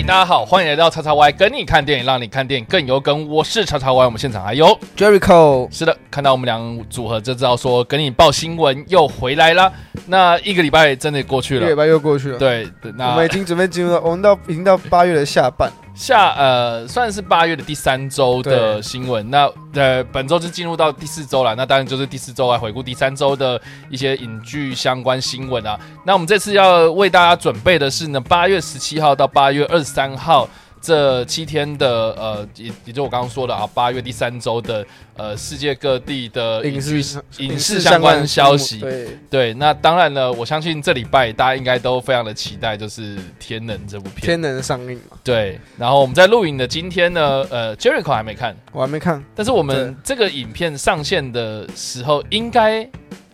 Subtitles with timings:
[0.00, 3.28] 嘿，大家好，欢迎来到叉叉 Y，跟你看电影，让你看电影更有梗。
[3.28, 6.58] 我是叉叉 Y，我们现场还有 Jericho，是的，看到我们俩
[6.88, 9.70] 组合就知道说，跟你报新闻又回来了。
[10.06, 15.70] 那一个礼拜真的过去了，一个礼拜又过去了。，对，我那们已经准备进入到，我们到已经到八月的下半。
[15.94, 19.28] 下呃算是八月的第三周的新闻。
[19.30, 25.78] 那呃本周就进入到第四周了，那当然就是第四周来回顾第三周的一些影剧相关新闻啊。
[26.04, 30.48] 那我们这次要为大家准备的是呢，八月十七号到八月二十三号。
[30.80, 34.84] 这七天的呃，也也就我刚刚说的啊，八月第三周的
[35.16, 44.20] 呃，世界各地的影剧视影视相关消息，对，对，那当然了，我相信这礼拜大家应该都非常的期待，就是《天能》这部片。
[44.20, 52.88] 天能上映嘛，对，然后我们在录影的今天呢，呃，Jericho 还没看，我还没看，但是我们这个影片上线的时候应该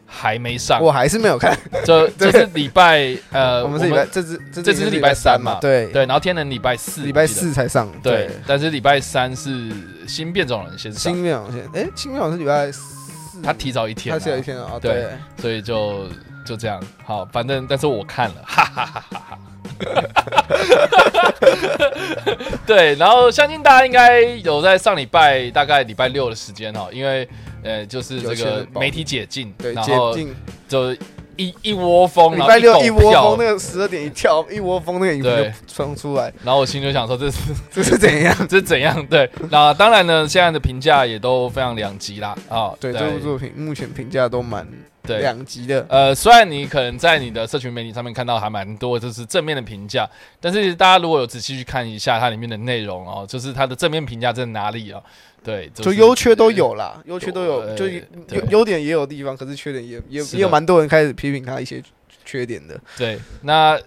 [0.07, 1.55] 还没上，我还是没有看。
[1.85, 5.59] 这 这是礼拜呃， 我们是礼拜，这只这只是礼拜三嘛。
[5.61, 7.91] 对，对，然后天能礼拜四，礼拜四才上。
[8.03, 9.71] 对，但是礼拜三是
[10.07, 15.11] 新变种人先上，新变种先，哎，新变种是礼拜四，他提早一天啊，他提早一天啊，对对，
[15.43, 16.07] 所以就
[16.47, 19.39] 就这样，好，反正但是我看了，哈哈哈哈哈。
[22.67, 27.29] 对，然后相信大家应该有在上礼拜大概礼拜六的时间哦，因为
[27.67, 30.35] 呃就是这个媒体解禁，对，然后解禁。
[30.69, 30.93] 就
[31.37, 37.39] 一一窝蜂，礼拜六一窝蜂，那个十二点一跳，一窝蜂那个影对片就冲出来，然后我心里就想说这是
[37.71, 38.35] 这是怎样？
[38.49, 39.07] 这是怎样？
[39.07, 44.67] 对，那当然呢，现在的评价也都非常两极啦啊，对，这部作品目前评价都蛮
[45.03, 45.85] 对两极的。
[45.89, 50.09] 呃，虽然你可能在你的社群媒体上面看到还蛮多就是正面的评价，
[50.41, 55.01] 但是大家如果有仔细去看一下它里面的内容哦，就是它的正面评价在哪里啊？
[55.47, 58.03] 对，就是优缺都有啦，优缺都有，呃就对
[58.33, 61.81] 优优点也有地方，可是缺点也也也有蛮多人开始批评他一些
[62.25, 62.79] 缺点的。
[62.99, 63.17] 对。
[63.43, 63.79] 那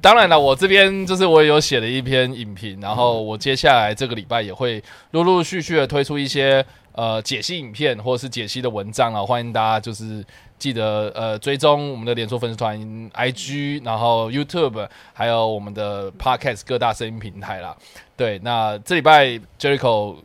[0.00, 10.24] 当然了，我这边就是我也有写了一篇影评，然后我接下来这个礼拜也会陆陆续续的推出一些呃解析影片或者是解析的文章啊，欢迎大家就是。
[10.58, 12.76] 记得呃追踪我们的连锁粉丝团、
[13.12, 17.76] IG，然后 YouTube，还有我们的 Podcast 各大声音平台啦。
[18.16, 20.16] 对，那这礼拜 Jericho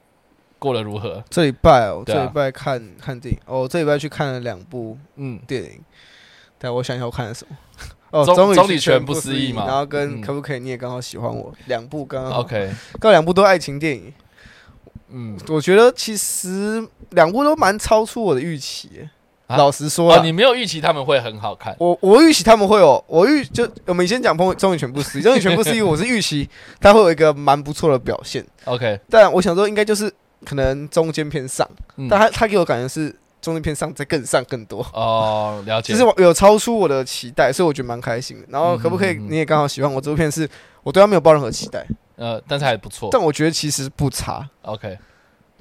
[0.63, 1.22] 过得如何？
[1.29, 2.19] 这礼拜哦，对啊。
[2.19, 3.38] 这礼拜看看电影。
[3.46, 5.81] 哦，这礼拜去看了两部嗯，电影，
[6.57, 7.57] 但我想一下我看了什么。
[8.12, 9.66] 哦，中终于中里全不不思议嘛。
[9.66, 10.22] 然后跟嗯。
[10.22, 14.13] 可不可以你也刚好喜欢我，两部刚刚 OK，刚好两部都爱情电影，
[15.09, 18.90] 嗯，我觉得其实两部都蛮超出我的预期。
[18.94, 19.09] 耶。
[19.47, 19.57] 啊？
[19.57, 21.75] 老实说哦，啦，你没有预期他们会很好看。
[21.78, 26.50] 我我预期他们会有，我预就我们先讲《朋友终于全部失忆》，《终于全部失忆》，我是预期
[26.80, 30.09] 他会有一个蛮不错的表现，？OK，但我想说应该就是
[30.46, 31.68] 可能中间偏上，
[31.98, 38.46] 嗯但他他给我感觉是中间偏上再更上更多，哦，了解，就是我有超出我的期待，所以我觉得蛮开心的。
[38.50, 40.50] 然后嗯可不可以你也刚好喜欢我这部片是，
[40.84, 43.09] 我对他没有抱任何期待，呃，但是还不错。
[43.12, 44.48] 但我觉得其实不差。
[44.62, 44.98] OK，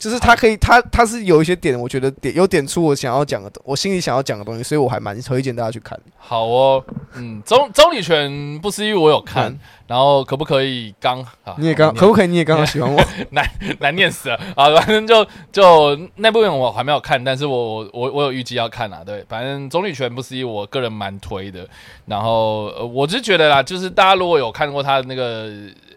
[0.02, 5.96] 就是他可以，他他是有一些点，我觉得点有点出我想要讲的，我心里想要讲的东西，所以我还蛮推荐大家去看。
[6.18, 11.54] 好哦，嗯，中中里全不思议我有看嗯，然后可不可以刚啊？
[11.56, 12.26] 你也刚可不可以？
[12.26, 13.00] 你也刚刚喜欢我？
[13.30, 13.48] 难
[13.78, 14.74] 难念死了啊！
[14.74, 19.04] 反正就就那部分我还没有看，但是我我我有预计要看啊。
[19.06, 21.64] 对，反正中里全不思议，我个人蛮推的。
[22.06, 25.48] 然后呃，我是觉得啦，就是大家如果有看过他的那个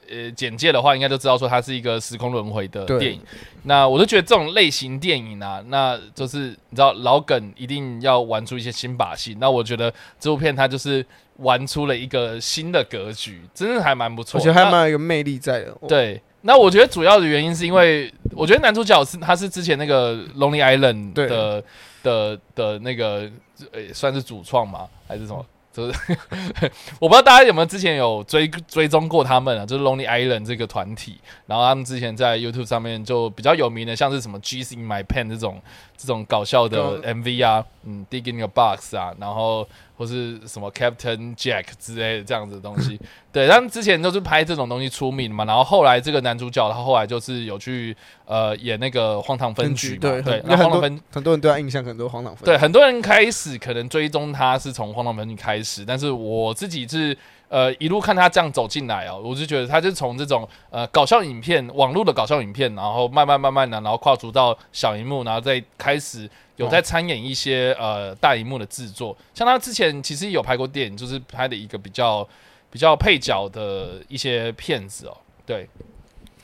[0.10, 3.22] 呃简介的话，应该都知道说它是一个时空轮回的电影。
[3.64, 9.36] 那我就觉得这种类型电影啊，那就是你知道老梗一定要玩出一些新把戏。
[9.40, 11.06] 那我觉得这部片它就是
[11.38, 14.40] 玩出了一个新的格局，真的还蛮不错。
[14.40, 15.76] 我觉得还蛮有一个魅力在的。
[15.88, 21.62] 对，那我觉得主要的原因是因为，我觉得男主角是他是之前那个《Lonely Island 的》
[22.04, 23.30] 的的那个，
[23.72, 25.44] 呃，算是主创嘛，还是什么？
[25.76, 26.00] 就是
[27.00, 35.62] 我不知道大家有没有之前有追追踪过他们啊，就是 Lonely Island 这个团体，然后他们之前在 YouTube 上面就比较有名的，像是什么 G's in My Pen 这种
[35.98, 43.00] 这种搞笑的 MV 啊，嗯，Dig in Your Box 啊，然后或是什么 Captain Jack 之类的这样子的东西。
[43.32, 47.96] 对，他们之前都是拍这种东西出名嘛，然后后来这个男主角他后来就是有去
[48.26, 52.46] 呃演那个荒唐分局嘛，对那荒唐分很多人对他印象很多荒唐分。
[52.46, 72.28] 对，很多人开始可能追踪他是从荒唐分局开始，但是我自己是呃一路看他这样走进来哦，我就觉得他就从这种呃搞笑影片、网络的搞笑影片，然后慢慢慢慢的，然后跨足到小荧幕，然后再开始有在参演一些呃大荧幕的制作，像他之前其实有拍过电影，就是拍的一个比较
[72.70, 75.70] 比较配角的一些片子哦，对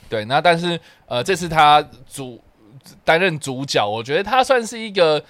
[0.10, 2.42] 对，那但是呃这次他主
[3.04, 5.24] 担任主角，我觉得他算是一个。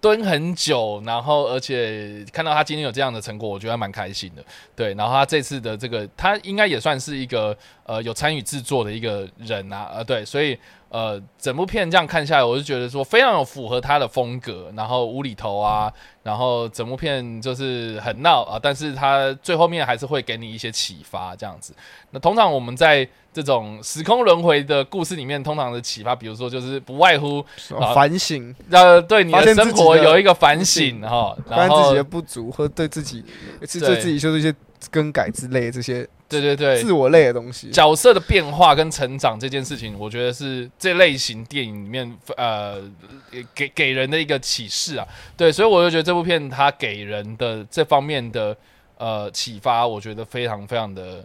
[0.00, 4.44] 蹲很久，然后而且看到他今天有这样的成果，我觉得蛮开心的。
[4.74, 10.56] 对，然后他这次的这个，他应该也算是一个呃有参与制作的一个人啊，呃，对，所以
[10.88, 15.92] 呃整部片这样看下来，我就觉得说非常有符合他的风格，然后无厘头啊，
[16.22, 21.74] 然后整部片就是很闹啊，但是他最后面还是会给你一些启发，这样子。
[22.10, 27.44] 那通常我们在这种时空轮回的故事里面，通常的启发，比如说就是不外乎
[27.78, 33.24] 啊反省，呃对你的生活有一个反省哈，然后自己的不足，和对自己
[33.62, 33.88] 是对。
[33.88, 34.54] 对自己做出一些
[34.90, 37.70] 更改之类的这些对对对自我类的东西。
[37.70, 42.82] 角色的变化跟成长这件事情，我觉得是这类型电影里面呃
[43.54, 45.06] 给给人的一个启示啊。
[45.36, 48.56] 对，所以我就觉得这部片它给人的这方面的
[48.98, 51.24] 呃启发，我觉得非常非常的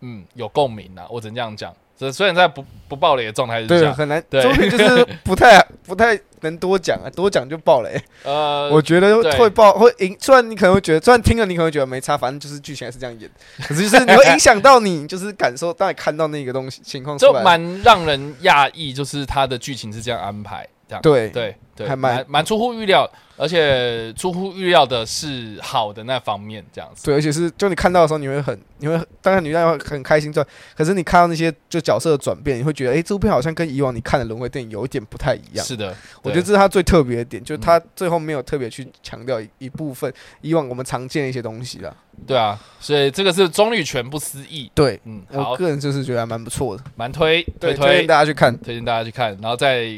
[0.00, 1.06] 嗯有共鸣啊。
[1.10, 1.74] 我只能这样讲。
[2.02, 4.42] 这虽然在不不爆雷的状态之对，下，很难，对。
[4.68, 8.02] 就是 不太不太能多讲啊，多讲就爆雷。
[8.24, 13.30] 呃，我觉得对会爆会影，虽然你可能会觉得，虽然听了你可能会觉得没差，反正就是剧情还是这样演，
[13.66, 27.06] 可是就是你会影响到你，就是感受，当你看到那个东西情况出就来，蛮让人讶异，就是它的剧情是这样安排，这样对对对，还蛮蛮蛮出乎预料，而且出乎预料的是好的那方面，这样子。
[27.06, 30.46] 对，而且是就你看到的时候，你会很，你会当然你会很开心赚，
[30.76, 35.64] 可是你看到那些就角色的转变，你会觉得，哎、这部片好像跟以往你看的轮回电影有一点不太一样。
[35.64, 40.12] 是的，我觉得这是它最特别的点，就是它最后没有特别去强调一一部分
[40.42, 41.96] 以往我们常见的一些东西了。
[42.26, 44.70] 对啊，所以这个是中律全不思议。
[44.74, 48.54] 对，嗯，我，个人就是觉得还蛮不错的，蛮推对，推推荐大家去看。
[48.58, 49.88] 推荐大家去看，然后在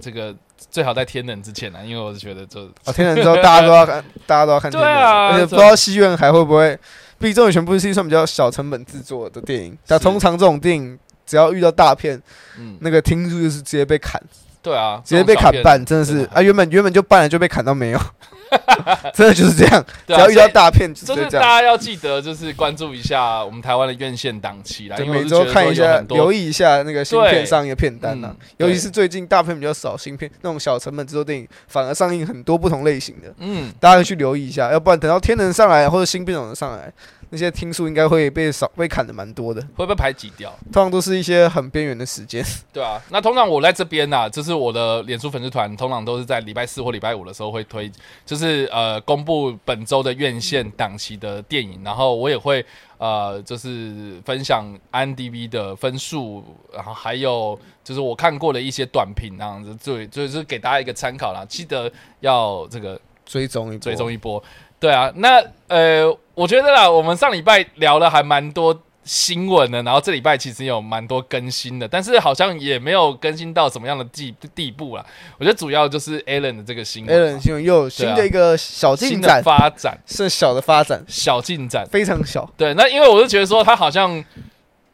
[0.00, 0.34] 这个
[0.70, 6.78] 最好在天冷之前呢、啊，因为我是觉得就哦，天冷之后大家都要看，大家都要看天人，对啊而且不知道戏院还会不会，
[7.18, 12.20] 毕竟这种全部是一算比较小成本制作的电影，但通常这种电影只要遇到大片，
[12.58, 14.20] 嗯，那个听数就是直接被砍，
[14.62, 18.00] 对啊，直接被砍半，真的真的是啊，原本原本就半了就被砍到没有，
[19.14, 21.42] 真的就是这样，只要遇到大片就就是是这样。
[21.46, 36.92] 大家要记得，就是关注一下我们台湾的院线档期啦，就因为我每周看一下，留意一下那个新片上映的片单呐、嗯尤其是最近大片比较少，新片那种小成本制作电影反而上映很多不同类型的，嗯，大家去留意一下，要不然等到天能上来或者新片种人上来，
[37.30, 40.50] 那些听数应该会被少被砍的蛮多的，会被排挤掉。
[40.72, 42.44] 通常都是一些很边缘的时间。
[42.72, 47.90] 对啊，那通常我在这边呐、就是我的脸书粉丝团，通常都是在礼拜四或礼拜五的时候会推，
[48.24, 52.64] 就是呃公布本周的院线档期的电影，然后我也会
[52.98, 61.90] 呃就是分享 IMDB 的分数，然后还有就是我看过的一些短评那样子，最，就是给大家一个参考啦，记得
[62.20, 64.42] 要这个追踪追踪一波。
[64.80, 75.04] 对啊，那呃，我觉得啦，我们上礼拜聊了还蛮多新闻的，然后这礼拜其实有蛮多更新的，但是好像也没有更新到什么样的地地步啦。
[75.36, 81.84] 我觉得主要就是 Alan 的这个新闻 a l 新闻又有新的一个小进展，发展，是小的发展，小进展。
[81.90, 82.48] 非常小。
[82.56, 84.24] 对，那因为我就觉得说他好像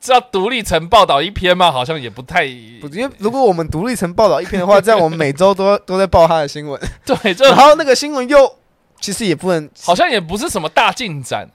[0.01, 2.47] 是要独立成报道一篇嘛，好像也不太
[2.81, 8.51] 不，因为如果我们独立成报道一篇的话， 这样我们每周都都在报他的新闻，对，就然后那个新闻又
[9.05, 11.47] 其实也不能好像也不是什么大进展。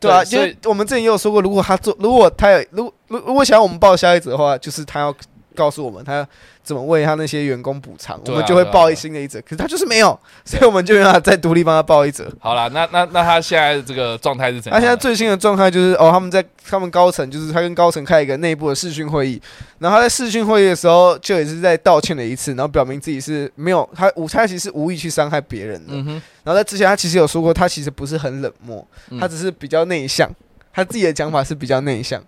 [0.00, 5.14] 对啊，因为我们之前也有说过，如果他做，如果他有，如果如如果想要我们报销一则的话，就是他要
[5.56, 6.26] 告诉我们他
[6.62, 9.40] 怎么为他那些员工补偿，啊我们就会报一新的一则。
[9.40, 12.30] 可是他就是没有，所以我们就让他再独立帮他报一则。
[12.38, 14.78] 好啦，那那那他现在的这个状态是怎样？
[14.78, 19.40] 他现在最新的状态就是，哦，他们在他们高层，就是他跟高层开一个内部的视讯会议，
[19.78, 25.94] 然后他在视讯会议的时候，就也是在道歉了一次，然后表明自己是没有他无他其实是无意去伤害别人的。
[26.44, 30.30] 然后在之前，他其实有说过，他其实不是很冷漠，嗯他只是比较内向。
[30.72, 32.20] 他自己的讲法是比较内向。
[32.20, 32.26] 嗯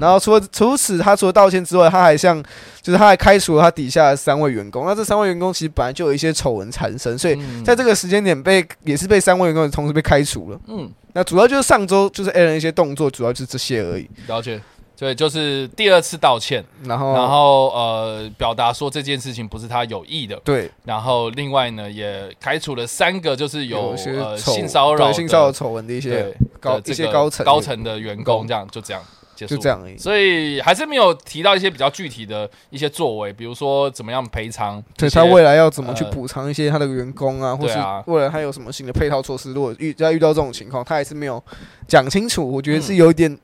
[0.00, 2.42] 然后除了除此，他除了道歉之外，他还向
[2.82, 4.84] 就是他还开除了他底下的三位员工。
[4.86, 10.60] 那这三位员工其实本来就有一些丑闻缠身，所以嗯在这个时间点被也是被三位员工同时被开除了。
[10.68, 10.90] 嗯。
[11.12, 14.08] 那主要就是上周就是 A 人一些动作，主要就是这些而已。
[14.28, 14.60] 了解，
[14.96, 20.70] 对，就是第二次道歉，然后然后呃表达说这件事情不是他有意的，对。
[20.84, 29.02] 然后另外呢也开除了三个就是有一些呃性骚扰性骚扰丑闻的一些高的这个一些高层高层的员工，这样就这样
[29.40, 29.96] 结束，就这样而已。
[29.96, 39.52] 所以还是没有提到一些比较具体的一些作为，比如说怎么样赔偿，对他未来要怎么去呃补偿一些他的员工啊，或是未来他有什么新的配套措施？
[39.52, 41.42] 如果遇再遇到这种情况，他还是没有
[41.88, 43.38] 讲清楚，我觉得嗯是有一点，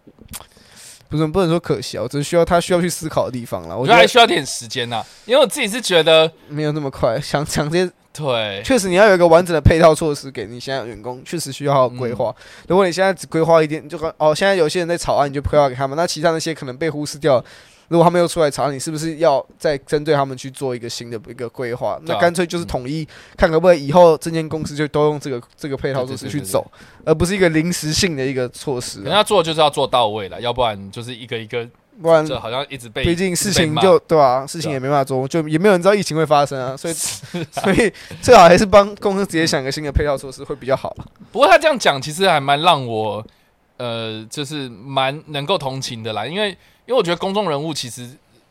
[1.09, 3.77] 不是不能说可惜啊，我只是需要他需要去思考的地方了。
[3.77, 12.31] 我觉得还需要点时间呐、因为我自己是觉得没有那么快，想想这些，对，确实你要有一个完整的配套措施给你现在的员工，确实需要好好规划。
[12.31, 17.45] 嗯如果你现在只规划一点，就跟哦，现在有些人在草案，你就规划给他们，那其他那些可能被忽视掉。
[17.89, 21.93] 如果他们又出来查，你是不是要再针对他们去做一个新的一个规划？
[21.93, 23.07] 啊那干脆就是统一，
[23.37, 26.69] 看可不可以以后这间公司就都用这个这个配套措施去走，
[27.05, 29.05] 而不是一个临时性的一个措施啊。
[29.05, 31.65] 人家做就是要做到位了，要不然就是一个一个，
[32.01, 41.07] 不然这好像一直被，毕竟事情就对啊，事情也没办法做，就也没有人知道疫情会发生啊，所以 所以最好还是帮公司直接想个新的配套措施会比较好了。
[41.33, 43.25] 不过他这样讲，其实还蛮让我
[43.79, 48.09] 呃，就是蛮能够同情的啦，因为因为我觉得公众人物其实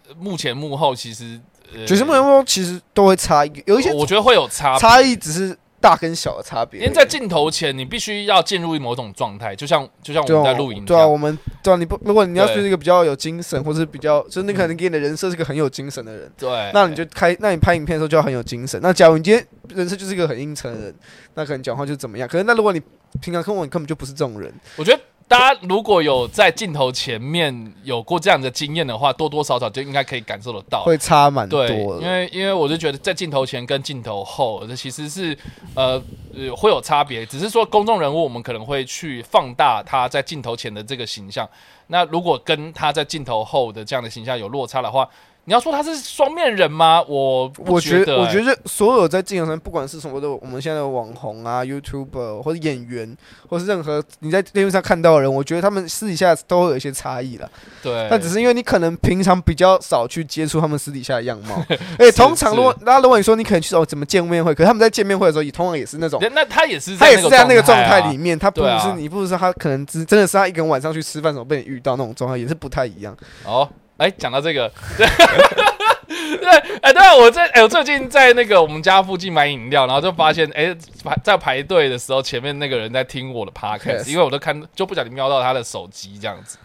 [0.08, 1.40] 呃幕前幕后其实，
[1.74, 6.82] 呃爵士梦梦其实都会差异，有一些我觉得会有差差异只是大跟小的差别。
[6.82, 18.80] 因为在镜头前，你必须要进入某种状态，就像就像我们在录影一对啊，我们对啊，你不如果你要是一个比较有精神，或是比较就是你可能给你的人设是个很有精神的人，对，那你就开，那你拍影片的时候就要很有精神。
[18.82, 20.96] 那假如你今天人设就是一个很阴沉的人，
[21.36, 22.28] 那可能讲话就怎么样？
[22.28, 22.82] 可是那如果你
[23.22, 30.84] 平常跟我，你根本就不是这种人，我觉得大家如果有在镜头前面有过这样的经验的话，多多少少就应该可以感受得到。
[30.84, 31.66] 会差蛮多。
[32.00, 35.36] 因为因为我就觉得在镜头前跟镜头后，这其实是
[35.74, 36.02] 呃
[36.32, 41.50] 呃会有差别，只是说公众人物我们可能会去放大他在镜头前的这个形象，
[41.88, 45.10] 那如果跟他在镜头后的这样的形象有落差的话，
[45.48, 47.02] 你要说他是双面人吗？
[47.08, 53.16] 我不我觉得、我觉得得所有在镜头上，不管是什么的，我们现在的网红啊、YouTuber 或者演员，
[53.48, 57.48] 或是任何你在电视上看到的人，我觉得他们私底下都会有一些差异了。
[57.84, 61.64] 对，但只是因为你可能平常比较少去接触他们私底下的样貌，
[62.00, 66.20] 而且通常如果那如果你说你可能去哦怎么见面会，可是他们在见面会的时候也通常也是那种。
[66.34, 73.16] 那他也是他也是在那个状态里面，他不是你不是说他可能只真的是他一个人晚上去吃饭的时候被你遇到那种状态，也是不太一样。
[73.46, 75.08] 哦，哎，讲到这个，对，
[76.38, 76.50] 对，
[76.82, 86.58] 哎，对啊，我在哎，我最近在那个我们家附近买饮料，然后就发现，哎，排在排队的时候，前面那个人在听我的 podcast，Yes 因为我都看就不小心瞄到他的手机这样子。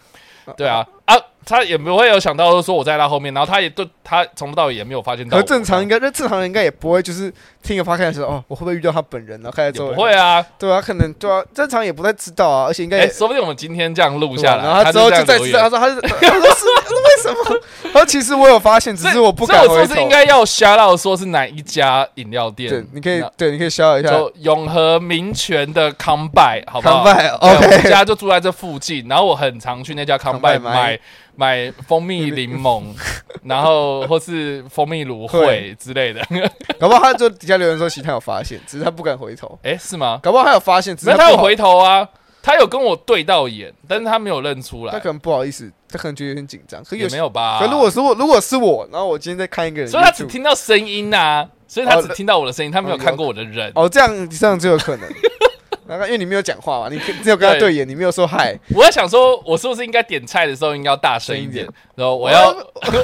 [0.57, 7.33] 对啊，啊，他也不会有想到说我在他后面，然后他也对他从头到尾也没有发现到正常应该，那正常人应该也不会就是
[7.63, 9.41] 听个 podcast 的时候，哦，我会不会遇到他本人？
[9.41, 13.09] 然后开始之后不会啊，对啊，可能对啊，正常也不太知道啊，而且应该。
[13.09, 17.61] 说不定我们今天这样录下来，啊然后他之后就再知道，他说他 是，他说是，为什么？
[17.93, 20.09] 他说其实我有发现，只是我不敢回头是不是应。
[20.09, 22.69] 该要 shout out 说是哪一家饮料店？
[22.71, 24.11] 对，你可以对，你可以瞎一下。
[24.11, 27.05] 就永和民权的康拜，好不好？
[27.05, 30.99] 康拜 OK 们家就住在这附近，然后我很常去那家康拜买
[31.41, 32.85] 买买蜂蜜柠檬，
[33.45, 36.21] 然后或是蜂蜜芦荟之类的。
[36.79, 39.59] 搞不好他就底下留言说，其实他有发现，只是他不敢回头。
[39.63, 40.21] 哎，是吗？
[40.23, 42.07] 搞不好他有发现，只是他有回头啊，
[42.43, 46.85] 他有跟我对到眼，但是他没有认出来他可，能不好意思，他可能觉得有点紧张。
[46.85, 47.59] 可也有没有吧？
[47.59, 53.73] 可如果是我，如果是我，然后我今天在看一个人所以他只听到声音呐，所以他哦只听到我的声音，他没有哦看过我的人。
[53.75, 55.09] 哦，这样这样就有可能。
[55.91, 58.57] 然后因为你没有讲话嘛，你只有跟他对对眼，你没有说嗨。
[58.73, 61.67] 我在想说，我是不是应该点菜的时候应该要大声一点
[61.97, 62.51] 然后我要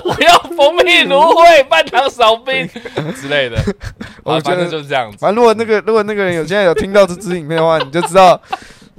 [0.04, 2.68] 我要 蜂蜜芦荟半糖少冰
[3.20, 3.56] 之类的，
[4.22, 5.18] 啊，我觉得就是这样子。
[5.18, 8.40] 反正如果那个如果那个人有现在有听到这支影片的话，你就知道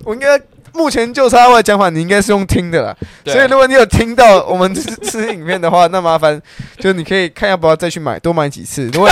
[0.04, 0.38] 我应该
[0.74, 2.96] 目前就差我的讲法，你应该是用听的啦。
[3.26, 6.40] 所以如果你有听到我们这 这支影片的话，那麻烦
[6.78, 8.86] 就是你可以看要不要再去买，多买几次。
[8.94, 9.10] 如果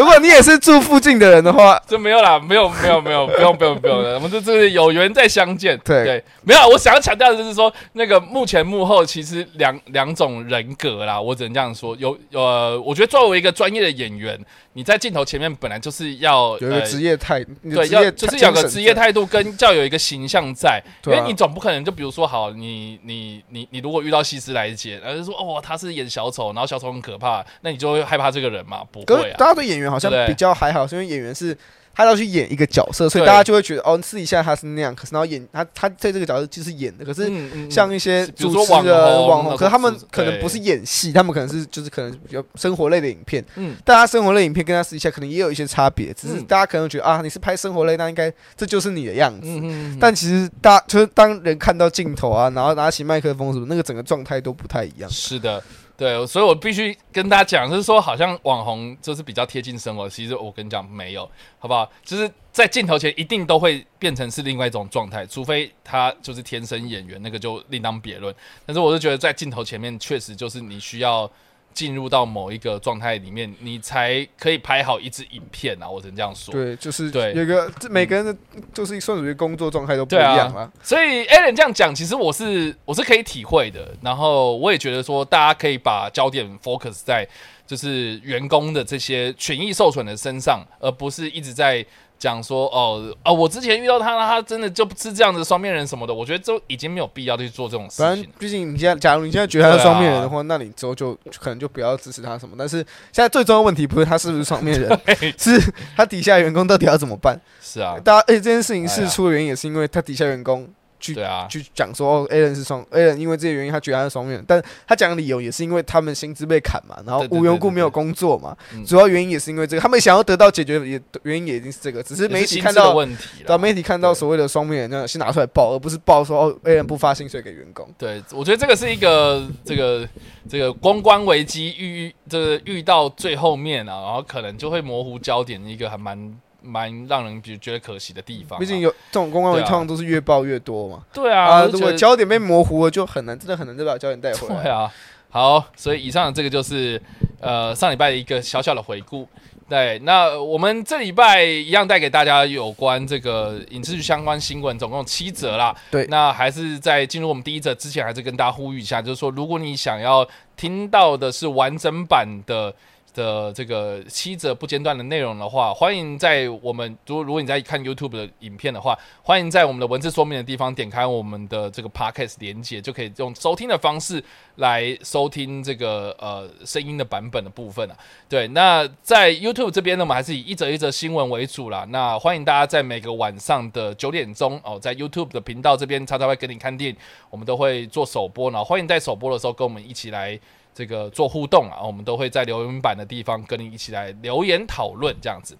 [0.00, 5.78] 如果你也是住附近的人的话，就没有啦，没有没有没有， 不用不用不用的，我们这这是有缘再相见。
[5.84, 11.94] 对没有，我想要强调的就是说，那个幕前幕后其实两两种人格啦，我只能这样说。
[11.98, 14.38] 有呃，我觉得作为一一个专业的演员，
[14.74, 17.16] 你在镜头前面本来就是要有一个职业。
[17.16, 28.82] 态，对，要就是有个职业态度跟要有一个形象在，因为你总不可能就比如说好，你你你你如果遇到西斯莱杰，然后就说哦他是演小丑，然后小丑很可怕，那你就会害怕这个人嘛？
[28.92, 31.56] 不会啊，大家对演员好像比较还好，是因为演员是
[31.92, 37.30] 他要去演一个角色，所以大家就会觉得哦，私底下他是那样，可是然后演他他在这个角色就是演的，可是
[37.68, 43.74] 像一些主持人、网红可是他们可能不是演戏，他们可能是就是可能比较生活类的影片，嗯。
[43.84, 46.44] 但他生活类影片跟他私底下可能也有一些差别，只是嗯。
[46.44, 49.48] 大家可能觉得啊，你是拍生活类，那应该这就是你的样子。
[49.48, 55.10] 嗯嗯，但其实大就是当人看到镜头啊，然后拿起麦克风什么，那个整个状态都不太一样。
[55.10, 55.62] 是的，
[56.00, 61.86] 对，所以我必须跟大家讲，就是说，好像网红就是比较贴近生活，其实我跟你讲没有，好不好？
[62.02, 68.34] 就是在镜头前一定都会变成是另外一种状态，除非他就是天生演员，那个就另当别论。
[68.64, 71.30] 但是我是觉得在镜头前面，确实就是你需要。
[71.72, 75.88] 进入到某一个状态里面，你才可以拍好一支影片啊！
[75.88, 76.52] 我只能这样说。
[76.52, 78.36] 对，就是对有个这每个人的
[78.74, 80.70] 就是算属于工作状态都不一样啊。
[80.82, 83.94] 所以 Alan 这样讲，其实我是我是可以体会的。
[84.02, 87.26] 然后我也觉得说，大家可以把焦点 focus 在
[87.66, 91.84] 就是员工的这些权益受损的身上，而不是一直在
[92.20, 96.12] 讲说哦哦，我之前遇到他，他真的就不是这样子双面人什么的。
[96.12, 98.26] 我觉得就已经没有必要去做这种事情反正。
[98.38, 102.54] 毕竟你现在，假如你现在觉得他是双面人的话，那你之后就可能就不要支持他什么。
[102.58, 102.76] 但是
[103.10, 105.00] 现在最重要的问题不是他是不是双面人，
[105.38, 105.58] 是
[105.96, 107.40] 他底下员工到底要怎么办？
[107.62, 110.68] 是啊，大家，而且这件事情事出的原因也是因为他底下员工
[111.00, 122.90] 去对啊，去讲说哦，A 人是双 A 人，因为这些原因他觉得他是双面人，但他讲的理由也是因为他们薪资被砍嘛，然后无缘故没有工作嘛，嗯主要原因也是因为这个，他们想要得到解决的也原因也一定是这个，只是媒体看到。
[122.90, 127.88] 问题啦对啊，媒体看到所谓的双面人，那先拿出来报，而不是报说哦，A 人不发薪水给员工。
[127.96, 130.06] 对，我觉得这个是一个这个
[130.48, 138.60] 这个公关危机遇这个遇到最后面啊，然后可能就会模糊焦点，一个还蛮蛮让人比觉得可惜的地方啊。
[138.60, 141.02] 毕竟有这种公关通常都是越爆越多嘛。
[141.12, 144.62] 对啊，如果焦点被模糊了，就很难，真的很难再把焦点带回来。
[144.62, 144.92] 对啊，
[145.30, 147.00] 好，所以以上这个就是
[147.40, 149.28] 呃上礼拜的一个小小的回顾。
[149.68, 155.74] 对，那我们这礼拜一样带给大家有关这个影视剧相关新闻，总共七则啦。
[155.90, 160.26] 对那还是在进入我们第一则之前，还是跟大家呼吁一下，就是说，如果你想要
[160.56, 162.74] 听到的是完整版的。
[163.14, 174.22] 的这个七则不间断的内容的话，欢迎在我们如如果你在看 YouTube 的影片的话，欢迎在我们的文字说明的地方点开我们的这个 Podcast 连接，就可以用收听的方式
[174.56, 177.96] 来收听这个呃声音的版本的部分啊。
[178.28, 181.84] 对，那在 YouTube 这边呢，我们还是以一则一则新闻为主啦。
[181.90, 186.96] 那欢迎大家在每个晚上的九点钟哦，在 YouTube 的频道这边，常常会跟你看电影，
[187.30, 190.38] 我们都会做首播，呢欢迎在首播的时候跟我们一起来。
[190.74, 195.56] 这个做互动啊，我们都会在留言板的地方跟你一起来留言讨论这样子。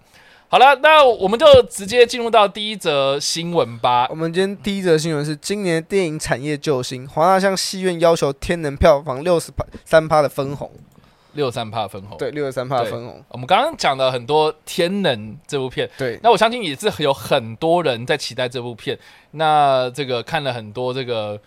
[0.47, 4.15] 好了，那我们就直接进入到第一则新闻吧我。
[4.15, 9.49] 们今天第一则新闻是今年电影产业救星，华纳向戏院要求《天能》票房六十
[9.85, 10.69] 三趴的分红，
[11.35, 18.99] 六三趴分红，对，六十三趴的分红，我们刚刚讲了很多《天能》这部片，对，那我相信也是有很多人在期待这部片。
[19.31, 21.39] 那这个看了很多这个呃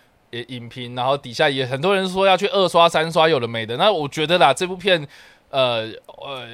[0.43, 3.77] 影评，然后底下也很多人说要去二刷、三刷，有的没的。
[3.77, 5.07] 那我觉得啦，这部片，
[5.49, 6.47] 呃呃，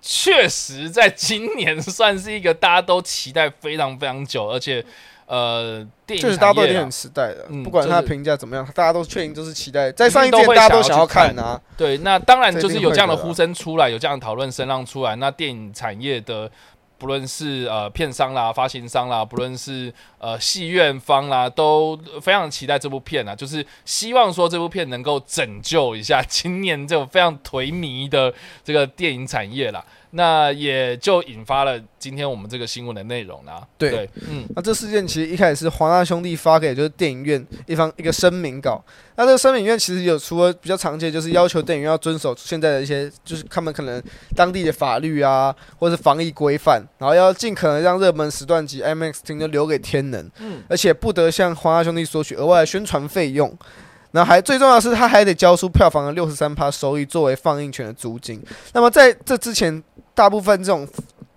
[0.00, 4.84] 确实在今年算是一个大家都期待非常非常久，而且
[5.26, 9.92] 呃，电影确实大家都很期待的，嗯不管他的就是评价怎么样，大家都确定就是期待。
[9.92, 16.50] 在上一届大家都想要看看啊，对，那当然就是有这样的呼声出来，有这样的讨论声浪出来，那电影产业的。
[17.00, 28.32] 不论是呃片商啦、发行商啦，不论是呃戏院方啦，都非常期待这部片啊，就是希望说这部片能够拯救一下今年这种非常颓靡的
[28.62, 29.82] 这个电影产业啦。
[30.12, 33.66] 那也就引发了今天我们这个新闻的内容啦。
[33.78, 38.82] 对嗯，那这事件其实一开始是华纳兄弟发给就是电影院一方一个声明稿。
[39.16, 44.02] 那这个声明院其实有除了比较常见，就是要求电影院要遵守现在的一些，就是他们可能
[44.34, 53.56] 当地的法律啊，或是防疫规范，然后要尽可能让热门时段及 IMAX 厅都留给天能，嗯而且不得向华纳兄弟索取额外的宣传费用。
[54.12, 58.42] 然后还最重要的是，他还得交出票房的六十三趴收益作为放映权的租金。
[58.72, 59.80] 那么在这之前，
[60.20, 60.86] 大部分这种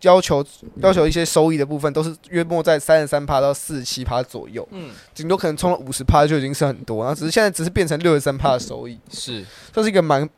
[0.01, 0.45] 要求
[0.81, 10.29] 要求一些收益的部分，都是约莫在三十三趴到四十七趴左右，嗯，顶多可能冲了五十趴就已经是很多，然后只是现在只是变成六十三趴的收益，是，这是一个蛮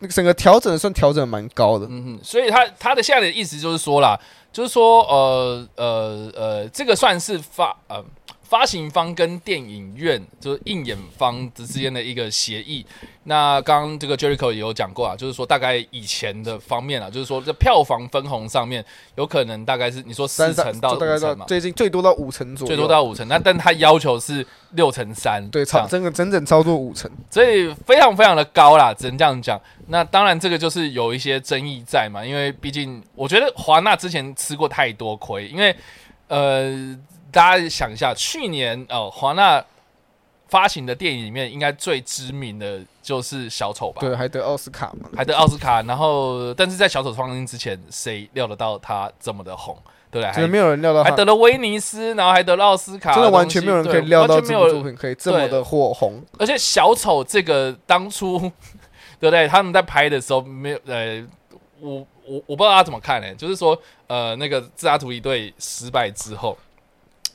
[0.00, 1.86] 那个整个调整算调整蛮高的。
[1.88, 4.20] 嗯哼，所以他他的现在的意思就是说啦，
[4.52, 8.04] 就是说呃呃呃，这个算是发呃
[8.52, 12.84] 发行方跟电影院就是映演方之间的一个协议。
[13.24, 18.84] 那刚刚这个 Jericho 也有讲过啊，就是说大概以前的方面啊，就是说这票房分红上面
[19.14, 27.10] 有可能大概是你说四三成到大概到五成嘛，最近最多到五成左右，最多到五成，那但他要求是六成三，对超整个整整超过五成。
[27.30, 29.58] 所以非常非常的高啦，只能这样讲。
[29.86, 35.74] 那当然，这个就是有一些争议在嘛，因为毕竟我觉得华纳之前吃过太多亏，因为
[36.28, 36.70] 呃，
[37.32, 39.64] 大家想一下，去年哦，华纳
[40.48, 44.00] 发行的电影里面，应该最知名的就是小丑吧？
[44.00, 45.08] 对，还得奥斯卡嘛。
[45.16, 45.80] 还得奥斯卡。
[45.82, 49.76] 然后，但是在小丑上映之前，谁料得到他这么的红？
[50.10, 50.46] 对不对？
[50.46, 56.22] 没有人料到，还得了威尼斯，然后还得了奥斯卡，真的完全没有人可以料到这部作品可以这么的火红。
[56.38, 58.38] 而且小丑这个当初，
[59.18, 59.48] 对不对？
[59.48, 61.26] 他们在拍的时候没有呃，
[61.80, 63.74] 我我我不知道他怎么看呢、就是说
[64.06, 66.58] 呃，那个自杀突击队失败之后。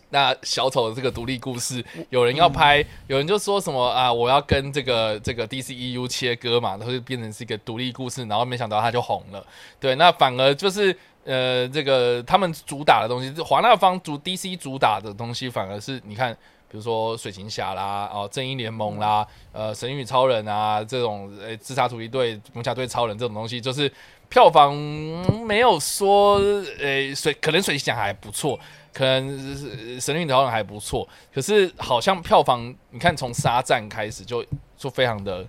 [0.09, 9.45] 那小丑的这个独立故事，有人要拍，有人就说什么啊，我要跟这个这个 DCEU 切割嘛，然后就变成是一个独立故事，然后没想到他就红了。
[9.79, 16.33] 对，那反而就是呃，这个他们主打的东西，华纳方主 DC 主打的东西，反而是你看
[16.69, 23.91] 比如说水行侠啦、哦正义联盟啦、呃神与超人啊这种呃自杀突击队、魔侠队超人这种东西，就是
[24.29, 24.73] 票房
[25.45, 26.35] 没有说
[26.79, 28.57] 呃水可能水行侠还不错。
[28.97, 34.43] 可能是神韵导演还不错，可是好像票房，你看从沙赞开始就
[34.75, 35.45] 就非常的，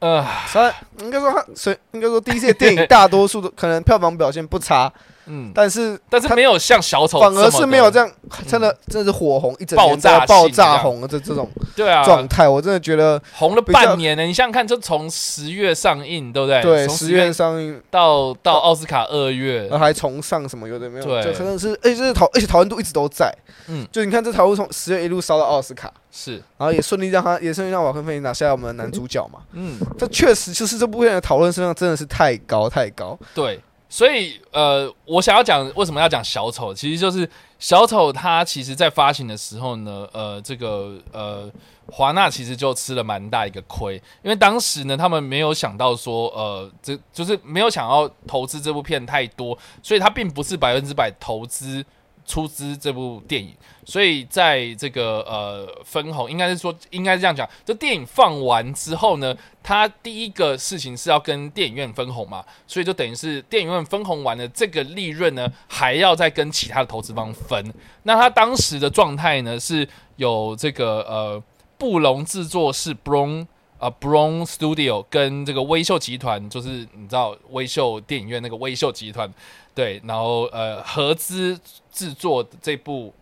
[0.00, 4.92] 呃，沙应该说他所以应该说 DC 的电影大多数都可能票房表现不差，
[5.26, 8.10] 嗯，但是但是他没有像小丑反而是没有这样，
[8.46, 14.22] 真的真的是火红一整爆炸爆炸红的这这种对啊，状态，我真的觉得红了半年呢。
[14.22, 16.62] 你想想看，就从十月上映，对不对？
[16.62, 19.62] 对十月上映，到到奥斯卡二月。
[19.62, 21.24] 然，后还重上什么有的没有，对。
[21.24, 23.34] 就可能是而且这讨而且讨论度一直都在，
[23.68, 33.60] 嗯，就你看这讨论从十月一路烧到奥斯卡，是，然后也顺利让他也顺利让瓦昆菲尼拿下我们的男主角嘛，嗯，这确实就是这部片的讨论声量真的是太高太高，对。
[33.96, 37.26] 所以，呃，我想要讲为什么要讲小丑，其实就是
[37.58, 41.50] 小丑他其实在发行的时候呢，呃，这个呃，
[41.90, 51.82] 华纳其实就吃了蛮大一个亏，因为当时呢，他们没有想到说，呃，这就是没有想要投资这部片太多，所以他并不是百分之百投资
[52.26, 67.72] 出资这部电影，所以在这个呃分红，应该是说应该是这样讲，这电影放完之后呢，他第一个事情是要跟电影院分红嘛，所以就等于是电影院分红完了，这个利润呢还要再跟其他的投资方分。
[68.02, 71.42] 那他当时的状态呢是有这个呃
[71.78, 73.46] 布隆制作室 Brown
[73.78, 79.32] 啊 Brown Studio 跟这个微秀集团，就是你知道微秀电影院那个微秀集团，
[79.74, 81.58] 对，然后呃合资
[81.92, 83.12] 制作的这部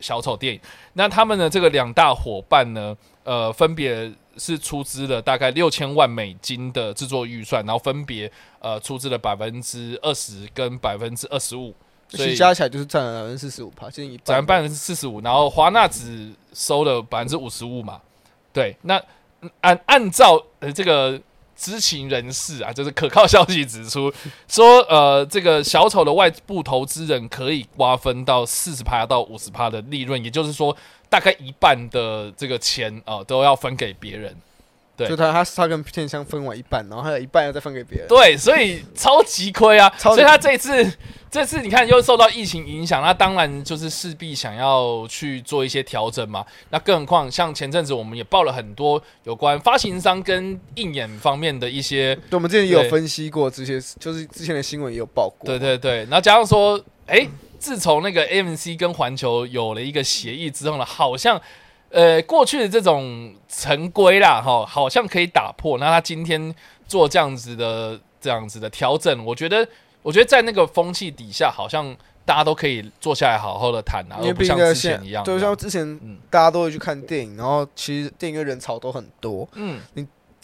[0.00, 0.60] 小丑电影。
[0.92, 8.30] 那他们的这个两大伙伴呢，呃，分别是出资了大概六千万美金的制作预算，然后分别
[8.60, 11.74] 呃出资了百分之二十跟百分之二十五，
[12.08, 14.24] 所以加起来就是占了百分之四十五趴，接近一半。
[14.26, 18.00] 占百分之四十五，然后华纳只收了百分之五十五嘛。
[18.52, 19.04] 对，那嗯
[19.60, 21.20] 按按照呃这个
[21.54, 24.12] 知情人士啊，就是可靠消息指出
[24.46, 30.76] 说，呃，这个小丑的外部投资人可以瓜分到四十趴到五十趴的利润，也就是说，
[31.08, 34.36] 大概一半的这个钱啊、都要分给别人。
[34.96, 38.08] 对就他他他跟片商分完一半，然后还有一半要再分给别人。
[38.08, 39.92] 对，所以超级亏啊！
[39.98, 40.90] 所以他这一次，
[41.30, 46.44] 这次你看又受到疫情影响，那当然就是势必想要去做一些调整嘛。
[46.70, 55.46] 那更何况像前阵子我们也报了很多有关发行商跟映演方面的一些，对，我们之前也有分析过这些，就是之前的新闻也有报过。
[55.46, 57.28] 对对对，然后加上说，哎，
[57.58, 61.40] 自从那个 AMC 跟环球有了一个协议之后呢，好像。
[61.90, 65.78] 呃，过去的这种陈规啦，哈，好像可以打破。
[65.78, 66.54] 那他今天
[66.86, 69.66] 做这样子的这样子的调整，我觉得，
[70.02, 75.22] 我觉得在那个风气底下，好像大家都可以坐下来好好的谈啊，因为而不像之前一样。
[75.24, 79.80] 对，像之前嗯大家都会去看电影，然后其实电影院人潮都很多，嗯，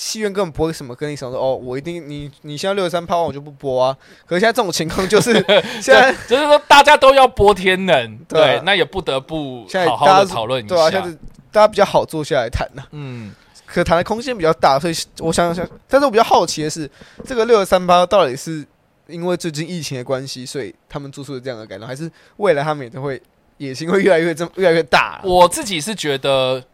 [0.02, 3.96] 戏院根本不会什么跟你想说哦，我一定你你现在六十三趴我就不播啊。
[4.26, 5.32] 可是现在这种情况就是
[5.80, 8.46] 现在就是说大家都要播天能，对啊。
[8.46, 10.74] 对，那也不得不现在好好的大家讨论一下。
[10.74, 11.08] 对啊，现下。
[11.08, 11.16] 在
[11.52, 13.30] 大家比较好坐下来谈呐、嗯，
[13.66, 16.90] 可谈的空间比较大，所以我想想，但是我比较好奇的是，
[17.26, 18.66] 这个六十三趴到底是
[19.06, 23.20] 因为最近疫情的关系，所以他们做出了这样的改动，还是未来他们也都会
[23.58, 26.64] 野心会越来越这么越来越大、我自己是觉得，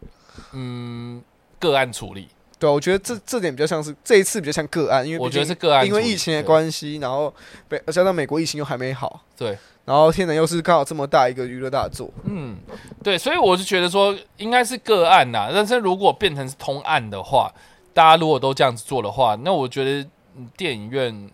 [0.53, 1.21] 嗯，
[1.59, 7.33] 个案处理，对啊，我觉得这这点比较像是这一次比较像个案，因为我觉得是个案，因为疫情的对关系，然后
[7.69, 12.57] 北加上美国疫情又还没好，对，然后天能又是刚好这么大一个娱乐大作，嗯，
[13.01, 17.49] 对，所以我就觉得说应该是个案呐，但是如果变成是通案的话，
[17.93, 21.29] 大家如果都这样子做的话，那我觉得嗯电影院，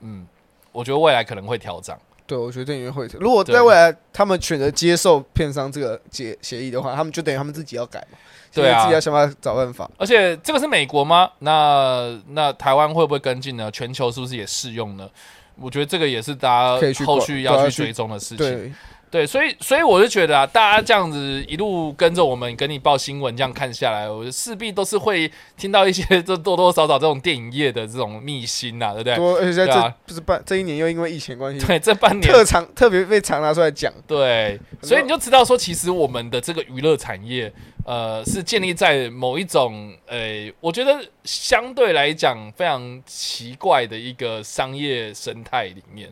[0.00, 0.26] 嗯，
[0.72, 1.98] 我觉得未来可能会调涨。
[2.26, 3.06] 对，我觉得电影院会。
[3.20, 8.18] 如果在未来他们选择接受片商这个协协议的话，他们就等于他们自己要改嘛，
[8.52, 9.90] 对啊自己要想办法找办法。
[9.98, 11.30] 而且这个是美国吗？
[11.40, 13.70] 那那台湾会不会跟进呢？
[13.70, 15.08] 全球是不是也适用呢？
[15.56, 18.74] 我觉得这个也是大家后续要去追踪的事情。
[19.14, 29.14] 对，所以所以我就觉得啊，大家这样子一路跟着我们，跟你报新闻这样看下来，我势必都是会听到一些 这多多少少这种电影业的这种秘辛呐、对不对？
[29.14, 33.92] 多，而且在对啊这不是半这一年又因为疫情关系，对，这半年特长特别被常拿出来讲。
[34.04, 37.52] 对，所以你就知道说，其实我们的这个娱乐产业，
[37.86, 46.10] 呃，是建立在某一种，呃，我觉得相对来讲非常奇怪的一个商业生态里面。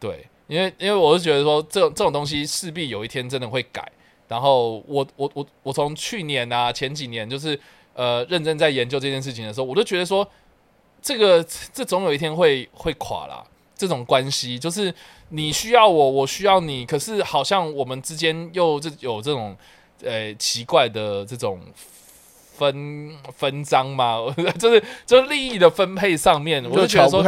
[0.00, 3.90] 对，因为因为我是觉得说，这种这种东西势必有一天真的会改。
[4.28, 7.58] 然后我我我我从去年啊前几年就是
[7.94, 10.26] 呃认真在研究这件事情的时候，我就觉得说，
[11.02, 13.44] 这个这总有一天会会垮啦。
[13.74, 14.94] 这种关系就是
[15.30, 19.56] 你需要我，我需要你，可是好像我们之间又这有这种
[20.04, 21.60] 呃奇怪的这种
[22.56, 24.18] 分分赃嘛，
[24.56, 27.24] 就是就是利益的分配上面，我就觉得说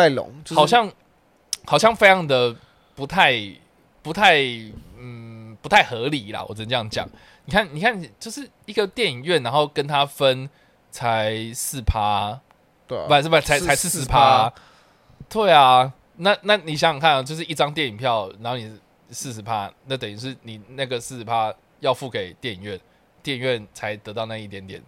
[0.54, 0.88] 好像
[1.64, 2.54] 好像非常的
[2.94, 3.34] 不太
[4.02, 4.40] 不太
[4.98, 7.08] 嗯不太合理啦，我只能这样讲。
[7.46, 10.48] 你看，你看，就是一个电影院，然后跟他分
[10.90, 12.40] 才四趴，
[12.86, 13.06] 对啊。
[13.06, 14.50] 不是不是才才四十趴，
[15.28, 18.78] 对啊，那那你想想看啊，就是一张电影票，然后你
[19.10, 22.80] 四十趴，那等于是你那个四十趴要付给电影院，
[23.22, 24.82] 电影院才得到那一点点，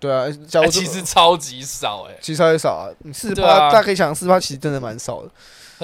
[0.00, 0.26] 对啊，
[0.68, 5.30] 其实超级少哎、其实超级少啊，你四十八，大家可以想四十八其实真的蛮少的，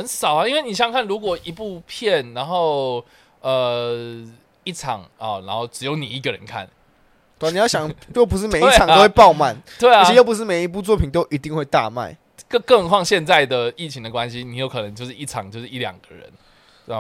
[0.00, 3.04] 很少啊，因为你想想看，如果一部片，然后
[3.42, 4.26] 呃
[4.64, 6.66] 一场啊、然后只有你一个人看，
[7.38, 10.00] 对啊，你要想， 又不是每一场都会爆满，对啊。
[10.00, 12.16] 而且，又不是每一部作品都一定会大卖，
[12.48, 16.26] 更更何况现在的疫情的关系，你有可能就是一场就是一两个人，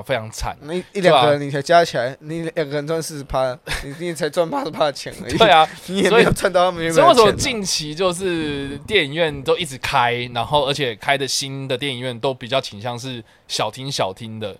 [0.02, 0.56] 非常惨。
[0.62, 7.54] 那一两个人你才加起来，你两个人赚四十趴，你你才赚八十趴的钱而已，对啊，你也所以没有赚到他们原所以为什么本的钱啊。
[7.54, 14.52] 近期就是电影院都一直开，然后而且开的新的电影院都比较倾向是小厅小厅的，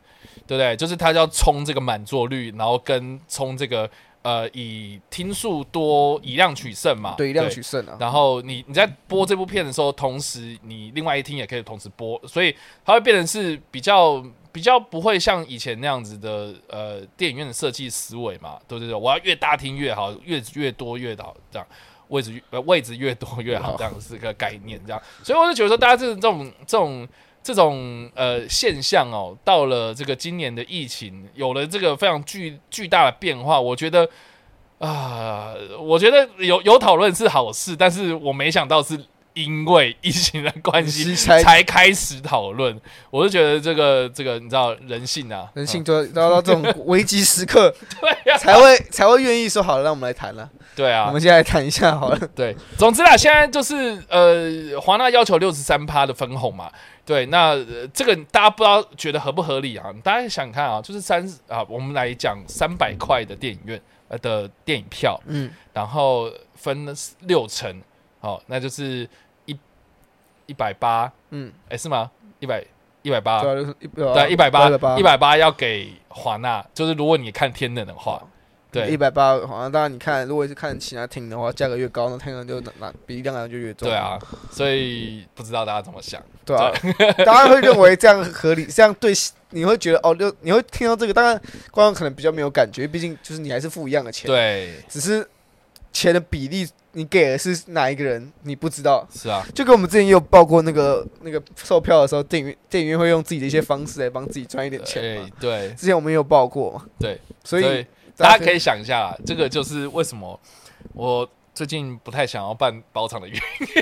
[0.46, 0.74] 对不对？
[0.76, 3.88] 就是他要冲这个满座率，然后跟冲这个
[4.22, 21.66] 呃以听数多以量取胜嘛，对，以量取胜啊，然后你你在播这部片的时候，同时你另外一厅也可以同时播，所以它会变成是比较比较不会像以前那样子的呃电影院的设计思维嘛，对对对，我要越大厅越好，越越多越好，这样。
[22.08, 27.08] 位置呃位置越多越好，这样是个概念，这样，所以我就觉得说，大家这种这种这种。
[27.42, 34.06] 这种呃现象哦，到了这个今年的疫情，有了这个非常巨巨大的变化，我觉得
[34.78, 38.94] 啊、我觉得有有讨论是好事，但是我没想到是
[39.34, 42.78] 因为疫情的关系才才开始讨论。
[43.10, 50.48] 我是觉得这个这个你知道人性啊，人性嗯就要到到这种危机时刻 对呀、才会才会愿意说好了，让我们来谈了。
[50.52, 52.18] 我对啊，我们现在来谈一下好了。
[52.34, 56.70] 对，总之啦，现在就是呃，华纳要求六十三趴的分红嘛，
[57.04, 59.92] 对，那、呃这个大家不知道觉得合不合理啊？
[60.02, 66.86] 大家想想看啊，就是三啊，我们来讲三百块的电影院呃的电影票，嗯，然后分
[67.22, 67.82] 六成，
[68.20, 69.08] 好、那就是
[69.46, 69.58] 一
[70.46, 72.10] 一百八，嗯，哎是吗？
[72.38, 72.64] 一百
[73.02, 78.22] 一百八对，一百八，八一百八要给华纳，就是如果你看天能的话，
[78.72, 83.88] 一对百八，好像当然你看，如果是看其他厅的话，价格越高，那厅就拿拿比例量就越重。
[83.88, 84.18] 对啊，，
[84.50, 86.22] 所以不知道大家怎么想。
[86.44, 86.72] 对啊，
[87.24, 89.12] 大家会认为这样合理，这样对，
[89.50, 95.28] 你会觉得哦，就你会听到这个，当然观众可能比较没有感觉，毕竟就是你还是付一样的钱，，对，只是
[95.92, 99.06] 钱的比例你给的是哪一个人，你不知道。
[99.14, 105.30] 是啊，就跟我们之前也有报过那个那个售票的时候，电影院电影院会用自己的一些方式来帮自己赚一点钱。
[105.38, 110.38] 对之前我们也有报过嘛，对，所以大家可以想一下啦，这个就是为什么
[110.92, 113.42] 我最近不太想要办包场的原因。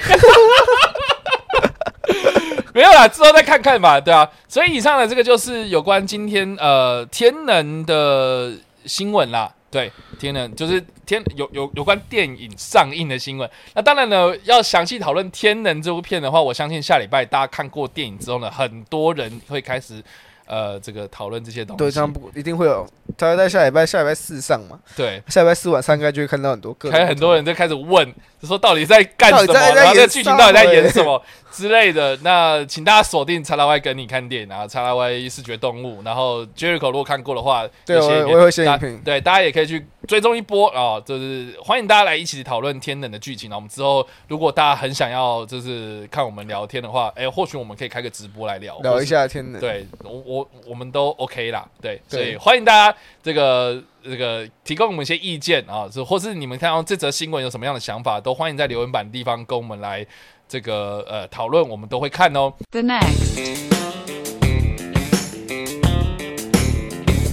[2.74, 4.30] 没有啦，之后再看看吧，对啊。
[4.46, 8.52] 所以以上的这个就是有关今天呃天能的
[8.84, 9.52] 新闻啦。
[9.70, 13.48] 对，天能就是天有有有关电影上映的新闻。
[13.74, 20.02] 那当然呢，要详细讨论《天能》这部片的话，我相信下礼拜大家看过电影之后呢，很多人会开始
[20.46, 21.78] 呃这个讨论这些东西。
[21.78, 31.22] 对，这样不一定会有，大概在下礼拜下礼拜四上嘛，对，下礼拜四晚上应该就会看到很多个，还有很多人就开始问，就说到底在干什么，然后这演剧情到底在演什么
[31.58, 32.16] 之类的。
[32.18, 43.56] 那请大家锁定查拉 Y 跟你看电影啊，查拉 Y 视觉动物，然后 Jericho 如果看过的话，对我我会写大影评对，大家也可以去追踪一波啊、就是欢迎大家来一起讨论天冷的剧情啊。
[43.56, 60.06] 我们之后如果大家很想要就是看我们聊天的话，哎、或许我们可以开个直播来聊，聊一下天冷，对我我我们都 OK 啦，对，所以欢迎大家这个这个提供我们一些意见啊，是或是你们看到这则新闻有什么样的想法，都欢迎在留言板地方跟我们来
[60.48, 62.52] 这个呃讨论，我们都会看哦。
[62.70, 63.66] The next.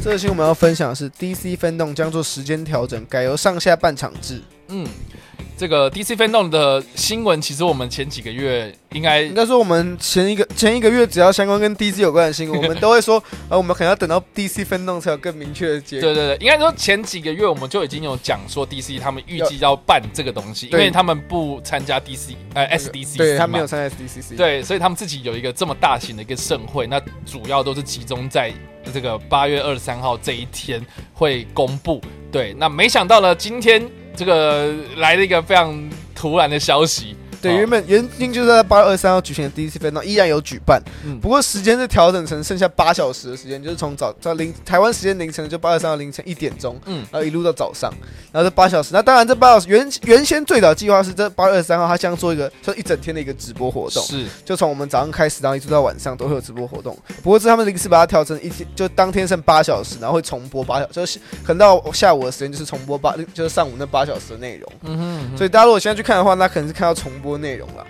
[0.03, 4.39] 这个新闻我们要分享的是 DC 分动将做时间调整，改由上下半场制。
[4.67, 4.85] 嗯，
[5.57, 16.13] 这个 DC Fandom 的新闻，其实我们前几个月应该应该说，我们前一个前一个月只要相关跟 DC 有关的新闻， 我们都会说，呃，我们可能要等到 DC 分动才有更明确的结果。
[16.13, 24.35] 对对对，应该说前几个月我们就已经有讲说 DC 他们预计要办这个东西，因为他们不参加 DC 呃 SDC，对他嘛没有参加 SDCC。
[24.35, 28.51] 对，所以他们自己有一个这么大型的一个盛会，那主要都是集中在
[28.93, 32.01] 这个八月二十三号这一天会公布。
[32.29, 33.81] 对，那没想到呢，今天
[34.15, 37.15] 这个来了一个非常突然的消息，
[37.53, 41.19] 原本原定就是在八月二十三号举行的 DC 分，依然有举办，嗯。
[41.19, 47.05] 不过时间是调整成剩下八小时的时间，就是从早在凌台湾时间凌晨就八月三号凌晨一点钟，嗯。
[47.11, 47.91] 然后一路到早上，
[48.31, 48.89] 然后这八小时。
[48.93, 54.25] 那当然这八小时原原先最早计划是这八月二十三号，他将做一个就一整天的一个直播活动，是。
[54.43, 56.97] 就从我们早上开始，然后一直到晚上都会有直播活动。
[57.23, 64.71] 不过这他们临时把它调成一天，就当天剩八小时，然后会重播八小，就是可能到下午的时间就是重播八，就是上午那八小时的内容。
[64.83, 65.37] 嗯哼嗯哼。
[65.37, 67.85] 所以大家如果现在去看的话，那可能是看到重播内容了。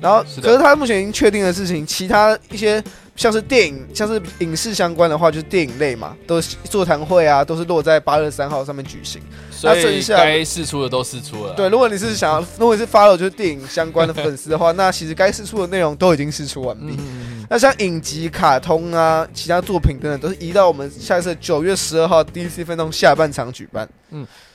[0.00, 2.82] 然后，是可是他目前已经确定的事情，其他一些
[3.16, 9.20] 像是电影、像是影视相关的话，就是电影类嘛，都是座谈会啊，都是落在八月三号上面举行。
[9.50, 11.52] 所以剩下该试出的都试出了。
[11.52, 16.94] 对，如果你是想要，如果你是 follow 就是电影相关的粉丝的话，那其实该试出的内容都已经试出完毕。
[16.94, 23.86] 嗯，嗯嗯那像影集、卡通啊，其他作品等等，都是移到我们下一次九月十二号 DC 分钟下半场举办。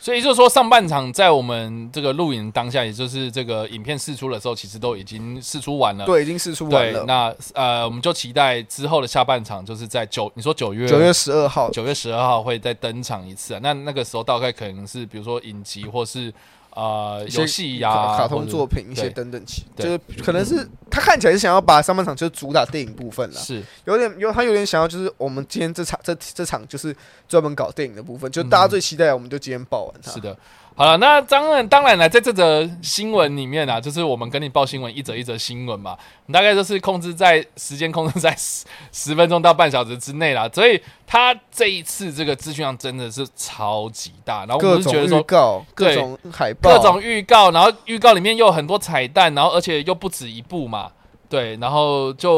[0.05, 6.05] 所以就是说，上半场在我们这个录影当下，也就是这个影片试出的时候，其实都已经试出完了。
[6.05, 7.03] 对，已经试出完对，了。
[7.05, 13.59] 那呃，我们就期待之后的下半场，就是在九，你说九月九月十二号，九月十二号会再登场一次啊。
[13.63, 16.31] 那那个时候大概可能是比如说影集或是
[16.75, 19.41] 呃游戏呀、卡卡通作品一些等等
[19.77, 26.95] 就是可能是他看起来是想要把上半场就主打电影部分了，是有点有他有点想要就是我们今天这场这这场就是
[27.27, 30.11] 专门搞电影的部分，就大家最期待，我们就今天报完它。
[30.11, 30.37] 是的。
[30.77, 35.97] 好了，那当然，当然了，在这则新闻里面啊，就是我们跟你报新闻，一则一则新闻嘛，
[36.33, 40.49] 大概就是控制在时间控制在十十分钟到半小时之内啦。
[40.53, 50.91] 所以他这一次这个资讯量真的是超级大，然后我各种预们是觉得说告、各对种海报、各种预告，然后预告里面又有很多彩蛋，然后而且又不止一部嘛。
[51.27, 52.33] 对，然后就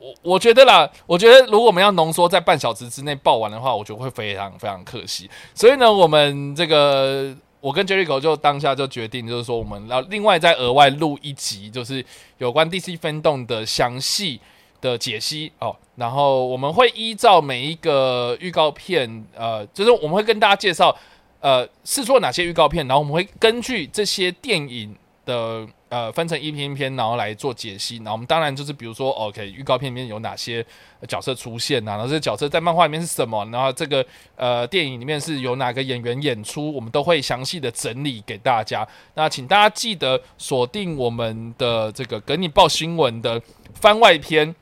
[0.00, 5.30] 我我觉得啦，我觉得如果我们要浓缩在半小时之内报完的话，我觉得会非常非常可惜。
[5.54, 12.04] 所以呢，我们这个我跟 Jericho 就当下就决定，就是说我们要另外再额外录一集，就是
[12.38, 14.40] 有关 DC 分动的详细
[14.80, 15.74] 的解析哦。
[15.94, 20.94] 然后我们会依照每一个预告片，呃，就是我们会跟大家介绍，
[21.38, 27.98] 呃，试出哪些预告片，然后我们会根据这些电影的呃分成一篇一篇，然后来做解析。
[27.98, 30.64] 然后我们当然就是比如说，OK，预告片里面有哪些
[31.06, 34.02] 角色出现啊，然后这些角色在漫画里面是什么，然后这个
[34.36, 38.88] 呃电影里面是由哪个演员演出，我们都会详细的整理给大家。
[39.14, 43.42] 那请大家记得锁定我们的这个给你报新闻的
[43.74, 44.54] 番外篇。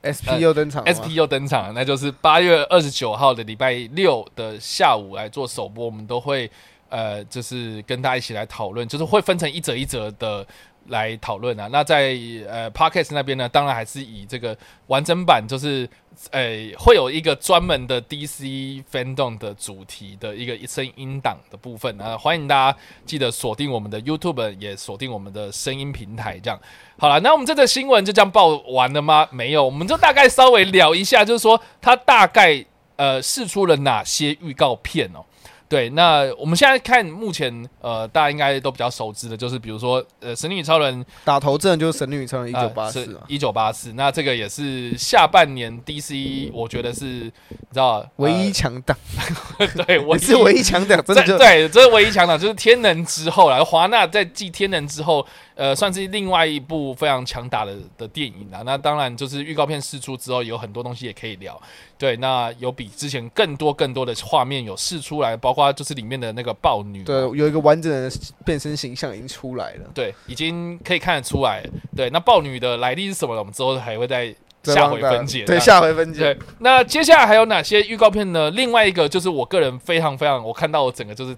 [0.00, 6.50] SP 又登场 SP 又登场，那就是八月二十九号的礼拜六的下午来做首播，我们都会
[6.88, 10.46] 呃，就是跟大家一起来讨论，就是会分成一则一则的
[10.90, 11.68] 来讨论啊。
[11.72, 12.16] 那在
[12.48, 15.88] 呃 Podcast 那边呢，当然还是以这个完整版，就是
[16.30, 16.42] 呃
[16.78, 26.60] 会有一个专门的 DC fandom 的主题的一个声音档的部分啊，欢迎大家记得锁定我们的 YouTube，也锁定我们的声音平台，这样。
[26.98, 29.26] 好了，那我们这个新闻就这样报完了吗？
[29.30, 32.64] 没有，我们就大概稍微聊一下，就是说它大概
[32.96, 35.24] 呃试出了哪些预告片哦。
[35.70, 48.96] 对，那我们现在看目前呃大家应该都比较熟知的，就是比如说呃《神力女超人》打头阵就是神女超人一九八四一九八四，那这个也是下半年 DC，我觉得是你知道唯一强档，
[49.58, 53.60] 呃、对 我是唯一强档，真的对，这是唯一强档，就是天能之后来。
[53.62, 55.24] 华纳在继天能之后，
[55.60, 58.62] 呃，算是另外一部非常强大的的电影啦。
[58.64, 61.60] 那当然就是预告片释出之后，有很多东西也可以聊。
[61.98, 68.10] 对，那有比之前更多更多的画面有释出来，包括就是里面的那个豹女，对，有一个完整的
[68.42, 69.90] 变身形象已经出来了。
[69.92, 71.62] 对，已经可以看得出来。
[71.94, 73.40] 对，那豹女的来历是什么呢？
[73.40, 75.44] 我们之后还会再下回分解。
[75.44, 78.50] 对，下回分解对。，那接下来还有哪些预告片呢？
[78.52, 81.36] 另外一个就是我个人非常非常，我看到我整个就是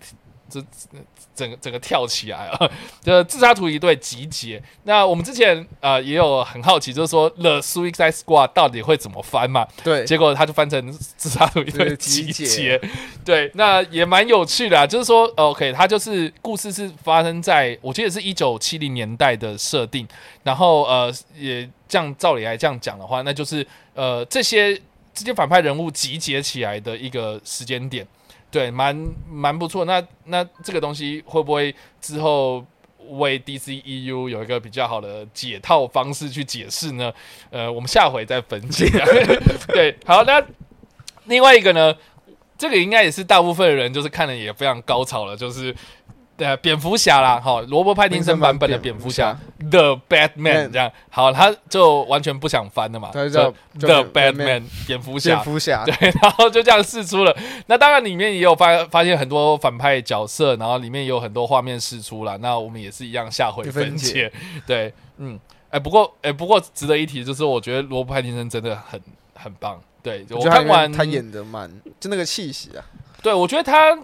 [0.48, 0.64] 这
[1.34, 2.72] 整个整个跳起来了！
[3.02, 4.62] 就自杀突击队集结。
[4.84, 9.66] 那我们之前呃也有很好奇，就是说 The Suicide Squad 到底会怎么翻嘛？
[9.82, 12.80] 对，结果他就翻成自杀突击队对集集结。
[13.24, 14.86] 对，那也蛮有趣的啊。
[14.86, 20.06] 就是说，OK，它就是故事是发生在我记得是一九七零年代的设定，
[20.42, 24.74] 然后呃也这样照理来这样讲的话，那就是呃这些
[25.14, 28.06] 这些反派人物集结起来的一个时间点。
[28.52, 28.94] 对，蛮
[29.28, 29.84] 蛮不错。
[29.86, 32.64] 那那这个东西会不会之后
[33.08, 37.12] 为 DCEU 有一个比较好的解套方式去解释呢？
[37.50, 38.86] 呃，我们下回再分解。
[39.68, 40.40] 对，好，那
[41.24, 41.94] 另外一个呢，
[42.58, 45.74] 这个应该也是大部分人就是看了也非常高潮了，就是
[46.34, 49.38] 对蝙蝠侠啦，好，罗伯派丁森版本的蝙蝠侠
[49.70, 57.36] ，The Batman 这样，好，他就完全不想翻了嘛，他就叫 The Batman 蝙蝠侠，蝙蝠侠， 对，然后就这样试出了。
[57.66, 62.36] 那当然里面也有发发现很多反派角色，然后里面也有很多画面试出了。
[62.38, 64.32] 那我们也是一样下回分解，
[64.66, 65.38] 对，嗯，
[65.68, 69.00] 哎，不过哎，不过值得一提就是，我觉得罗伯派丁森真的很
[69.34, 72.82] 很棒，对我看完他演的蛮就那个气息啊，
[73.22, 73.96] 对我觉得他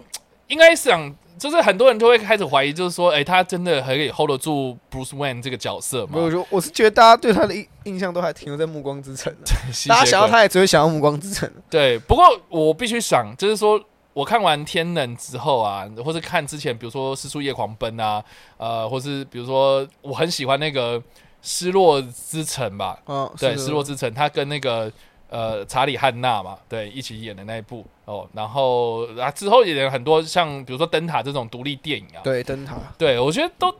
[0.47, 1.13] 应该想。
[1.39, 6.19] 就是很多人都会开始怀疑，就是说，哎，他真的可以 hold 得住 Bruce Wayne 这个角色吗？
[6.19, 9.33] 我我是觉得大家对他的印印象都还停留在《暮光之城》
[9.89, 11.49] 大家想要他也只会想要《暮光之城》。
[11.69, 13.81] 对，不过我必须想，就是说
[14.13, 18.21] 我看完《天冷》之后啊，或是看之前，比如说《失速夜狂奔》啊，
[18.57, 20.99] 呃，或是比如说我很喜欢那个
[21.41, 24.91] 《失落之城》吧，嗯，对，《失落之城》，他跟那个。
[25.29, 33.73] 呃，查理汉娜嘛，对，一起演的那一部哦，然后啊之后也有很多像比如说灯塔这种独立电影啊，对，灯塔，对我觉得都。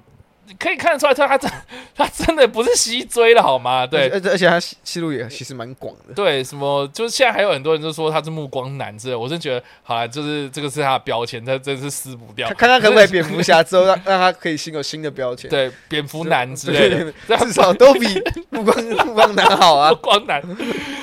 [0.58, 1.52] 可以看得出来，他他真
[1.96, 3.86] 他真的不是西追了，好吗？
[3.86, 6.14] 对，而而且他戏路也其实蛮广的。
[6.14, 12.50] 对，什么就是现在还有很多人就说他是目光男之类，我是觉得，好了，就是这个是他的标签，他真是撕不掉。
[12.58, 15.50] 看他可不可以蝙蝠侠之后让让他可以新有新的标签。
[15.50, 18.08] 对，蝙蝠男之类的，至少都比
[18.50, 19.92] 目光目光男好啊。
[19.94, 20.42] 目光男，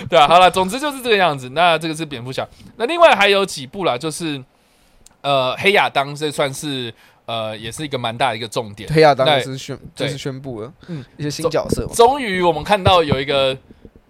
[0.08, 1.50] 对啊，好了，总之就是这个样子。
[1.50, 4.42] 那这个是蝙蝠侠，那另外还有几部啦，就是
[5.20, 6.92] 呃，黑亚当，这算是。
[7.26, 8.88] 呃，也是一个蛮大的一个重点。
[8.92, 11.86] 黑亚当是宣，就是宣布了，嗯，一些新角色。
[11.92, 13.56] 终于，我们看到有一个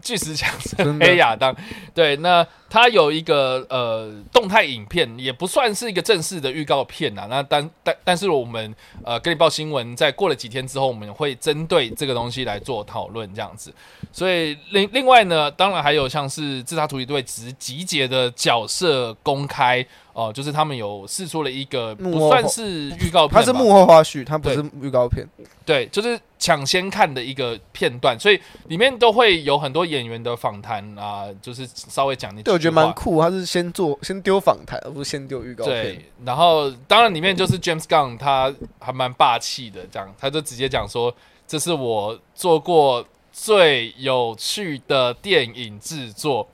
[0.00, 1.56] 巨石强森黑亚当。
[1.94, 7.26] 对，那他有一个呃动态影片，也不算是一个正式的预告片呐。
[7.30, 13.72] 那但但但是我们呃跟你报新闻，在过了几天之后，我们会针对这个东西来做讨论，这样子。
[14.12, 19.86] 所以另另外呢，当然还有像是自杀突击队集集结的角色公开。
[20.16, 25.26] 哦，就是他们有试出了一个不算是预告片，它是幕后花絮，它不是预告片。
[25.66, 32.40] 对，就是抢先看的一个片段，所以里面都会有很多演员的访谈啊，就是稍微讲那。
[32.57, 35.82] 对，我觉得蛮酷，他是先做先丢访谈，而不是先丢预告片。
[35.82, 41.14] 对，然后当然里面就是 James Gunn，他还蛮霸气的，这样他就直接讲说，
[41.46, 46.48] 这是我做过最有趣的电影制作。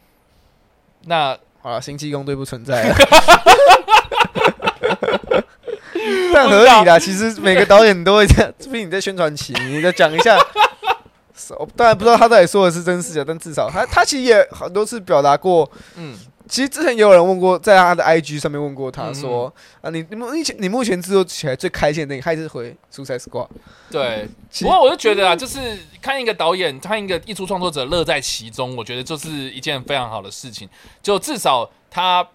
[1.06, 1.38] 那。
[1.64, 2.92] 好了，星际工队不存在。
[6.34, 8.52] 但合理啦，其实每个导演都会这样。
[8.58, 10.36] 毕竟你在宣传期，你再讲一下。
[11.76, 16.16] 当然不知道他到底说的是真是假，但至少他他其实也很多次表达过，嗯。
[16.48, 23.46] 其实之前也有人问过，在他的 IG 上面问过他说：“啊，你你目前你目前制作起来最开心的那个，还是回《出差 Squad》？”
[23.90, 24.28] 对，
[24.60, 30.68] 不过我就觉得啊，就是看一个导演，看一个艺术创作者乐在其中，我觉得就是一件非常好的事情。
[31.00, 32.26] 就至少他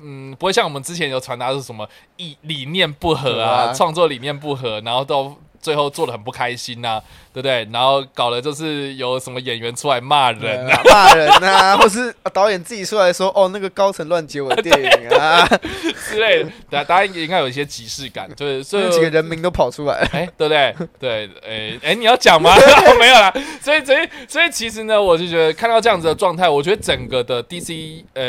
[0.00, 1.86] 嗯，不会像我们之前有传达是什么
[2.16, 5.36] 意理念不合啊，创作理念不合，然后都。
[5.66, 7.02] 最后做的很不开心呐，
[7.32, 7.66] 对不对？
[7.72, 15.44] 然后搞的就是有什么演员出来骂人、骂人呐， 或是导演自己出来说：“哦，那个高层乱接我的电影啊
[16.08, 20.76] 之类的。”大大家应该有一些即视感，就是这几个人名都跑出来，哎，对不对？
[21.00, 22.54] 对，哎哎，你要讲吗？
[23.00, 23.34] 没有啦。
[23.60, 28.22] 所以，所以，所以，其实呢，我就觉得看到这样子的状态，我觉得整个的 DC 呃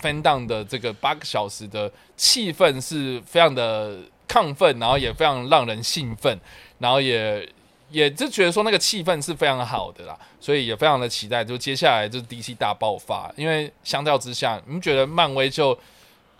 [0.00, 3.96] fan down 的这个八个小时的气氛是非常的
[4.28, 6.38] 亢奋，然后也非常让人兴奋。
[6.78, 7.48] 然后也
[7.90, 13.32] 也就觉得说那个气氛是非常好的啦，所以也非常的期待，就接下来就是 DC 大爆发。
[13.36, 15.78] 因为相较之下，你们觉得漫威就？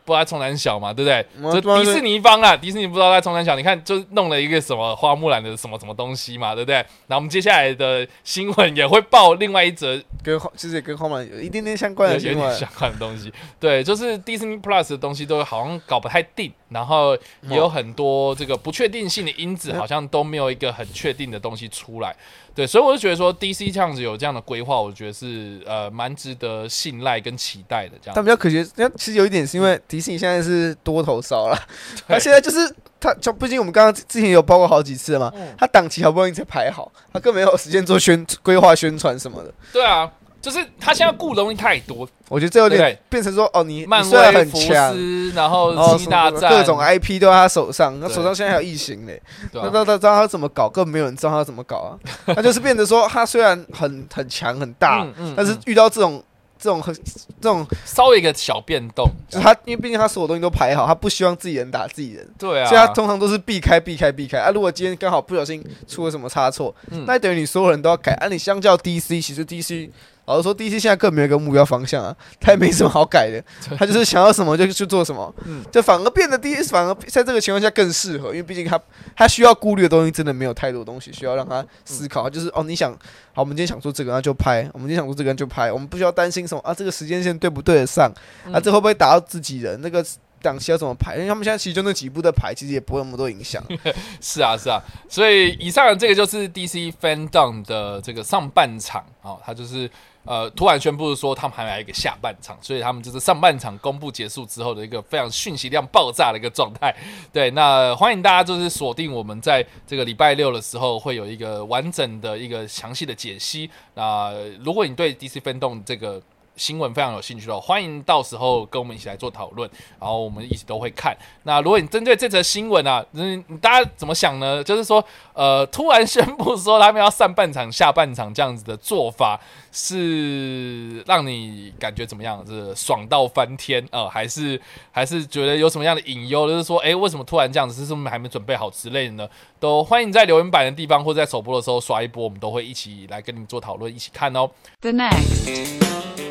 [0.07, 1.61] 不知道冲南小嘛，对不对？
[1.61, 6.87] 就迪士尼方啊，迪士尼不知道在冲南小，你看就弄了一个什么花木兰的什么什么东西嘛，对不对？
[7.09, 13.33] 那我们接下来的新闻也会报另外一则跟其实也跟花木兰有一点点相关的相关的东西。
[13.59, 22.15] 对，就是迪士尼 Plus 的东西都好像搞不太定，然后也有很多这个不确定性的因子，好像都没有一个很确定的东西出来。
[22.57, 27.93] 对，所以我就觉得说，DC 这样子有这样的规划，我觉得是呃蛮值得信赖跟期待的。
[28.03, 31.59] 这样，但比较可惜，那其实有一点是因为迪士尼现在是多头烧了，
[32.09, 39.53] 他现在就是他，就毕竟我们刚刚之前有包过好几次嘛，他档期好不容易才排好，他更没有时间做宣规划宣传什么的。
[39.73, 40.11] 对啊。
[40.47, 44.97] 就是他现在雇东西太多，我觉得这有点变成说哦，你漫威、很强，
[45.35, 49.21] 然后星大战各种 IP 都在他手上，他手上现在还有异形嘞，
[49.53, 51.99] 那他他知道他怎么搞，根本没有人知道他怎么搞啊。
[52.33, 55.05] 他就是变得说，他虽然很很强很大，
[55.37, 56.23] 但是遇到这种
[56.57, 56.95] 这种很
[57.41, 64.53] 这种稍微一个小变动，就他因为毕竟他所有东西都排好，他不希望自己人打自己人，对啊，所以他通常都是避开避开避开啊。
[64.55, 66.73] 如果今天刚好不小心出了什么差错，
[67.05, 68.29] 那等于你所有人都要改啊。
[68.29, 69.91] 你相较 DC，其实 DC。
[70.27, 73.43] 老实说，DC 现在更没有一个目标方向啊，他也没什么好改的，
[73.79, 78.79] 他就是想要什么就去做什么，嗯就反而变得 DC 反而在这个情况下更适合，因为毕竟他
[79.17, 82.93] 他需要顾虑的东西真的没有太多东西需要让他思考，就是哦，你想
[83.33, 88.11] 好，我们今天想做这个，那就拍；我们今天想做这个，那就拍，我们不需要担心什么啊，这个时间线对不对得上
[88.47, 89.81] 啊，嗯这会不会打到自己人？
[89.81, 90.05] 那个
[90.43, 91.17] 档期要怎么排？
[91.17, 93.63] 因为他们现在其实就那几部的排，其实也不会那么多影响。
[94.21, 99.91] 是啊，是啊，所以以上这个就是 DC Fandom 的这个上半场哦，他就是
[100.27, 106.95] 呃突然宣布说他们还来一个下半场，所以他们就是上半场公布结束之后的一个非常讯息量爆炸的一个状态。
[107.33, 113.71] 对，那欢迎大家就是锁定我们在这个礼拜六的时候会有一个完整的一个详细的解析。
[113.95, 116.21] 那如果你对 DC 联动这个
[116.57, 121.17] 新闻非常有兴趣的，欢迎到时候跟我们一起来做讨论，然后我们一起都会看。
[121.43, 124.65] 那如果你针对这则新闻啊，嗯，大家怎么想呢？
[124.65, 125.05] 就是说，
[125.35, 129.39] 呃，突然宣布说他们要上半场、下半场这样子的做法，
[129.71, 132.45] 是让你感觉怎么样？
[132.47, 136.49] 是爽到翻天呃，还是还是觉得有什么样的隐忧？
[136.49, 137.85] 就是说，诶，为什么突然这样子？
[137.85, 139.29] 是不是还没准备好之类的呢？
[139.61, 144.51] 都欢迎在留言板的地方或者在首播的时候刷一波，我们都会一起来跟你们做讨论，一起看哦。
[144.81, 146.26] The next.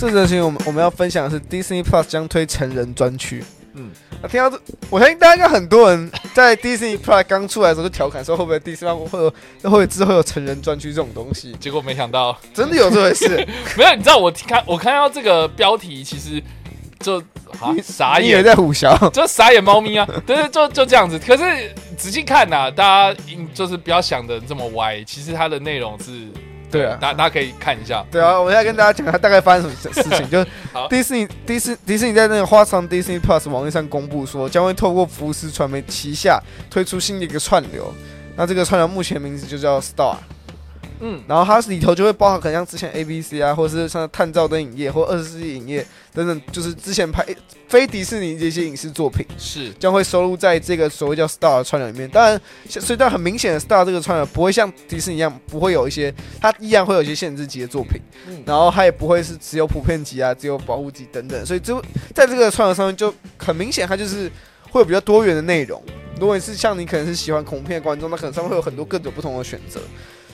[0.00, 3.44] 这则新闻我们我们要分享的是 Disney Plus 将推成人专区。
[3.74, 3.90] 嗯，
[4.22, 9.18] 那听到这，我相信大家应该很多人在 Disney Plus 刚出来的时候就调侃说，会不会 Disney Plus 会
[9.62, 11.52] 有会之后有成人专区这种东西？
[11.60, 12.34] 结果没想到。
[12.54, 13.28] 真的有这回事？
[13.76, 16.42] 没有，你知道我看我看到这个标题，其实
[17.00, 17.20] 就
[17.60, 18.96] 啊傻眼，在虎啸？
[19.12, 21.18] 就傻眼猫咪啊，对对，就就这样子。
[21.18, 21.44] 可是
[21.98, 26.26] 仔细看呐、大家应就是不要想的这么歪，其实它的内容是，
[26.70, 28.04] 对啊大家大家可以看一下。
[28.10, 30.46] 对啊，我现在跟大家讲它大概发生什么事情，就是
[30.88, 36.40] 迪士尼迪士迪士尼在那个花上 Disney Plus 网页上公布说，将会透过福斯传媒旗下
[36.70, 37.92] 推出新的一个串流。
[38.36, 40.16] 那这个串流目前名字就叫 Star，
[41.00, 47.26] 嗯，然后它里头就会包含可能像之前 ABC 啊，或者是像探照灯影业或二十世纪影业等等，就是之前拍
[47.68, 49.24] 非迪士尼这些影视作品。
[49.38, 52.08] 是将会收录在这个所谓叫 Star 的串流里面。
[52.10, 61.46] 当然，所以但很明显的 Star 这个串流不会像迪士尼一样，不会有一些，它依然会有一些限制级的作品，嗯然后它也不会是只有普遍级啊，只有保护级等等。
[61.46, 61.82] 所以就
[62.14, 64.30] 在这个串流上面，就很明显它就是
[64.70, 65.82] 会有比较多元的内容。
[66.20, 69.80] 如果你是像你可能是喜欢恐怖片的观众，那可能上面会有很多各种不同的选择。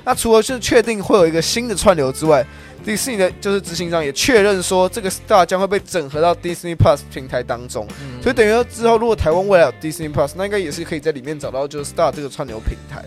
[0.07, 2.47] 那除了是确定会有一个新的串流之外，
[2.85, 7.85] 迪士尼的就是执行长也确认说，这个 Star 将会被整合到 Disney Plus 平台当中。
[8.01, 13.05] 嗯所以等于说之后，如果台湾未来有 Disney Plus，那应该也是可以在里面找到就是 Star 这个串流平台。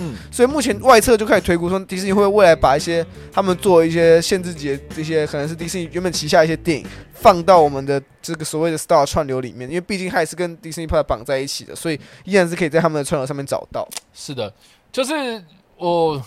[0.00, 13.86] 嗯所以目前外侧就开始推估说，迪士尼会未来把一些他们做一些限制级的这些，可能是迪士尼原本旗下一些电影，放到我们的这个所谓的 Star 串流里面，因为毕竟它也是跟 Disney Plus 绑在一起的，所以依然是可以在他们的串流上面找到。
[14.14, 14.50] 是的，
[14.92, 15.42] 就是
[15.78, 16.22] 我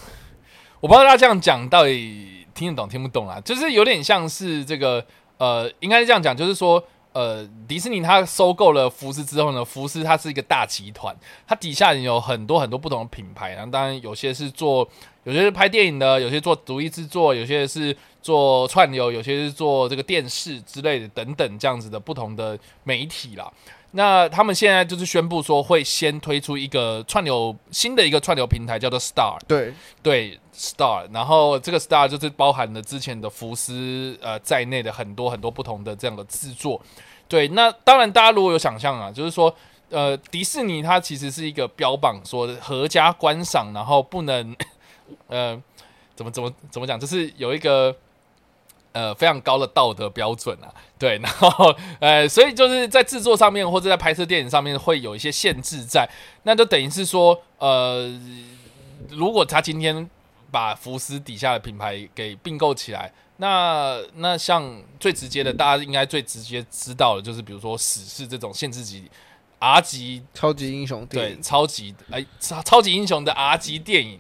[0.80, 5.06] 我不知道大家这样讲到底听得懂听不懂啦，就是有点像是这个
[5.38, 6.84] 呃，应该是这样讲，就是说。
[7.14, 11.14] 呃，迪士尼它收购了福斯之后呢，福斯它是一个大集团，
[11.46, 14.88] 它底下有很多很多不同的品牌，然后当然有些是做，
[15.26, 23.52] 有些是拍电影的，有些做独立制作，有些是做串流，有些是做这个电视之类的等等这样子的不同的媒体啦。
[23.94, 36.82] 那他们现在就是宣布说会先推出一个串流新的一个串流平台，叫做 Star，对，对 Star，然后这个 Star 就是包含了之前的福斯呃在内的很多很多不同的这样的制作。
[37.28, 39.54] 对，那当然大家如果有想象啊，就是说
[39.90, 44.56] 呃迪士尼它其实是一个标榜说合家观赏，然后不能
[45.28, 45.62] 呃
[46.16, 47.96] 怎么怎么怎么讲，就是有一个。
[48.94, 50.68] 呃，非常高的道德标准啊，
[51.00, 56.06] 对，然后呃，所以就是在制作上面或者在拍摄电影上面会有一些限制在，
[56.44, 58.12] 那就等于是说，呃，
[59.10, 60.10] 如果他今天
[60.52, 69.10] 把福斯底下的品牌给并购起来，那那像最直接的，大家应该最直接知道的就是，比如说史诗这种限制级
[69.60, 74.20] R 级超级英雄电对影，超级哎超超级英雄的 R 级电影，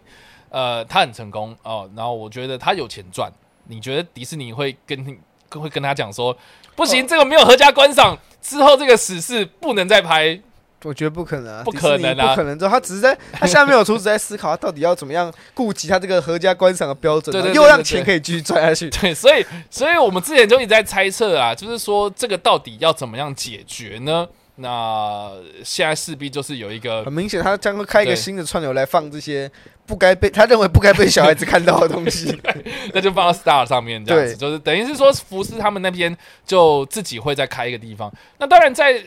[0.50, 3.30] 呃，它很成功哦，然后我觉得它有钱赚。
[3.72, 5.18] 你觉得迪士尼会跟你
[5.50, 6.38] 会跟他讲说，
[6.76, 10.40] 不行，这个没有合家观赏，之后这个史事不能再拍？
[10.84, 12.58] 我觉得不可能啊，不可能啊不可能。
[12.58, 18.90] 之后他只是在 他下面有厨子在思考，他到底要怎么样顾及他这个合家观赏的标准，又让钱可以继续赚下去。
[18.90, 24.28] 对，所以所以我们之前就一直在猜测啊，就是说这个到底要怎么样解决呢？
[24.62, 25.32] 那
[25.64, 29.52] 现在势必就是有一个很明显，他将会开一个新的串流来放这些
[29.86, 32.40] 不该被他认为不该被小孩子看到的东西。
[32.94, 38.12] 那就放到 Star 上面这样子，就是等于是说福斯他们那边就自己会再开一个地方。
[38.38, 39.02] 那当然在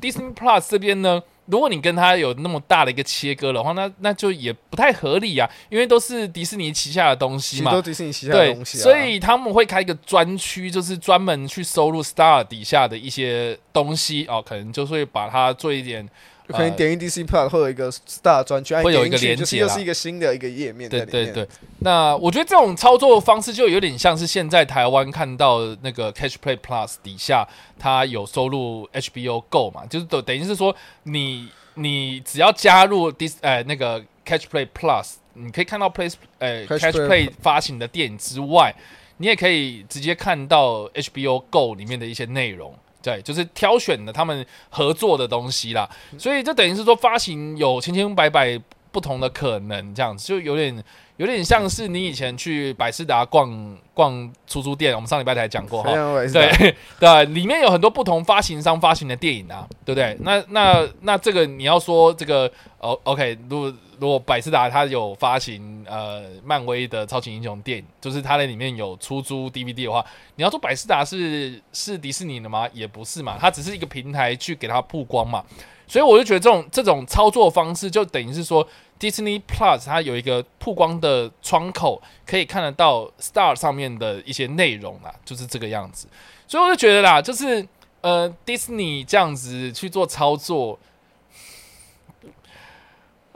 [0.00, 7.80] Disney Plus 这边呢，如果你跟他有那么大的一个切割的话，那那就也不太合理啊，因为都是迪士尼旗下的东西嘛都。
[7.80, 16.08] 迪士尼旗下的对，东西啊，所以他们会开一个专区，就是专门去收录 Star 底下的一些东西哦，可能就会把它做一点
[16.48, 20.88] 可能点进 DC Plus 会有一个 Star 专区，会有一个连接啦又是一个新的一个页面。
[20.88, 21.46] 对对对，
[21.80, 27.46] 那我觉得这种操作方式就有点像是现在台湾看到那个 Catch Play Plus 底下，
[27.78, 38.74] 它有收录 HBO Go 嘛，就是等等于是说你你只要加入 Dis 呃那个 Catch Play Plus，你可以看到 Play 呃 Catch Play 发行的电影之外，
[39.18, 42.74] 你也可以直接看到 HBO Go 里面的一些内容。
[43.06, 45.88] 对，就是挑选的他们合作的东西啦，
[46.18, 50.82] 所以就等于是说发行有千千百百不同的可能，这样子就有点
[51.18, 55.92] 有点像是你以前去百事达逛逛出租店，我们上礼拜才讲过哈。
[56.32, 60.16] 对 对，里面有很多不同发行商发行的电影啊，对不对？
[60.22, 62.50] 那那那这个你要说这个
[62.80, 70.04] 哦，OK，如果如果百事达它有发行呃漫威的超级英雄电影，就是它在里面有出租 DVD 的话，
[70.36, 72.68] 你要说百事达是是迪士尼的吗？
[72.72, 75.44] 也不是嘛，它只是一个平台去给它曝光嘛。
[75.88, 78.66] 所以我就觉得这种这种操作方式，就等于是说
[78.98, 86.08] ，Disney Plus 它有一个曝光的窗口，可以看得到 Star 上面的一些内容啦，就是这个样子。
[86.48, 87.64] 所以我就觉得啦，就是
[88.00, 90.76] 呃，Disney 这样子去做操作，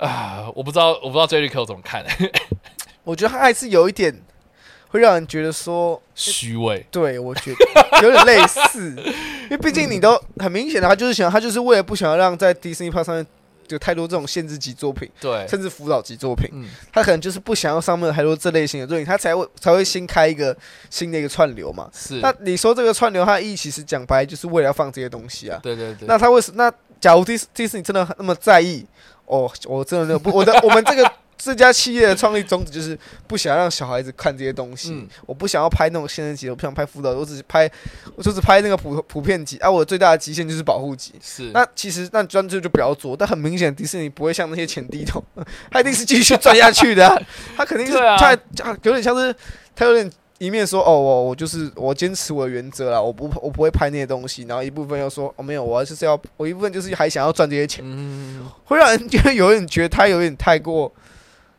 [0.01, 2.05] 啊，我不知道，我不知道 Jericho 怎么看，
[3.05, 4.14] 我觉得他还是有一点
[4.88, 6.84] 会让人觉得说，虚伪。
[6.90, 8.94] 对我觉得有点类似，
[9.44, 13.26] 因为毕竟你都很明显的，他就是想，他就是为了不想要让在 Disney Plus 上面
[13.68, 20.57] 有太多这种限制级作品，对，甚至辅导级作品，嗯，他可能就是不想要上面有太多这类型的作品，他才会才会新开一个
[20.88, 21.88] 新的一个串流嘛。
[21.92, 25.61] 是，那你说这个串流，它的意义其实讲白就是为了要放这些东西啊。
[25.62, 28.84] 对对对，那他为什那假如迪士迪士尼真的那么在意，
[29.31, 37.70] 哦，我真的那个不，我的我们这个 这家企业的创立宗旨就是不想让小孩子看这些东西，嗯我不想要拍那种限制级，我不想拍辅导，我只是拍，
[38.14, 41.14] 我就是拍那个普普遍级，啊，我最大的极限就是保护级。
[41.22, 45.22] 是，那其实那专注就不要做，但很明显迪士尼不会像那些钱低头，
[45.70, 47.16] 他一定是继续赚下去的啊、
[47.57, 48.37] 他肯定是他
[48.83, 49.35] 有点像是
[49.74, 50.11] 他有点
[50.41, 60.91] 一面说哦我我就是我坚持我的原则啦，我不我不会拍那些东西，然后一部分又说哦没有，我要就是要我一部分就是还想要赚这些钱，嗯，会让人觉得有点觉得他有点太过，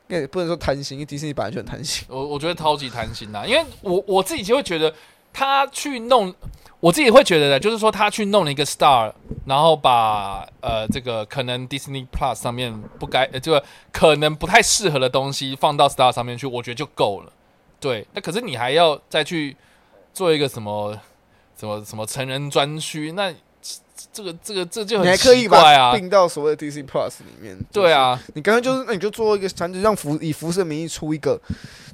[0.08, 2.08] 也不能说贪心，因为迪士尼本来就很贪心。
[2.10, 4.92] 我我觉得超级贪心呐，因为我我自己就会觉得
[5.32, 6.34] 他去弄，
[6.80, 9.14] 我自己会觉得的，就是说他去弄了一个 Star，
[9.46, 17.32] 然后把呃这个可能 Disney Plus 上面不该呃这个可能不太适合的东西放到 Star 上面去，我觉得就够了。
[17.82, 19.58] 对，那可是你还要再去
[20.14, 20.98] 做一个什么
[21.58, 23.34] 什么什么成人专区，那
[24.14, 25.94] 这个这个这就很奇怪啊。
[25.94, 31.40] 并到所谓的 DC Plus 里面，对，啊，你刚刚就是那你就做一个，咱就让辐以辐射名义出一个，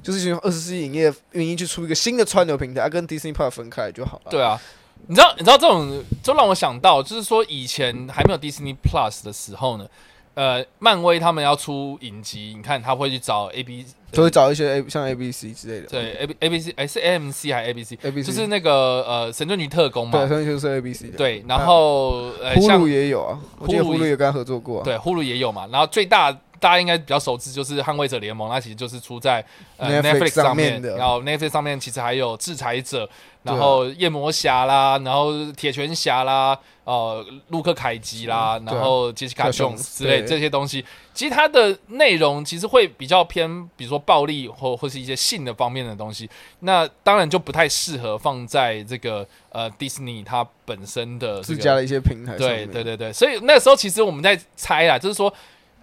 [0.02, 4.30] 就是用二十世纪影业名义去出一个新的串流平台，啊、跟 Disney Plus 分开就好了。
[4.30, 4.60] 对啊，
[5.06, 9.86] 你知道，你知道这种就让我想到，就是说以前还没有 Disney Plus 的时候呢，
[10.34, 15.86] 呃，漫威他们要出影集，你看他会去找 A B 就会找一些 A 像 A B C 之类的。
[15.88, 18.32] 对 A B A B C 哎是 A M C 还是 A B C？，A B C
[18.32, 20.12] 就是那个呃神盾局特工嘛。
[20.12, 21.18] 对，嘛，所以就是 A B C 的。
[21.18, 24.84] 对，然后呃呼噜也有啊，我记得呼噜也跟他合作过啊。
[24.84, 29.44] 对呼噜也有嘛，然后最大大家应该比较熟知就是捍卫者联盟，那其实就是出在
[29.76, 30.96] 呃 Netflix 上上面的。
[30.96, 33.08] 然后 Netflix 上面其实还有制裁者，
[33.42, 40.84] 然后夜魔侠啦，然后铁拳侠啦，呃，陆克凯奇啦，然后杰西卡小 Jones 之类这些东西，
[41.18, 52.66] 其实它的内容其实会比较偏，比如说暴力或或是一些性的方面的东西，那当然就不太适合放在这个呃迪士尼它本身的这个自家的一些平台上对。
[52.66, 55.34] 对对对，所以那时候其实我们在猜啦，就是说，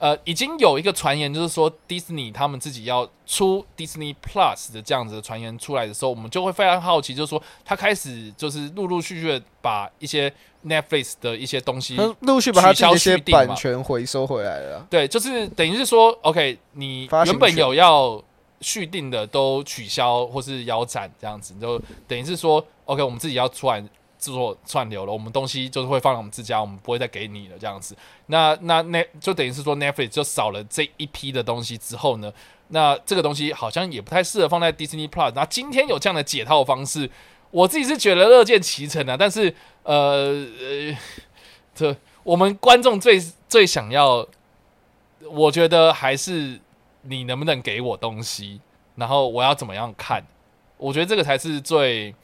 [0.05, 10.31] 呃，已经有一个传言，就是说迪士尼他们自己要出 Disney Plus 的这样子的传言出来的时候，我们就会非常好奇，就是说他开始就是陆陆续续的把一些
[10.63, 14.85] Netflix 的一些东西，陆续把他自己的一些取消续订嘛版权回收回来了啊。
[14.91, 18.23] 对，就是等于是说，OK，你原本有要
[18.61, 23.83] 续订的都取消或是腰斩这样子，就等于是说，OK，我们自己要出来
[24.25, 27.95] 制作串流了，我们东西就是会放在我们自家，我们不会再给你了这样子。
[28.25, 32.33] 那那那就等于是说，Netflix 就少了这一批的东西之后呢，
[32.69, 35.31] 那这个东西好像也不太适合放在 Disney Plus。
[35.35, 37.07] 那今天有这样的解套方式，
[37.51, 39.15] 我自己是觉得乐见其成啊。
[39.15, 39.53] 但是
[39.83, 40.97] 呃呃，
[41.75, 44.27] 这我们观众最最想要，
[45.29, 46.59] 我觉得还是
[47.03, 48.59] 你能不能给我东西，
[48.95, 50.25] 然后我要怎么样看，
[50.77, 52.15] 我觉得这个才是最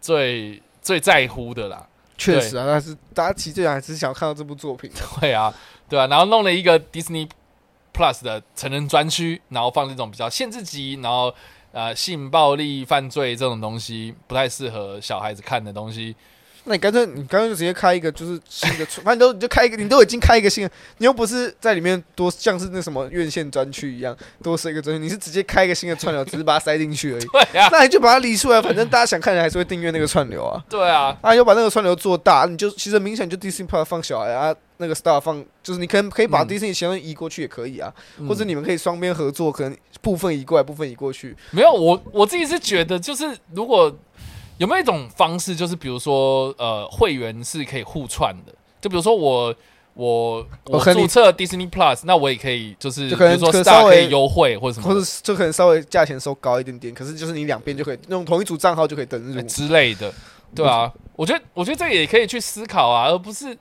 [0.00, 1.86] 最最在乎的啦。
[2.16, 4.90] 确实啊，但是大家其实最想还是想看到这部作品。
[5.20, 5.52] 对啊，
[5.86, 7.28] 对啊，然后弄了一个 Disney
[7.92, 11.34] Plus 的成人专区，然后放这种比较限制级，然后
[11.72, 16.16] 呃性暴力犯罪这种东西不太适合小孩子看的东西。
[16.68, 27.24] 那你干脆你干脆就直接开一个就是新的，反正都你就开一个，你都已经开一个新的，你又不是在里面多像是那什么院线专区一样多设一个专区，你是直接开一个新的串流，只是把它塞进去而已。
[27.32, 30.62] 对啊，那你就把它理出来，反正大家想看的还是会订阅那个串流啊。
[30.68, 37.92] 对啊，啊，又把那个串流做大，你就其实明显就 Disney Plus 放小孩啊，那个 Star 放，就是你可能可以把嗯 Disney 钱移过去也可以啊，
[38.28, 41.34] 或者嗯你们可以双边合作，可能部分移过来，部分移过去。
[41.50, 43.94] 没有我我自己是觉得，就是如果
[44.58, 49.54] 有没有一种方式，就是比如说呃会员是可以互串的，就比如说我。
[49.94, 59.42] 我我注册 Disney Plus，那我也可以，就是就可能比如说稍 Star 可微以优惠或者什么或者就可能稍微价钱收高一点点，可是就是你两边就可以用同一组账号就可以登入。
[59.42, 60.14] 之类的，
[60.54, 63.58] 对啊，我觉得我觉得这个也可以去思考啊，而不是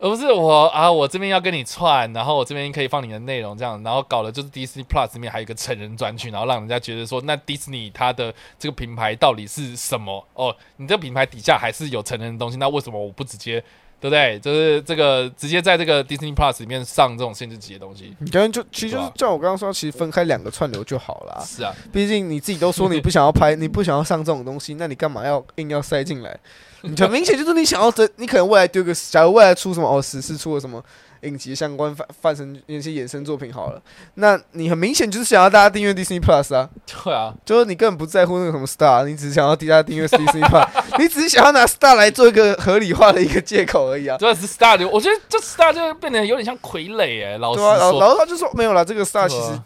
[0.00, 10.26] 而不是我啊，我这边要跟你串，然后我这边可以放你的内容这样，然后搞的就是 Disney Plus 里面还有一个成人专区，然后让人家觉得说，那 Disney 它的这个品牌到底是什么？
[10.34, 13.62] 哦，你这个品牌底下还是有成人的东西，那为什么我不直接？
[14.00, 14.38] 对不对？
[14.38, 18.16] 就是这个直接在这个 Disney Plus 里面上这种限制级的东西。
[18.20, 21.44] 你刚刚就其实就是像我刚刚说，其实分开两个串流就好了啊。
[21.44, 26.34] 是啊，毕竟你自己都说你不想要拍， 你不想要上这种东西，那你干嘛要硬要塞进来？
[26.82, 30.82] 你 很明显就是你想要这，你可能未来丢个，假如未来出什么哦，十四出了什么
[31.22, 33.82] 影集相关范范成那些衍生作品好了，
[34.14, 40.66] 那你很明显就是想要大家订阅 Disney Plus 啊，对啊，就是你根本不在乎那个什么 Star，你只是想要大家订阅 Disney Plus，
[40.98, 44.16] 你只是想要拿 Star 来做一个合理化的一个借口而已啊。
[44.16, 49.60] 对是 Star 的，我觉得这 Star 就变得有点像傀儡哎，老实对啊，然后他就说没有了，这个 Star 其实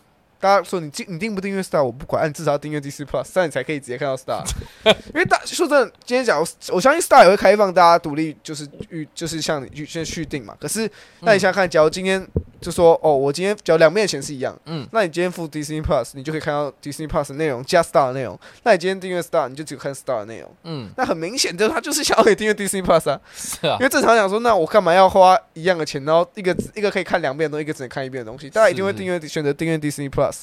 [0.45, 4.45] 大家说你订你订不订阅 Star 我不管，但至少要订阅 DC Plus，这样你才可以直接看到 Star。
[4.85, 10.55] 因为大说真的，今天讲我我相信 Star 也会开放大家独立，就是预就是像你预先续订嘛。
[10.61, 10.81] 可是
[11.21, 12.23] 那你想想看，假如今天
[12.61, 18.39] 就说哦，我今天只要两面的钱是一样，嗯，那你今天付 Disney Plus，你就可以看到 Disney Plus 的内容加 Star 的内容。
[18.65, 20.55] 那你今天订阅 Star，你就只看 Star 的内容。
[20.65, 23.19] 嗯，那很明显，就是他就是想要你订阅 Disney Plus 啊。
[23.35, 28.51] 是啊因，为正常讲说，那我干嘛要花一样的钱，然后一个一个可以看两遍的东西，一个只能看一遍的东西？
[28.51, 30.34] 大家一定会订阅选择订阅 Disney Plus。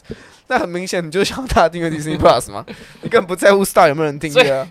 [0.48, 2.66] 那很明显，你就想要大家订阅 Disney Plus 吗？
[3.02, 4.68] 你更不在乎 Star 有没有人订阅啊？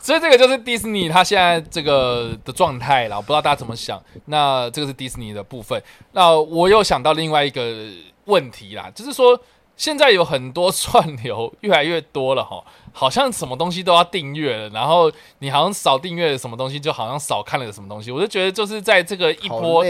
[0.00, 4.00] 所以这个就是 Disney 它现在这个的状态啦，我不知道大家怎么想。
[4.26, 5.82] 那这个是 Disney 的部分。
[6.12, 7.74] 那我又想到另外一个
[8.26, 9.40] 问题啦，就是说
[9.76, 18.10] 现在有很多串流越来越多了哈，好像什么东西都要订阅了，然后你好像少订阅了什么东西，就好像少看了什么东西。
[18.10, 19.84] 我就觉得就是在这个一波。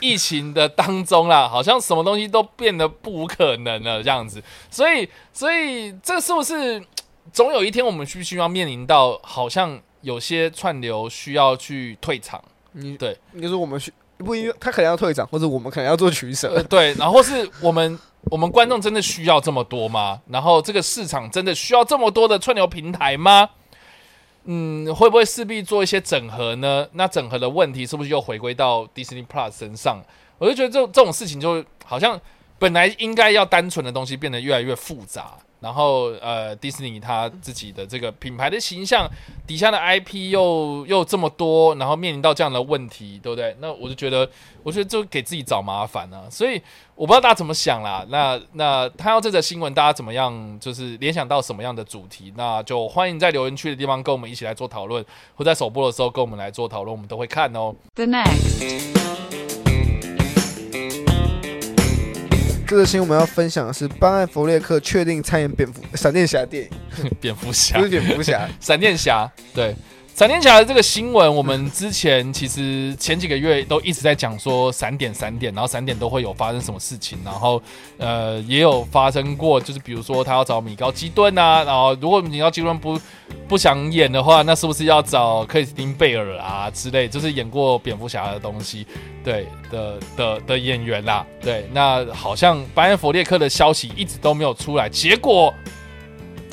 [0.00, 6.82] 疫情的当中啦，好像什么东西都变得不可能了这样子，所以，所以这是不是
[7.32, 12.42] 总有一天我们需不需要面临到，好像有些串流需要去退场？
[12.72, 16.54] 你对，你就说我们去不一定，他可能要退场，或者我们可能要做取舍。
[16.54, 17.98] 呃，对，然后是我们
[18.30, 20.20] 我们观众真的需要这么多吗？
[20.28, 23.50] 然后这个市场真的需要这么多的串流平台吗？
[24.44, 26.86] 嗯，会不会势必做一些整合呢？
[26.92, 30.02] 那整合的问题是不是又回归到 Disney Plus 身上？
[30.38, 32.20] 我就觉得这这种事情就好像
[32.58, 39.08] 本来应该要单纯的东西变得越来越复杂，然后呃，迪士尼它自己的这个品牌的形象
[39.46, 43.54] 底下的 IP 又又这么多，然后面临到这样的问题，对不对？
[43.60, 44.28] 那我就觉得，
[44.62, 46.24] 我觉得就给自己找麻烦啊。
[46.30, 46.60] 所以
[46.94, 48.06] 我不知道大家怎么想啦。
[48.08, 50.58] 那那看到这则新闻，大家怎么样？
[50.60, 52.32] 就是联想到什么样的主题？
[52.36, 57.74] 那就欢迎在留言区的地方跟我们一起来做讨论，或在首播的时候跟我们来做讨论，我们都会看哦。
[57.94, 58.94] The next.
[62.74, 66.64] 这个新闻我们要分享的是，班艾弗列克确定参演蝙蝠闪电侠电
[67.00, 67.78] 影， 蝙蝠侠。
[67.78, 69.72] 不是蝙蝠侠， 闪电侠，对。
[70.14, 77.60] 闪电侠的这个新闻，我们之前其实前几个月都一直在讲说闪点闪点，然后闪点都会有发生什么事情，然后
[77.98, 82.96] 呃也有发生过，就是比如说他要找米高基顿啊，然后如果米高基顿不
[83.48, 88.86] 不想演的话，那是不是要找克里斯汀贝尔啊之类，就是演过蝙蝠侠的东西，
[89.24, 95.52] 对的的的演员啦，对，那好像班恩弗列克的消息一直都没有出来，结果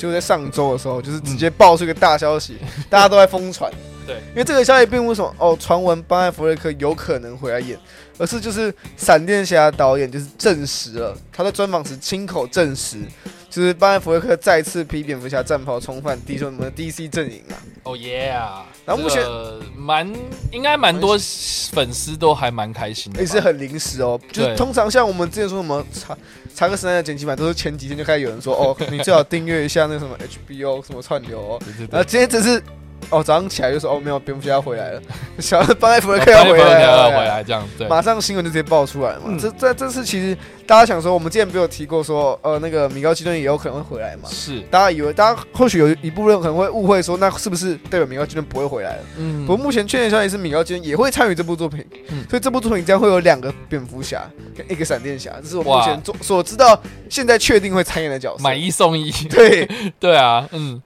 [0.02, 2.58] 就在上周的时候，就是直接爆出一个大消息，
[2.90, 3.72] 大家都在疯传。
[4.04, 7.78] 对因为这个消息并不是什么哦，传闻班艾弗瑞克有可能回来演，
[8.18, 12.98] 而是就是闪电侠导演就是证实了，他在专访时亲口证实，
[13.48, 17.54] 就是班艾弗瑞克再次披蝙蝠侠战袍重返敌兄们的 DC 阵营啊。
[17.84, 18.66] 哦耶啊！
[18.84, 20.12] 然后目前这个蛮
[20.50, 21.16] 应该蛮多
[21.70, 26.16] 粉丝都还蛮开心的吧，也是很临时哦，就是通常像我们之前说什么查
[26.54, 31.88] 查克时代的剪辑版，都是前几天就开始有人说哦，你最好订阅一下那个什么 HBO 什么串流哦，对对对。
[31.92, 32.62] 然后今天只是
[33.10, 35.02] 哦，早上起来就说哦没有，蝙蝠侠要回来了，
[35.38, 39.22] 小班艾弗雷克要要回来了，要回来，这样对，马上新闻就直接爆出来嘛。
[39.26, 39.38] 嗯。
[39.38, 40.36] 这这这次其实
[40.66, 44.28] 大家想说，我们之前不是有提过说，呃，那个米高基顿也有可能会回来嘛。
[44.30, 49.02] 是，大家以为，大家或许有一部分可能会误会说，那是不是代表米高基顿不会回来了？
[49.18, 49.46] 嗯。
[49.46, 52.24] 不过目前确认消息是米高基顿也会参与这部作品，嗯。
[52.30, 54.24] 所以这部作品将会有两个蝙蝠侠
[54.56, 55.84] 跟一个闪电侠，这是我目哇。
[55.84, 56.80] 前所所知道
[57.10, 58.42] 现在确定会参演的角色。
[58.42, 59.68] 买一送一，对，
[60.00, 60.80] 对啊，嗯，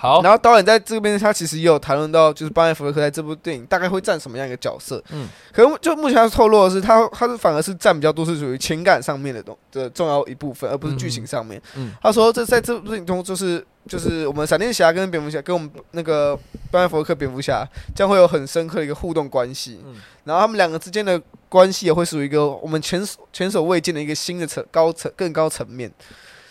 [0.00, 5.02] 好，然后导演在这边他其实也有谈论到，就是班艾弗雷克在这部电影大概会占什么样一个角色。
[5.10, 11.60] 嗯，可能就目前他透露的是，他他是反而是占比较多是属于情感上面的东的重要一部分，而不是剧情上面。
[11.76, 16.34] 嗯他说这在这部电影中就是就是我们闪电侠跟蝙蝠侠跟我们那个
[16.70, 19.82] 班艾弗雷克蝙蝠侠将会有很深刻的一个互动关系。
[19.84, 25.92] 嗯然后他们两个之间的关系也会属于一个我们前所前所未见的一个新的层高层更高层面。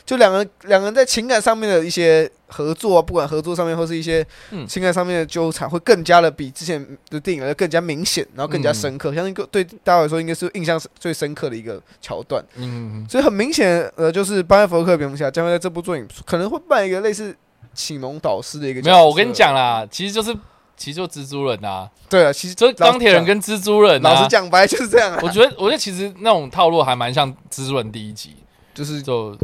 [0.09, 9.13] 就两个人两个人在情感上面的一些合作啊，不管合作上面或是一些嗯情感上面的纠缠，会更加的比之前的电影来更加明显，然后更加深刻。
[9.13, 12.43] 相信个对大家来说应该是印象最深刻的一个桥段。
[12.55, 17.37] 嗯，所以很明显，呃，就是班艾弗雷克蝙蝠侠将会在这部作品可能会扮一个类似
[17.75, 18.81] 启蒙导师的一个。
[18.81, 20.33] 没有，我跟你讲啦，其实就是
[20.75, 28.35] 其实就蜘蛛人啊，对啊，其实就是钢铁人跟蜘蛛人啊老实，讲白就是这样啊，我觉得我觉得其实那种套路还蛮像蜘蛛人第一集，
[28.73, 29.37] 就是就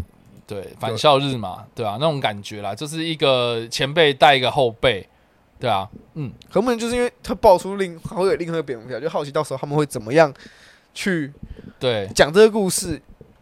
[0.48, 5.08] 对返校日嘛，对啊，那种感觉啦，就是一个前辈带一个后辈，
[5.60, 10.34] 对啊，嗯，可能就是因为他爆出另还会有另外一个蝙蝠侠，就好奇到时候他们会怎么样
[10.94, 11.34] 去
[11.80, 13.02] 对，讲这个故事。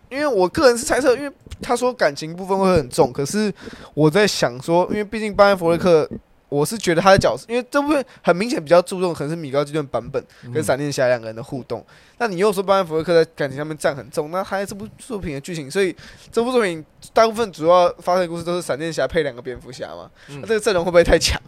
[0.10, 3.52] 因为我个人是猜测，因为他说感情部分会很重，可是
[3.96, 6.08] 我在想说，因为毕竟班恩弗雷克，
[6.54, 11.84] 我是觉得他的角色，因为这部分很明显比较注重可能是米高基顿版本跟嗯闪电侠两个人的互动。
[12.20, 15.96] 那你又说班恩弗雷克在感情上面占很重，那他在这部作品的剧情，所以
[16.32, 20.10] 这部作品大部分主要发生的故事都是闪电侠配两个蝙蝠侠嘛？
[20.30, 21.42] 嗯那这个阵容会不会太强？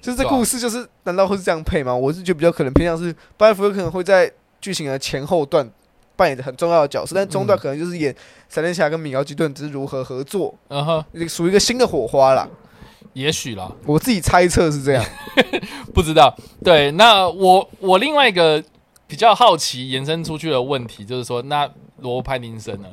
[0.00, 1.94] 就是这故事就是，难道会是这样配吗？
[1.94, 5.68] 我是觉得比较可能偏向是班恩弗雷克可能会在剧情的前后段
[6.16, 8.14] 扮演着很重要的角色，但中段嗯可能就是演
[8.48, 12.46] 闪电侠跟米高基顿只是如何合作，嗯哼，属于一个新的火花啦。
[13.18, 15.04] 也许啦，我自己猜测是这样。
[15.92, 16.34] 不知道。
[16.64, 18.62] 对，那我我另外一个
[19.06, 22.88] 比较好奇延伸出去的问题就是说，那罗潘林森呢？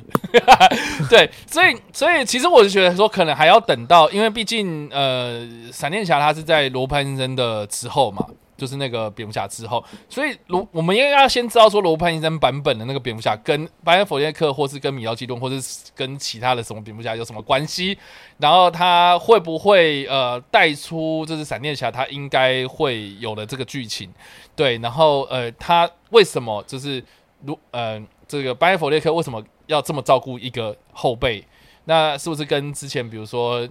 [1.08, 8.26] 对，所以所以其实我就觉得说，可能还要等到，因为毕竟呃，闪电侠他是在罗潘林森的之后嘛。
[8.56, 17.96] 就是那个蝙蝠侠之后，所以罗我们应该要先知道说罗伯·派丁森版本的那个蝙蝠侠跟白恩·弗列克，或是跟米奥基顿，或是跟其他的什么蝙蝠侠有什么关系，
[18.38, 24.10] 然后他会不会呃带出就是闪电侠他应该会有的这个剧情？
[24.54, 27.04] 对，然后呃他为什么就是
[27.44, 31.44] 如呃这个班艾弗列克为什么要这么照顾一个后辈？
[31.88, 33.68] 那是不是跟之前比如说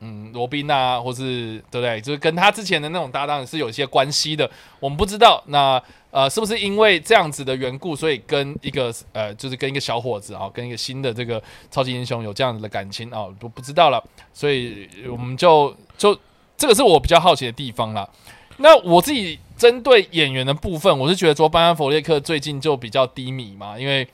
[0.00, 2.00] 嗯罗宾啊，或是对不对？
[2.00, 5.42] 就是跟他之前的那种搭档是有一些关系的，我们不知道。
[5.46, 14.02] 那呃，是不是因为这样子的缘故，所以跟一个呃，就是跟一个小伙子啊，跟一个新的这个超级英雄有这样子的感情啊，都不知道了。
[14.32, 16.16] 所以我们就就
[16.56, 18.08] 这个是我比较好奇的地方啦。
[18.58, 24.06] 那我自己针对演员的部分，我是觉得说班安弗列克最近就比较低迷嘛，因为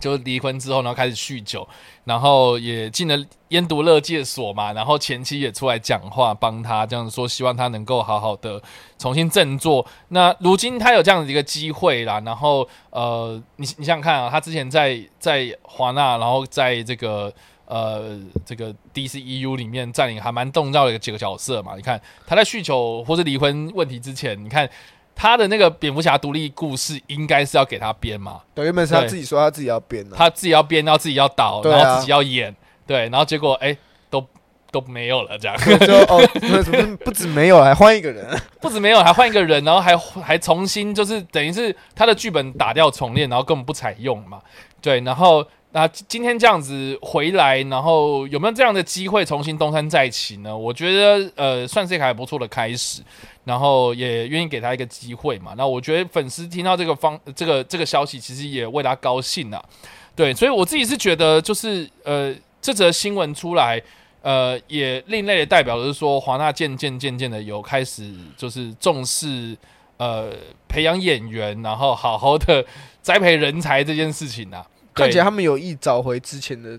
[0.00, 1.66] 就离婚之后，然后开始酗酒，
[2.04, 3.16] 然后也进了
[3.48, 8.62] 烟毒乐戒所嘛，然后前妻也出来讲话，帮他这样说，希望他能够好好的
[8.98, 9.86] 重新振作。
[10.08, 17.32] 那如今他有这样的一个机会啦，然后呃，你你想想看啊，他之前在在华纳，然后在这个。
[17.66, 21.74] 呃，这个 DCEU 里面占领还蛮重要的几个角色嘛。
[21.76, 24.68] 你看他在酗酒或是离婚问题之前，你看
[25.14, 31.70] 他的那个蝙蝠侠独立故事应该是要给他编嘛，对，原本是他自己说他自己要编的，他自己要编，然后自己要导，啊。
[31.70, 32.54] 然后自己要演，
[32.86, 33.76] 对，然后结果哎、
[34.10, 34.26] 都
[34.70, 35.56] 都没有了，这样。
[35.80, 36.20] 就哦，
[37.04, 38.26] 不止没有，还换一个人，
[38.60, 44.40] 不止没有，还换一个人，然后还还重新就是等于是他的剧本打掉重练，然后根本不采用嘛，
[44.80, 45.46] 对，然后。
[45.76, 50.56] 那今天这样子回来，然后有没有这样的机会重新东山再起呢？
[50.56, 53.02] 我觉得呃，算是一个还不错的开始，
[53.44, 55.54] 然后也愿意给他一个机会嘛。
[55.56, 59.62] 那我觉得粉丝听到这个方这个这个消息，其实也为他高兴啊。
[60.16, 63.80] 对，所以我自己是觉得，就是呃，这则新闻出来，
[64.22, 69.56] 呃，也另类的代表的是说，华纳渐渐渐渐的有开始就是重视
[69.96, 70.30] 呃
[70.68, 72.64] 培养演员，然后好好的
[73.02, 74.66] 栽培人才这件事情啊。
[74.92, 76.78] 看起来他们有意找回之前的。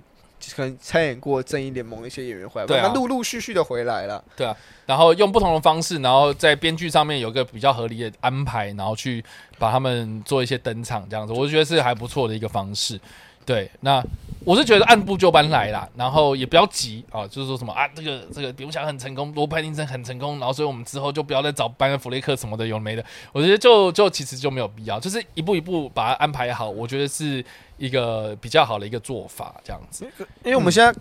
[0.54, 2.84] 可能参演过正义联盟的一些演员回来，对啊。
[2.84, 4.24] 慢慢陆陆续续的回来了。
[4.36, 4.56] 对啊。
[4.86, 9.24] 然后用不同的方式，然后在编剧上面有个比较合理的安排，然后去
[9.58, 13.00] 把他们做一些登场，这样子，我觉得是还不错的一个方式。
[13.46, 14.04] 对，那
[14.44, 27.46] 我是觉得按部就班来啦，然后也不要急啊，就是说什么啊，这个这个蝙蝠侠很成功，罗伯·派丁森很成功，然后所以我们之后就不要再找班恩·弗雷克什么的有没的，我觉得就就其实就没有必要，就是一步一步把它安排好，我觉得是
[27.78, 30.06] 一个比较好的一个做法，这样子。
[30.44, 30.94] 因为我们现在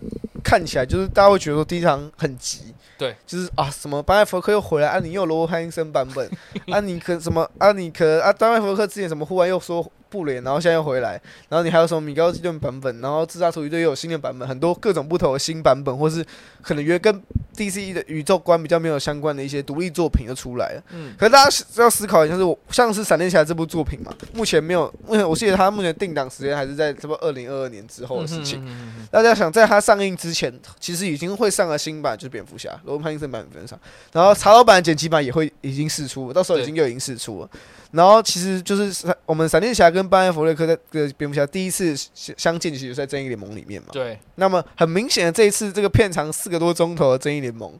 [0.43, 6.29] 看起来就是大家会觉得说第一场很急，对，就是啊什么班艾弗克又回来，啊你又罗伯·派丁森版本，
[6.71, 11.19] 啊你可什么啊你可啊班艾弗克之前什么忽然又说不连，然后现在又回来，
[11.49, 16.23] 然后你还有什么米高基顿版本，然后自杀突击队又有新的版本，很多各种不同的新版本，或是
[16.61, 17.21] 可能约跟
[17.55, 20.83] DC 的宇宙观比较没有相关的一些独立作品就出来了。
[20.91, 28.65] 嗯，可是大家要思考一下，是我像是闪电侠这部作品嘛，目前没有，目前我记得他目前定档时间还是在差不多二零二二年之后的事情。
[29.11, 33.79] 大家想，在它上映之前，其实已经会上了新版，就是蝙蝠侠，罗伯·派丁森版本上，
[34.11, 37.49] 然后查老版、剪辑版也会已经试出，到时候已经又已经试出了。
[37.91, 43.89] 然后其实就是我们闪电侠跟班恩·弗雷克在跟蝙蝠侠第一次相相见，其实就是在正义联盟里面嘛。
[43.91, 47.73] 对，那么很明显的，这一次这个片长四个多钟头的正义联盟。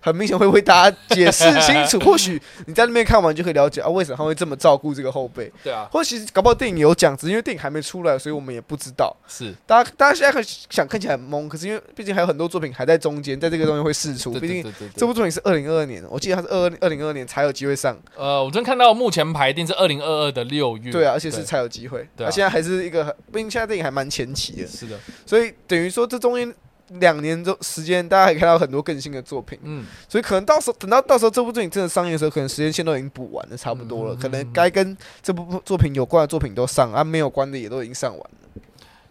[0.00, 5.52] 很明显会为大家解释清楚， 或许你在那边看完就可以了解啊，为什么他会这么照顾这个后辈。
[5.62, 9.14] 对啊，或许搞不好电影有讲，只是因为电影还没出来，所以我们也不知道。
[9.28, 14.32] 是，大家大家现在看想看起来很懵，可是因为毕竟还有很多作品还在中间，在这个中间会试出。
[14.32, 14.60] 毕竟。
[14.96, 17.96] 这部作品是二零二二年，我记得它是二二零二二年才有机会上。
[18.16, 20.90] 呃，我真看到目前排定是二零二二的六月。
[20.90, 22.08] 对啊，而且是才有机会。
[22.16, 26.54] 对啊它现在还是一个很，毕竟现在电影还蛮前期的，是的，所以等于说这中间
[26.98, 29.58] 两年中时间，大家可以看到很多更新的作品。
[29.62, 34.14] 嗯，所以可能到时候等到到时候这部作品真的上映的时候，可能时间线都已经补完了，差不多了。
[34.14, 38.62] 嗯可能该跟这部作品有关的作品都上，啊，没有关的也都已经上完了。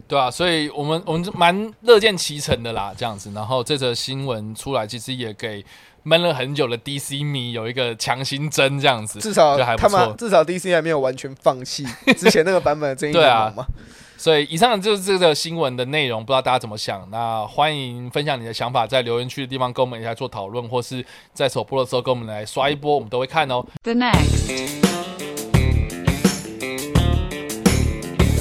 [0.06, 3.30] 对啊，所以我们我们蛮乐见其成的啦，这样子。
[3.32, 5.64] 然后这则新闻出来，其实也给
[6.02, 9.20] 闷了很久的 DC 迷有一个强心针，这样子。
[9.20, 11.86] 至少他们至少 DC 还没有完全放弃
[12.18, 13.66] 之前那个版本的正义联盟嘛。
[14.20, 17.08] 所以以上就是这个新闻的内容，不知道大家怎么想？
[17.10, 21.02] 那欢迎分享你的想法，在留言区的地方跟我们一起来做讨论，或是
[21.32, 23.64] 在首播的时候跟我们来刷一波，我们都会看哦。
[23.82, 24.50] The next.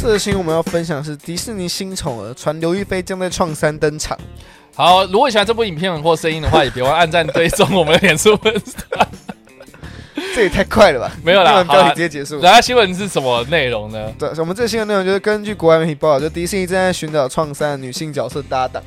[0.01, 4.19] 这个新闻我们要分享的是迪士尼新宠儿传刘亦菲将在创三登场。
[4.75, 8.75] 好，如果你喜欢这部影片或声音的话，也别忘按赞、追踪我们的脸书粉丝。
[10.35, 11.11] 这也太快了吧！
[11.23, 12.39] 没有啦新闻标题直接结束。
[12.41, 14.11] 然后新闻是什么内容呢？
[14.17, 18.81] 对，我们这个新闻内容就是根据国外媒体报道，就迪士尼正在寻找创三的女性角色搭档。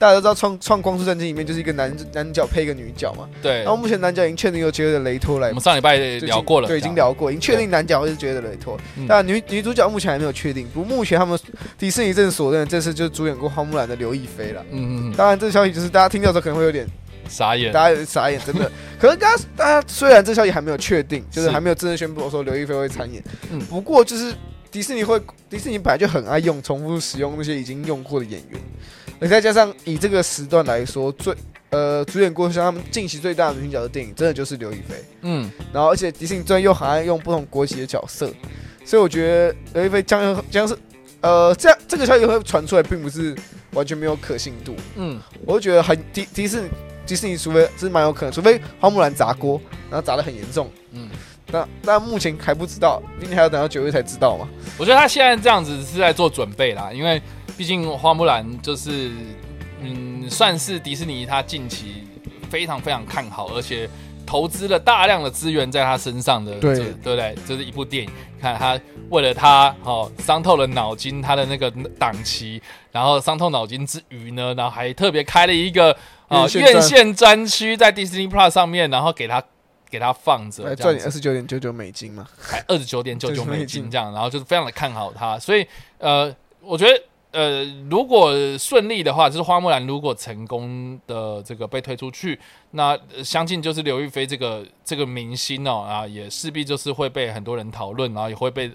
[0.00, 10.68] 大家都知道创创光速战机里面就是一个男男角配一个女角嘛，对然，后目前男角已经确定由杰德雷托来我们上礼拜聊过了，对，已经聊过，已经确定男角会是杰德雷托嗯，但女女主角目前还没有确定。
[10.72, 11.36] 不过目前他们
[11.76, 14.62] 迪士尼正锁定的这次就是主演过花木兰的刘亦菲了。
[14.70, 16.86] 嗯嗯嗯，当然，这个消息就是大家听到的时候可能会有点
[17.28, 17.72] 傻眼。
[17.72, 18.70] 大家有傻眼，真的。
[18.98, 23.22] 可是大家大家虽然这消息还没有确定，就是是还没有正式宣布说刘亦菲会参演，
[23.52, 24.34] 嗯不过就是
[24.70, 28.60] 迪士尼会，迪士尼本来就很爱用重复使用那些已经用过的演员，
[29.20, 31.34] 而再加上以这个时段来说，最
[31.70, 34.94] 呃主演过像他们近期最大的女性角色电影，真的就是刘亦菲。
[35.22, 38.30] 嗯，然后而且迪士尼专又很爱用不同国籍的角色，
[38.84, 40.76] 所以我觉得刘亦菲将将是
[41.20, 43.34] 呃这样这个消息会传出来，并不是
[43.72, 44.74] 完全没有可信度。
[44.96, 46.68] 嗯，我就觉得很迪迪士尼
[47.08, 49.58] 迪士尼，除非是蛮有可能，除非花木兰砸锅，
[49.90, 51.08] 然后砸的很严重，嗯，
[51.50, 54.46] 那但目前还不知道，毕竟还要等到九月才知道嘛。
[54.76, 57.20] 我觉得他现在这样子是在做准备啦，因为
[57.56, 59.10] 毕竟花木兰就是，
[59.80, 62.04] 嗯，算是迪士尼他近期
[62.50, 63.88] 非常非常看好，而且
[64.26, 67.34] 投资了大量的资源在他身上的，对对不对？
[67.46, 68.78] 这是一部电影，看他
[69.08, 72.60] 为了他哦伤透了脑筋，他的那个档期，
[72.92, 75.96] 然后伤透脑筋之余呢，然后还特别开了一个
[76.28, 79.42] 啊、院线专院线专区在 Disney Plus 上面，然后给他
[79.90, 82.28] 给他放着，赚你二十九点九九美金嘛。
[82.38, 85.66] 还二十九点九九美 美金金这样，然后就是非常的看好它，所以
[85.96, 92.38] 呃，我觉得呃，如果顺利的话，就是花木兰如果成功的这个被推出去，
[92.72, 98.70] 那呃相信就是刘亦菲这个这个明星哦啊，也势必就是会被很多人讨论，然后也会被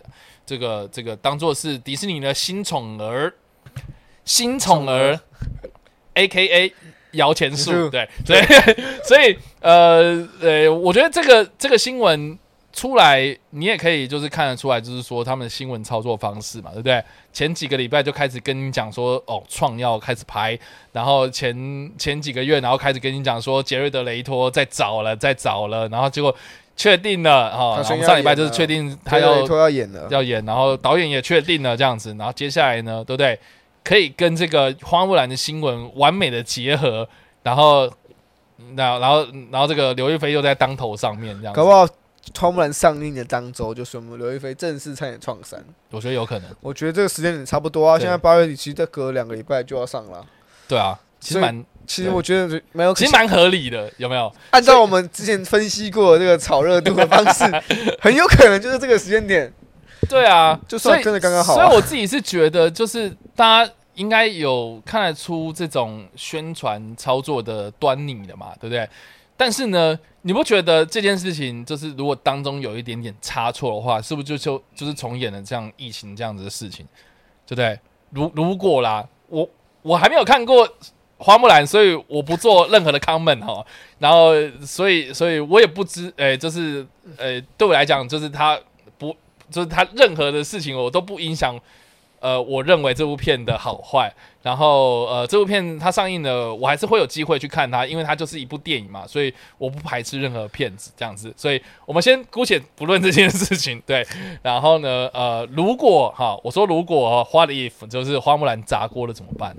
[0.45, 3.33] 这个这个当做是迪士尼的新宠儿，
[4.25, 5.19] 新宠儿
[6.15, 6.73] ，A K A。
[7.13, 8.41] 摇钱树，树对，所以
[9.03, 12.37] 所以呃呃，我觉得这个这个新闻
[12.71, 17.03] 出来，你也可以就是看得出来，就是说他们的新闻操作方式嘛，对不对？
[17.31, 20.57] 前几个礼拜就开始跟你讲说，哦，创要开始拍，
[20.91, 26.35] 然后前前几个月，然后开始跟你讲说，杰瑞德雷托在找了，在找了，然后结果
[26.75, 33.37] 确定了，哦，然后他宣要上礼拜就是确定他要要演了，要演，然后导演也确定了这样子，然后接下来呢，对不对？
[33.83, 37.07] 可以跟这个花木兰的新闻完美的结合，
[37.43, 37.91] 然后，
[38.75, 41.85] 那然后然后这个刘亦菲又在当头上面这样子搞不好
[42.39, 45.61] 花木兰上映的当周，就是我们刘亦菲正式参演创三。
[45.91, 46.49] 我觉得有可能。
[46.61, 50.25] 我觉得这个时间点差不多啊，对现在八月底，其实再隔两个礼拜就要上了。
[50.67, 54.33] 对啊，其实所以蛮其实我觉得蛮有其实蛮合理的，有没有？
[54.51, 57.43] 按照我们之前分析过的这个炒热度的方式，
[57.99, 59.53] 很有可能就是这个时间点。
[60.09, 68.87] 对啊，就算所以真的刚刚好啊所以我自己是觉得，就是大家应该有看得出这种宣传操作的端倪的嘛，对不对？
[69.35, 76.85] 但是呢，你不觉得这件事情就是如果当中有一点点差错的话，是不是就就就是重演了这样疫情这样子的事情，
[77.45, 77.79] 对不对？
[78.11, 79.49] 如如果啦，我
[79.81, 80.67] 我还没有看过
[81.17, 83.65] 花木兰，所以我不做任何的 comment 哈。
[83.97, 86.85] 然后，所以所以我也不知，诶、就是
[87.17, 88.63] 呃，对我来讲，就是他不，
[89.49, 91.59] 就是他任何的事情我都不影响。
[92.19, 94.09] 呃，我认为这部片的好坏，
[94.41, 101.33] 然后呃，这部片它上映了，我还是会有机会去看它，因为它就是一部电影嘛，所以我不排斥任何片子这样子。
[101.35, 104.07] 所以我们先姑且不论这件事情， 对。
[104.41, 109.53] 然后呢，呃，如果哈，我说如果 what if 就是花木兰砸锅了怎么办？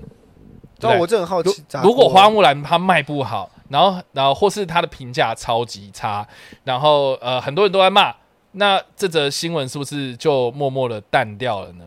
[0.79, 6.27] 对但我真的很好奇，如果花木兰它卖不好，然后然后或是它的评价超级差，
[6.63, 8.11] 然后呃很多人都在骂，
[8.57, 11.85] 那这则新闻是不是就默默的淡掉了呢？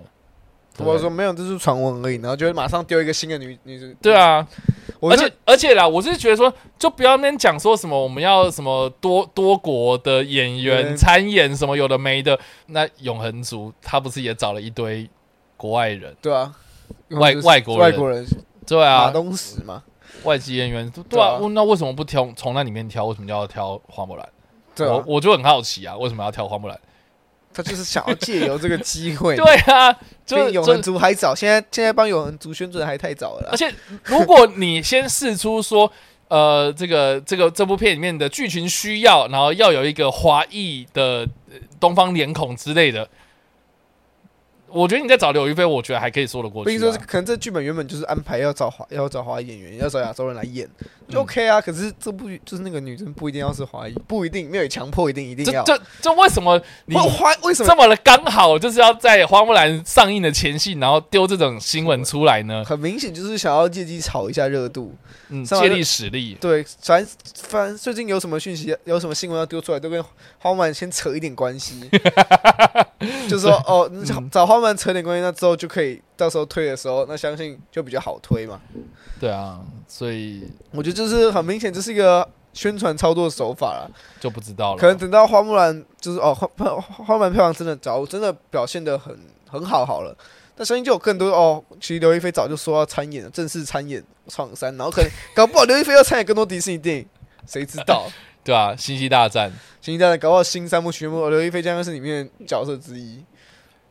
[0.79, 3.93] 我说没有，这是传闻而已，然后就会马上丢一个新的女女主。
[4.01, 4.47] 对，啊，
[5.01, 15.11] 而且而且啦，我是觉得说，就不要那边讲说什么我们要什么多多国的演员嗯参演什么有的没的，那永恒族他不是也找了一堆
[15.57, 16.55] 国外人，对啊，
[17.09, 17.91] 外外国人。
[17.91, 18.25] 外国人。
[18.65, 19.07] 对啊。
[19.07, 19.83] 马，东石嘛，
[20.23, 23.07] 外籍演员，对啊，那为什么不挑从那里面挑？
[23.07, 24.29] 为什么要挑花木兰？
[24.79, 26.79] 对啊，我我就很好奇啊，为什么要挑花木兰？
[27.53, 29.93] 他就是想要借由这个机会， 对啊，
[30.25, 33.57] 就比永恒就族还早，现在现在帮永恒族宣传还太早了啦而。
[33.57, 33.73] 且
[34.05, 35.91] 如果你先试出说。
[36.29, 43.09] 呃，这个这个这部片里面的剧情需要，然后要有一个华裔的呃东方脸孔之类的，
[44.71, 46.71] 我觉得你在找刘亦菲，我觉得还可以说得过去、啊。
[46.71, 50.69] 比如说，可能这剧本原本就是安排要找华要找华裔演员，要找亚洲人来演，
[51.09, 51.61] 就嗯 OK 啊。
[51.61, 55.63] 可是这部就是那个女生不一定要是华裔，不一定没有强迫一定一定要。
[55.65, 62.65] 这这这为什么你不华为什么这么的刚好就是要在花木兰上映的前夕，然后丢这种新闻出来呢？
[62.65, 64.95] 很明显就是想要借机炒一下热度。
[65.31, 70.03] 嗯，借力使力，对，反正反正最近有什么讯息，有什么新闻要丢出来，都跟
[70.39, 71.87] 花木兰先扯一点关系。
[73.29, 78.61] 就是说哦，你找找花木兰扯点关系，那之后就可以到时候推的时候，那相信就比较好推嘛。
[79.21, 80.43] 对啊，所以
[80.73, 83.91] 我觉得就是很明显，这是一个宣传操作手法了。
[84.21, 84.81] 就不知道了。
[84.81, 89.17] 可能等到花木兰就是哦，花花花木兰票房真的早真的表现的很
[89.49, 90.17] 很好好了，
[90.57, 91.63] 那相信就有更多哦。
[91.81, 97.07] 其实刘亦菲早就说要参演了，正式参演《创三》，然后可能搞不好刘亦菲要参演更多迪士尼电影，
[97.47, 98.07] 谁知道？
[98.45, 99.53] 对啊，星际大战
[99.83, 103.23] 星际大战搞不好新三部曲目，刘亦菲将会是里面角色之一，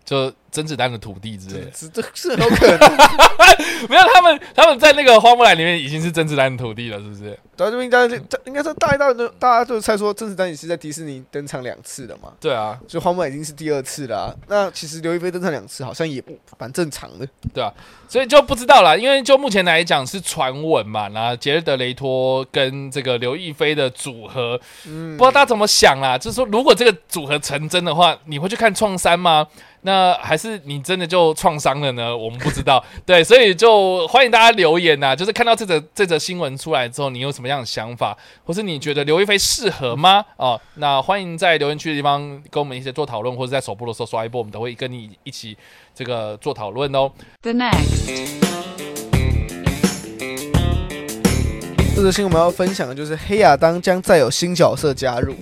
[0.07, 2.79] 就甄子丹的徒弟之类的，这这是很有可能。
[3.89, 7.37] 没有他们他们在那个花木兰里面已经是甄子丹的徒弟了，是不是？
[7.57, 16.23] 对啊，这边应该这应该说大一大的大家都猜说甄子丹也是在迪士尼登场两次的嘛，对啊，所以花木兰已经是第二次了啊、那其实刘亦菲登场两次好像也
[16.57, 17.27] 蛮正常的。
[17.53, 17.73] 对啊
[18.09, 26.17] 所以就不知道啦，因为就目前来讲是传闻嘛，然后杰瑞德雷托跟这个刘亦菲的组合，嗯不知道大家怎么想啦？
[26.17, 29.45] 就是说，如果这个组合成真的话，你会去看创三吗？
[29.81, 32.15] 那还是你真的就创伤了呢？
[32.15, 32.83] 我们不知道。
[33.05, 40.23] 对，所以就欢迎大家留言呐、就是看到这则这则新闻出来之后，你有什么样的想法，或是你觉得刘亦菲适合吗？
[40.37, 45.57] 哦，那欢迎在留言区的地方跟我们一起做讨论，或者在首播的时候刷一波，我们都会跟你一起
[45.95, 47.11] 这个做讨论哦。
[47.41, 48.37] The next.
[51.95, 55.33] 这则新闻我们要分享的就是黑亚当将再有新角色加入。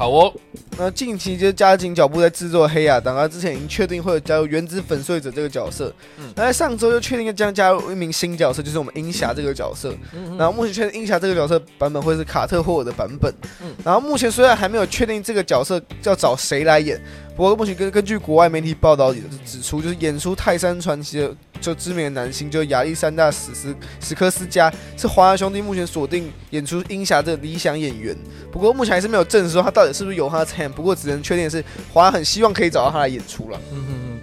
[0.00, 0.32] 好哦，
[0.78, 5.92] 那近期就加紧脚步在制作黑亚当，他之前已经确定会有加入原子粉碎者这个角色。
[6.18, 9.94] 嗯那在上周又确定将加入一名新角色，就是我们鹰侠这个角色。
[10.14, 13.30] 嗯然后目前确定鹰侠这个角色版本会是卡特霍尔的版本。
[13.62, 16.98] 嗯然后目前虽然还没有确定这个角色要找谁来演，
[17.40, 28.14] 不过目前根根据国外媒体报道也是指出，就是演出泰山传奇的就知名的男星，就亚历山大史斯史科斯加是华纳兄弟目前锁定演出英侠的理想演员。
[28.52, 33.58] 不过目前还是没有证实说他到底是不是有他参演，不过只能确定是华纳很希望可以找到他来演出了。
[33.72, 34.20] 嗯哼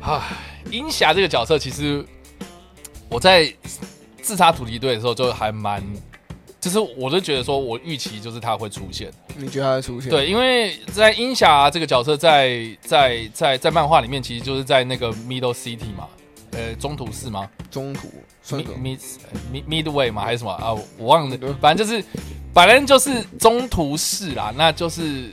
[0.00, 0.36] 哼，唉，
[0.70, 2.06] 英侠这个角色，其实
[3.08, 3.52] 我在
[4.22, 5.82] 自杀突击队的时候就还蛮，
[6.60, 16.08] 就是我就觉得说我预期就是他会出现，你觉得他会出现？，对，因为在英侠这个角色在在在在漫画里面，其实就是在那个 Middle City 嘛，
[16.50, 18.10] 呃，中途市吗中途
[18.42, 18.98] 算什么？？Mid
[19.52, 20.72] Mid Midway 嘛，还是什么啊？
[20.96, 22.04] 我忘了，反正就是
[22.52, 25.30] 反正就是中途市啦，那就是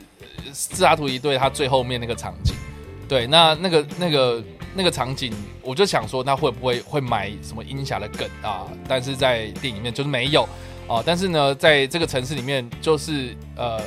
[0.51, 2.53] 自杀图一队他最后面那个场景，
[3.09, 4.43] 对，那那个那个
[4.75, 5.33] 那个场景，
[5.63, 8.67] 我就想说，那会不会会埋什么鹰侠的梗啊？
[8.87, 10.47] 但是在电影里面就是没有
[10.87, 11.01] 啊。
[11.05, 13.81] 但是呢，在这个城市里面，就是呃，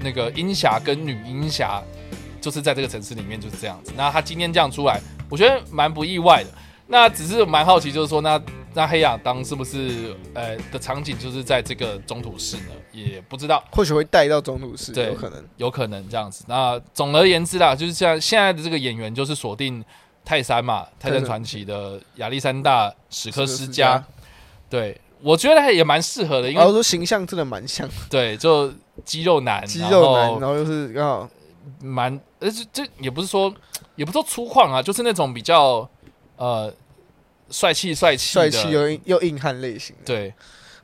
[0.00, 1.82] 那个鹰侠跟女鹰侠，
[2.40, 3.92] 就是在这个城市里面就是这样子。
[3.96, 6.50] 那他今天这样出来，我觉得蛮不意外的。
[6.88, 8.40] 那只是蛮好奇，就是说，那
[8.72, 12.72] 那黑亚当是不是呃的场景就是在这个中土市呢？
[12.92, 13.64] 也不知道。
[13.72, 15.44] 或许会带到中土市，对有可能。
[15.56, 16.44] 有可能这样子。
[16.46, 19.84] 那总而言之啦，就是像现在的这个演员就是锁定
[20.24, 24.04] 泰山嘛，《泰山传奇》的亚历山大史科斯加。
[24.70, 27.88] 对，我觉得也蛮适合的，因为说形象真的蛮像。
[28.10, 28.72] 对，就
[29.04, 31.30] 肌肉男，肌肉男，然后又是刚好
[31.82, 33.52] 蛮，呃，这这也不是说，
[33.94, 35.88] 也不是说粗犷啊，就是那种比较
[36.36, 36.72] 呃
[37.50, 40.34] 帅气帅气帅气又又硬汉类型的，对。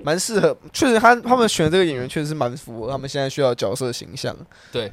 [0.05, 0.57] 蛮适合。
[0.73, 4.37] 确实，他他们选的这个演员确实是蛮符合他们现在需要角色形象。
[4.73, 4.91] 对，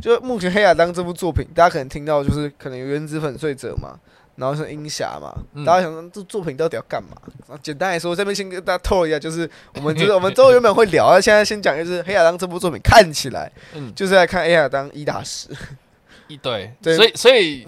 [0.00, 3.98] 就目前《黑亚当》这部作品，大家可能听到就是可能有原子粉碎者嘛，
[4.40, 5.64] 然后是英侠嘛，嗯。
[5.64, 7.10] 大家想说这作品到底要干嘛？
[7.62, 15.48] 简单来说，这边先跟大家透露一下，就是我们就是 我们之后原本会聊，啊，现在先讲就是《黑亚当》这部作品看起来嗯，就是在看《黑亚当》一打十，
[16.28, 16.96] 一对， 对。
[16.96, 17.66] 所以所以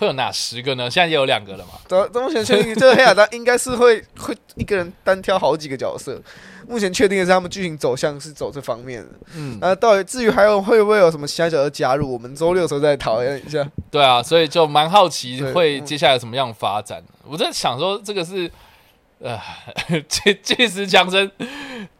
[0.00, 0.90] 会有哪十个呢？
[0.90, 1.72] 现在也有两个了嘛。
[1.86, 6.18] 到到目前确定，这个黑亚当应该是会会一个人单挑好几个角色。
[6.66, 9.08] 目前确定的是，他们剧情走向是走这方面的。
[9.36, 13.68] 嗯，那到底至于还有会不会有什么其他角色加入，我们周六的时候再讨论一下。
[13.90, 17.02] 对啊，所以就蛮好奇对会接下来有什么样发展。
[17.24, 18.50] 我在想说，这个是
[19.18, 19.38] 呃，
[20.08, 21.30] 巨巨石强森，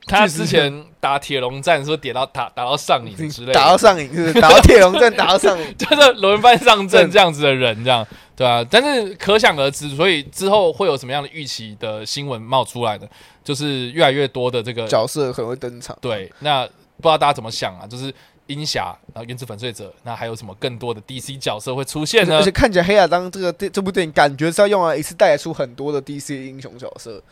[0.06, 4.40] 他之前打铁笼战说点到打打到上瘾之类打，到上瘾，是不是？
[4.40, 5.66] 打到铁笼战，打到上瘾。
[5.76, 8.06] 就是轮番上阵阵这样子的人，这样
[8.36, 8.64] 对啊。
[8.70, 13.08] 但是可想而知，所以之后会有什么样的预期的新闻冒出来的，
[13.42, 15.96] 就是越来越多的这个角色可能会登场。
[16.00, 16.30] 对。
[16.40, 17.86] 那不知道大家怎么想啊？
[17.86, 18.12] 就是
[18.48, 22.50] 鹰侠，然后原子粉碎者，那还有什么更多的 DC 角色会出现呢而且？
[22.50, 27.22] 看起来《黑亚当》这个电这部电影，感觉是要用来一次带出很多的 DC 英雄角色，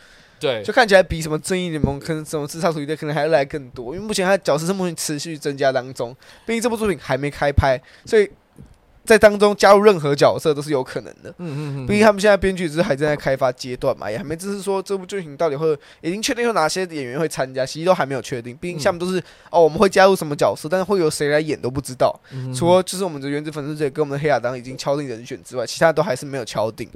[0.40, 3.94] 对就看起来比什么正义联盟可能什么自杀突击队可能还要来更多。
[3.94, 6.14] 因为目前他的角色是目前持续增加当中，
[6.46, 8.28] 毕竟这部作品还没开拍，所以
[9.04, 11.30] 在当中加入任何角色都是有可能的。
[11.38, 18.54] 嗯嗯嗯，毕竟他们现在编剧只是还正在开发阶段嘛，也还没只是说这部剧情到底会已经确定有哪些演员会参加，其实都还没有确定。
[18.58, 19.18] 毕竟下面都是、
[19.50, 22.14] 哦，我们会加入什么角色，但是会由谁来演都不知道。
[22.32, 26.86] 嗯除了就是我们的原子粉丝队跟我们的黑亚当已经敲定人选之外，其他都还是没有敲定。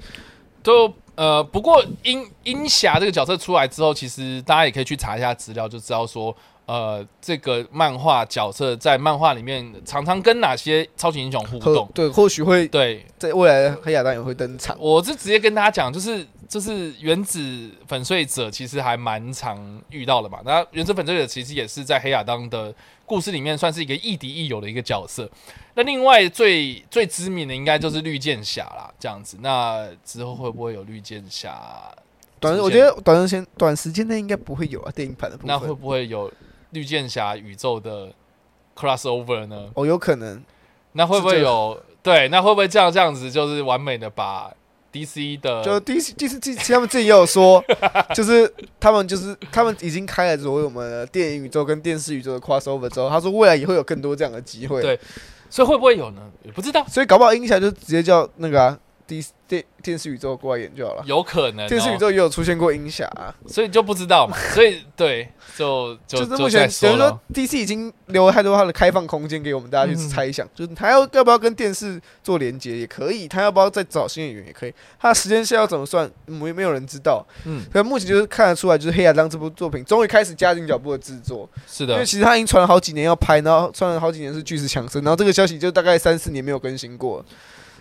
[0.63, 6.35] 就呃，不过鹰鹰侠这个角色出来之后，其实大家也可以去查一下资料，就知道说，
[6.65, 11.89] 呃，这个漫画角色在漫画里面常常跟哪些超级英雄互动。
[11.93, 14.75] 对，或许会对，在未来的黑亚当也会登场。
[14.81, 20.39] 我是直接跟大家讲，就是就是原子粉碎者其实还蛮常遇到的嘛。
[20.45, 22.75] 那原子粉碎者其实也是在黑亚当的
[23.07, 25.31] 故事里面算是一个亦敌亦友的一个角色。
[25.75, 29.39] 那另外最最知名的应该就是绿箭侠啦，这样子。
[29.41, 31.61] 那之后会不会有绿箭侠？
[32.41, 35.73] 短，我觉得短时间短时间内应该不会有啊，电影版的部那会。
[35.73, 36.33] 不会有
[36.71, 38.13] 绿箭侠宇宙的
[38.77, 39.71] crossover 呢？
[39.75, 40.43] 哦，有可能。
[40.93, 42.29] 那会不会有对？
[42.29, 44.53] 那会不会这样这样子就是完美的把
[44.93, 47.65] DC 的就第一次，第一次，第他们自己也有说，
[48.15, 54.83] 就是他们就是他们已经开了所谓我们的电影宇宙跟电视宇宙的 crossover 之后，他说未来也会有更多这样的机会。
[54.83, 54.99] 对
[55.49, 56.23] 所以会不会有呢？
[56.45, 61.03] 也不知道，所以搞不好音响就直接叫那个啊，电电电视宇宙过来演就好了。
[61.07, 64.37] 有可能、哦、电视宇宙也有出现过音响啊，所以就不知道嘛。
[64.55, 67.21] 所以对，就就就是目前等于说。
[67.35, 77.27] DC 已经留了太多它的开放空间给我们大家去嗯猜想，就是他要要不要跟电视做连接也可以，他要不要再找新演员也可以，他的时间线要怎么算，没没有人知道。
[77.45, 87.25] 嗯，可目前就是看得出来，就是《黑亚当》这部作品终于开始加紧脚步的制作，是的因为，其实他已经传了好几年要拍，然后传了好几年是巨石强森，然后这个消息就大概三四年没有更新过，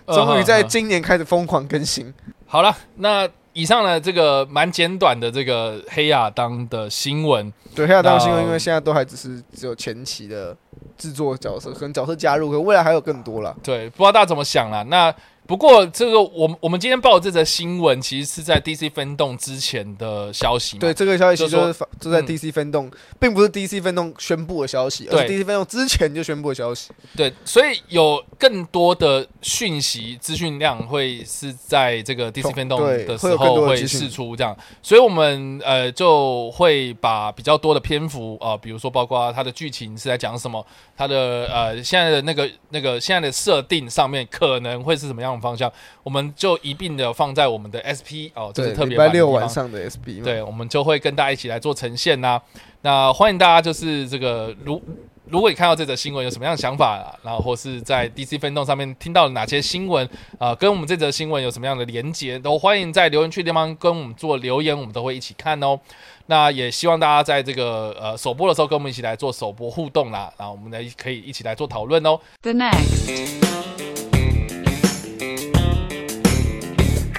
[0.07, 2.13] 终于在嗯今年开始疯狂更新。
[2.45, 2.75] 好了。
[2.95, 10.55] 那以上呢，这个蛮简短的这个黑亚当的新闻，对，黑亚当的新闻，因为现在都还只是只有前期的
[10.97, 13.53] 制作角色，可能角色加入，可未来还有更多了。
[13.61, 14.83] 对，不知道大家怎么想啦。
[14.83, 15.13] 那
[15.51, 20.79] 不过这个我们我们今天报的这则新闻，其实是在 DC 分动之前的消息嘛。
[20.79, 26.91] 对，这个消息就说就是发就在嗯 DC 分动，并不是 DC 分动宣布的消息，而是对 DC 分动之前就宣布的消息。
[27.17, 40.65] 对，所以有更多的讯息资讯量会是在这个 DC 分动的时候会释出这样，所以我们呃就会把比较多的篇幅啊、呃比如说包括它的剧情是在讲什么，
[40.95, 45.71] 它的呃现在的那个那个现在的设定上面可能会是什么样的方向，
[46.03, 52.39] 我们就一并的放在我们的 SP 哦，这是，特别礼拜六晚上的 SP，对，我们就会跟大家一起来做呈现呐、
[52.81, 54.81] 那欢迎大家就是这个如
[55.25, 60.07] 如果你看到这则新闻有什么样的想法、啊，然后或是在 DC 分动上面听到了哪些新闻
[60.37, 65.79] 啊、跟我们这则新闻有什么样的连接，都欢迎在留言区地方跟我们做留言，我们都会一起看哦。
[66.25, 72.19] 那也希望大家在这个呃首播的时候跟我们一起来做首播互动啦，然后我们来可以一起来做讨论哦。
[72.41, 73.90] The next.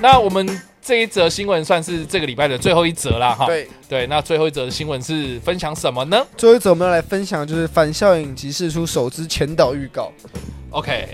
[0.03, 3.47] 那我们这一则新闻算是这个礼拜的最后一则啦，哈。
[3.47, 10.11] 对，对，那最后一则的新闻是分享什么呢最后一则我们要来分享就是反校影集释出首支前导预告。
[10.71, 11.07] ？OK，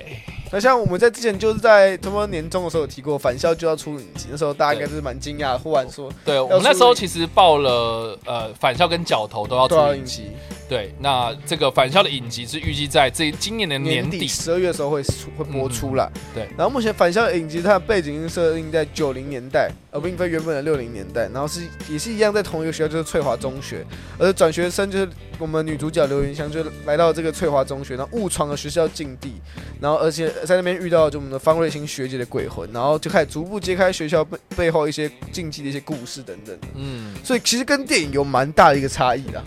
[0.51, 10.32] 那像我们在之前就是在差不多年中的时候有提过，返校就要出影集，那时候大家应该是蛮惊讶的，忽然说对我们那时候其实报了呃返校跟角头都要出都要影影集，集，
[10.69, 16.11] 对，那这个返校的影集是预计在这今年的年年底，十二月的时候会出会播出啦。
[16.35, 23.82] 对，然后目前返校的影集它的背景是设定在九零年代，而并非原本的六零年代，然后是也是一样在同一个学校，就是翠华中学，
[24.19, 25.09] 而转学生就是
[25.39, 29.40] 我们女主角刘云香就来到这个翠华中学，然后误闯了学校禁地，
[29.81, 39.43] 然后而且在那边遇到就我们的方瑞欣学姐的鬼魂，然后就开始逐步揭开学校背背后一些禁忌的一些故事等等，嗯，所以其实跟电影有蛮大的一个差异啦，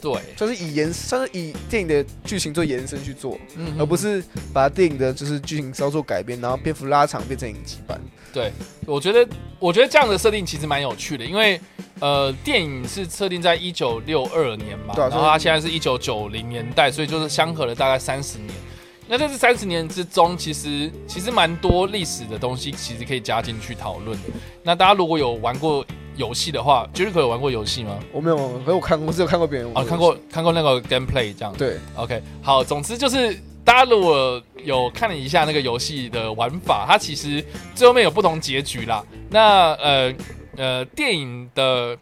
[0.00, 3.38] 对，就是以延算是以电影的剧情做延伸去做。
[3.56, 4.22] 嗯而不是
[4.52, 8.00] 把电影的就是剧情稍作改编，然后篇幅拉长变成影集版。
[8.32, 8.52] 对，
[8.86, 9.26] 我觉得
[9.58, 11.58] 我觉得这样的设定其实蛮有趣的，因为
[12.00, 18.50] 呃，电影是设定在一九六二年嘛，对啊然后它现在是一九九零年代，所以就是相隔了大概三十年。
[19.08, 24.24] 那在这三十年之中，其实其实蛮多历史的东西，其实可以加进去讨论的。
[24.62, 25.86] 那大家如果有玩过
[26.16, 27.98] 游戏的话 j e r i c o 有玩过游戏吗？
[28.12, 31.54] 我没有，可是我看过，我只有看过别人玩哦，的看过看过那个 gameplay 这样。
[31.56, 33.34] 对，OK，好，总之就是
[33.64, 37.44] 大家如果有看了一下那个游戏的玩法，它其实
[37.74, 39.04] 最后面有不同结局啦。
[39.30, 40.14] 那呃
[40.56, 41.96] 呃，电影的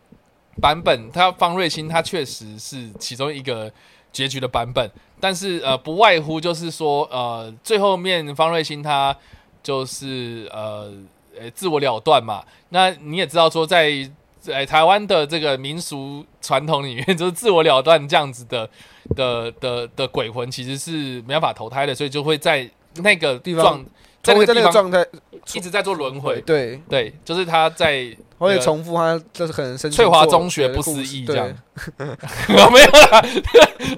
[0.61, 3.70] 版本，它方瑞欣他确实是其中一个
[4.12, 4.89] 结局的版本，
[5.19, 9.16] 但是呃，不外乎就是说呃，最后面方瑞欣他
[9.61, 10.93] 就是呃
[11.39, 12.43] 呃自我了断嘛。
[12.70, 14.11] 那你也知道说在。
[14.44, 18.69] 在台湾的这个民俗传统里面， 就是自我了断这样子的
[19.16, 23.82] 的的的鬼魂，其实是没办法投胎的，所以就会在那个地方，
[24.23, 25.06] 在那个地方
[25.55, 26.43] 一直在做轮回。
[26.43, 31.51] 对，对，就是他在我也重复他就是可能生翠华中学不思议这样，
[31.97, 33.24] 没有啦，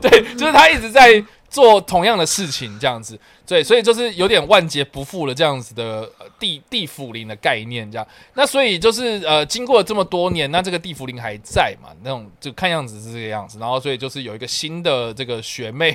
[0.01, 8.07] 对，就是他一直在做同样的事情这样子，对，所以就是有点万劫不复了这样子的呃地地府灵的概念这样。
[8.35, 11.91] 那所以就是呃，经过了这么多年，那这个地府灵还在嘛？
[12.03, 15.91] 那种就看样子是这个样子，然后所以就是有一个新的这个学妹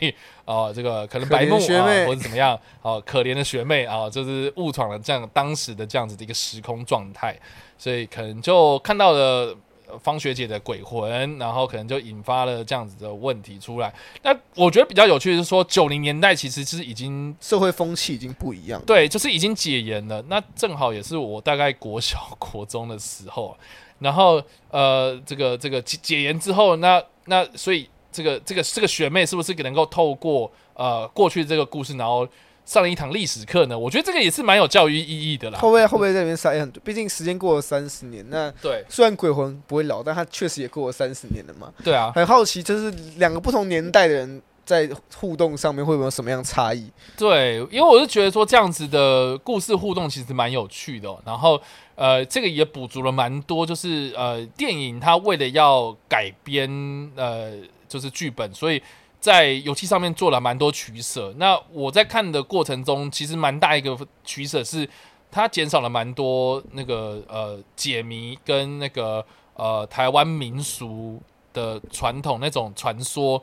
[0.46, 7.38] 啊、这个可能白目啊或者怎么样哦、可怜的学妹啊、就是误闯了这样当时的这样子的一个时空状态，
[7.78, 9.56] 所以可能就看到了。
[9.92, 13.94] 呃方学姐的鬼魂，然后可能就引发了这样子的问题出来。
[14.24, 18.82] 那我觉得比较有趣的是说，九零年代其实是已经社会风气已经不一样。
[18.86, 20.22] 对，就是已经解严了。
[20.30, 23.58] 那正好也是我大概国小、国中的时候，
[24.00, 32.28] 然后呃，这个这个解解严之后，那那所以这个这个这个学妹是不是能够透过呃过去这个故事，然后
[32.66, 33.78] 上了一堂历史课呢？
[33.78, 35.60] 我觉得这个也是蛮有教育意义的啦。
[35.60, 36.82] 会不会会不会在里面塞很多？
[36.86, 41.74] 毕竟时间过了三十年，那对虽然鬼魂不会老，但他确实也过了三十年了嘛。
[41.84, 46.90] 对啊，很好奇，就是两个不同年代的人在互动上面会有什么样差异？
[47.18, 51.62] 对，因为我是觉得说这样子的故事互动其实蛮有趣的哦、然后
[51.96, 56.70] 呃，这个也补足了蛮多，就是呃，电影它为了要改编
[57.16, 57.52] 呃，
[57.88, 58.82] 就是剧本，所以
[59.22, 61.34] 在游戏上面做了蛮多取舍。
[61.38, 64.90] 那我在看的过程中，其实蛮大一个取舍是，
[65.32, 71.22] 它减少了蛮多那个呃解谜跟那个呃台湾民俗
[71.54, 73.42] 的传统那种传说。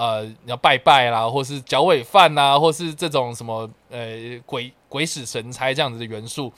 [0.00, 6.52] 呃，你要拜拜啦，或是脚尾饭呐，或是这种什么呃鬼鬼使神差这样子的元素，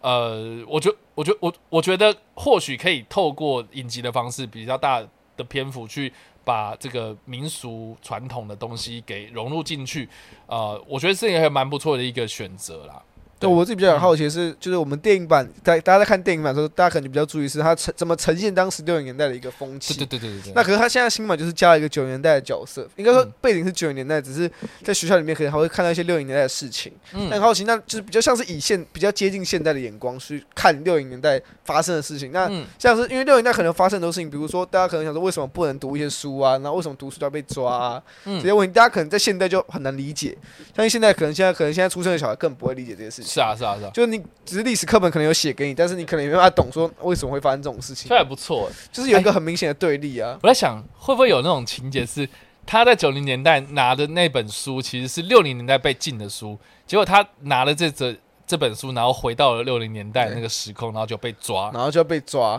[0.00, 5.00] 呃，我觉我觉我我觉得或许可以透过影集的方式，比较大
[5.36, 6.12] 的篇幅去
[6.50, 10.08] 把这个民俗传统的东西给融入进去，
[10.48, 13.00] 呃，我觉得这也蛮不错的一个选择啦。
[13.40, 19.94] 对我自己比较好奇的是，就是我们电影版，在大家在看电影版的时候，大家可能比较注意是它呈怎么呈现当时六零年代的一个风气。
[19.94, 20.52] 对对对对。
[20.54, 24.50] 那可是他现在新版就是加了一个九零年代的角色，应该说嗯背景是九零年代，只是
[24.84, 26.92] 在学校里面可能还会看到一些六零年代的事情。
[27.12, 32.30] 那很嗯好奇，那就是比较像是以现比较接近现代的眼光去看六零年代发生的事情。
[32.32, 40.36] 那嗯像是因为六零年代可能发生很多事情，比如说大家可能想说为什么不能读一些书啊，然后为什么读书都要被抓啊，这嗯，些问题大家可能在现代就很难理解。
[40.76, 43.29] 相信现在可能现在可能现在出生的小孩更不会理解这些事情。
[43.30, 48.68] 是啊是啊是啊，就是你只是历史课本可能有写给你，但是你可能也没办法懂说为什么会发生这种事情这，还不错。
[48.90, 50.36] 就是有一个很明显的对立啊。
[50.42, 52.28] 我在想，会不会有那种情节是
[52.66, 58.14] 他在九零年代拿的那本书其实是六零年代被禁的书，结果他拿了这则
[58.46, 62.52] 这本书，然后回到了六零年代那个时空，然后就被抓，然后就要被抓，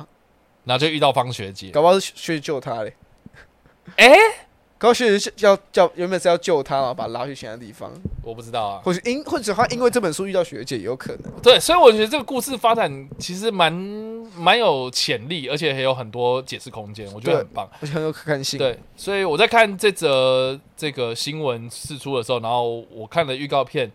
[0.63, 1.69] 然后就遇到方学姐。
[1.71, 2.95] 搞不好是学姐救他嘞。
[3.97, 4.17] 哎、搞
[4.81, 7.91] 不好学姐要叫原本是要救他，然后把他拉去其他地方，
[8.23, 8.81] 我不知道啊。
[8.83, 11.31] 或许因或者他因为这本书遇到学姐也有可能。
[11.43, 13.71] 对，所以我觉得这个故事发展其实蛮
[14.35, 17.69] 蛮有潜力，而且还有很多解释空间，我觉得很棒。
[17.79, 18.57] 而且很有可看性。
[18.57, 23.91] 对，所以我在看这则这个新闻释出的时候，然后我看了预告片，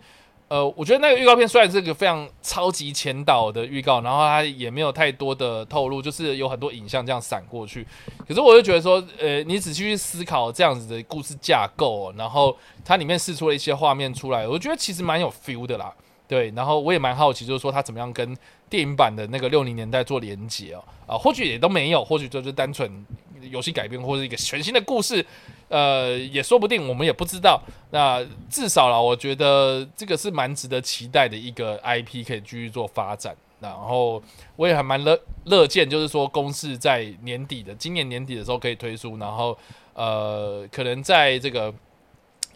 [0.48, 7.84] 呃，我觉得那个预告片虽然是个非常超级前导的预告，然后它也没有太多的透露，就是有很多影像这样闪过去。
[8.28, 15.92] 可是我就觉得说，呃，你仔细去思考这样子的故事架构、然后它里面试出了一些画面出来，我觉得其实蛮有 feel 的啦。
[16.28, 18.36] 对，然后我也蛮好奇，就是说它怎么样跟
[18.68, 23.04] 电影版的那个六零年代做连接哦，啊，或许也都没有，或许就是单纯
[23.42, 25.24] 游戏改编或者一个全新的故事，
[25.68, 27.60] 呃，也说不定，我们也不知道。
[27.90, 33.36] 那至少啦，我觉得这个是蛮值得期待的一个 IP，可以继续做发展。
[33.58, 34.22] 然后
[34.54, 39.56] 我也还蛮乐乐见，就是说公司在年底的今年年底的时候可以推出，然后
[39.94, 41.72] 呃，可能在这个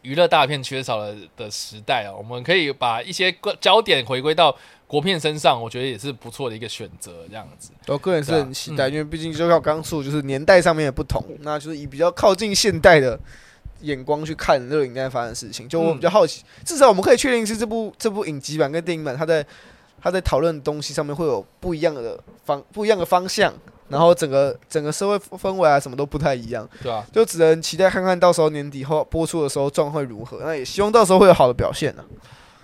[0.03, 4.55] 娱乐大片缺少了的时代啊，我们可以把一些焦点回归到
[4.91, 7.13] 国片身上，我觉得也是不错的一个选择。
[7.29, 13.17] 这样子，我个人是很期待，因为毕竟就像我刚刚说，就是年代上面的不同，那就是以比较靠近现代的
[13.83, 15.69] 眼光去看这个影在发生的事情。
[15.69, 19.47] 就我比较好奇，至少我们可以确定是这部这部影集版跟电影版，它在
[20.03, 23.55] 它在讨论的东西上面会有不一样的方不一样的方向，
[23.91, 30.41] 然后整个整个社会氛围啊什么都不太一样，对啊、就只能期待看看到时候年底后播出的时候状况如何。
[30.43, 32.05] 那也希望到时候会有好的表现呢、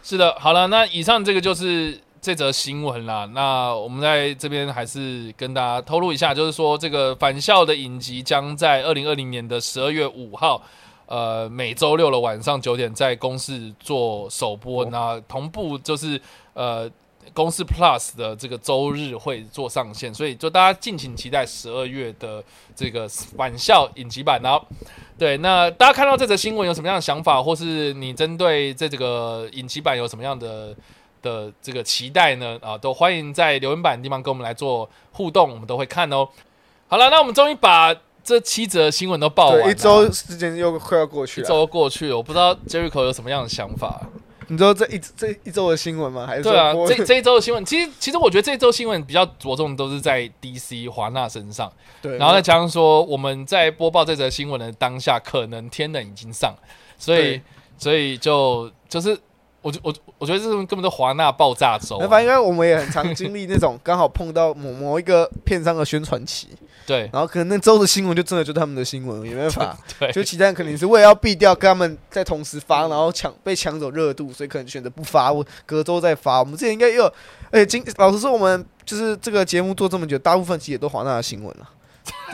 [0.02, 3.24] 是的，好了，那以上这个就是这则新闻啦。
[3.32, 10.60] 那我们在这边还是跟大家透露一下，就是说这个返校的影集将在二零二零年的十二月五号，
[11.06, 16.20] 呃，每周六的晚上九点在公视做首播，那同步就是
[16.54, 16.90] 呃。
[17.34, 22.42] 公司 Plus 的这个周日会做上线，所以就大家敬请期待十二月的
[22.74, 24.40] 这个返校影集版。
[24.44, 24.62] 哦，
[25.18, 30.74] 对，那大家看到这则新闻有什么样的想法，或是你针对这这个影集版有什么样的
[31.26, 32.56] 的这个期待呢？
[32.62, 36.28] 啊，都欢迎在留言板的地方跟我们来做互动，我们都会看哦。
[36.86, 37.92] 好了，那我们终于把
[38.22, 41.44] 这七则新闻都报完了，对，一周时间又快要过去了。
[41.44, 44.00] 一周过去了，我不知道 Jericho 有什么样的想法。
[44.48, 46.24] 你知道这一这一周的新闻吗？
[46.24, 56.54] 还是对啊，播这这一周的新闻，其实其实我觉得这一周新闻比较着重都是在 DC 华纳身上，对，然后再加上说我们在播报这则新闻的当下，可能天冷已经上，
[56.96, 57.40] 所以
[57.76, 59.18] 所以就就是
[59.66, 66.50] 我我我觉得这种根本就华纳爆炸周啊、那反正因为我们也很常经历那种 刚好碰到某某一个片商的宣传期，
[66.86, 69.76] 对然后可能那周的新闻就真的就是他们的新闻，也没办法。
[69.98, 76.38] 对就其他人可能是为了要避掉跟他们在同时发，然后抢被抢走热度，所以可能选择不发，我隔周再发。
[76.38, 77.04] 我们之前应该也有，
[77.50, 81.68] 而且今老实说，我们就是这个节目做这么久，大部分其实也都华纳的新闻了。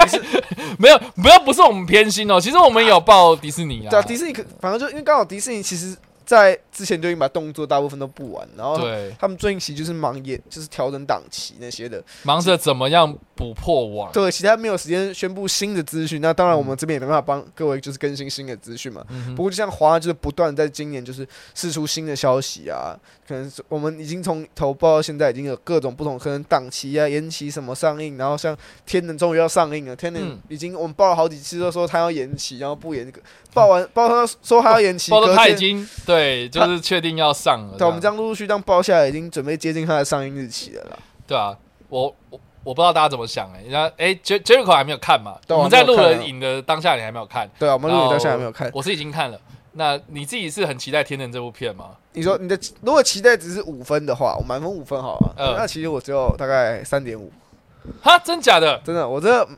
[0.78, 5.96] 没有没有不是我们偏心哦，其实我们有报迪士尼啊，对啊，迪士尼可反正就因为刚好迪士尼其实
[6.26, 12.03] 在之前就已经把动作大部分都布完，然后对他们最近期就是忙演，就是调整档期那些的。
[12.23, 19.05] 忙着怎么样补破网，对，其他没有时间宣布新的资讯，那当然我们这边也没办法帮各位就是更新新的资讯嘛。
[19.11, 33.12] 嗯不过就像华纳就是不断在今年就是释出新的消息啊，可能我们已经从头报到现在已经有各种不同，可能档期啊、延期什么上映，然后像天能终于要上映了，天能嗯已经我们报了好几次都说他要延期，然后不延，
[33.53, 40.98] 报完报他说他要延期， 报他已经对，就是确定要上了，对，我们这样陆陆续续这样报下来，已经准备接近它的上映日期了啦。
[41.26, 41.56] 对啊，
[41.89, 45.36] 我我我不知道大家怎么想哎、欸，那哎，Jer Jericho 还没有看嘛？
[45.47, 48.70] 对我们在录了影的当下，你还没有看，对啊，我们录影到然后现在还没有看。
[48.72, 49.40] 我是已经看了。
[49.74, 51.93] 那你自己是很期待《天能》这部片吗？
[52.12, 57.32] 你说你的如果期待值是五分的话，我满分五分好了，嗯那其实我只有大概三点五。
[58.02, 58.78] 哈，真假的？
[58.84, 59.48] 真的，我这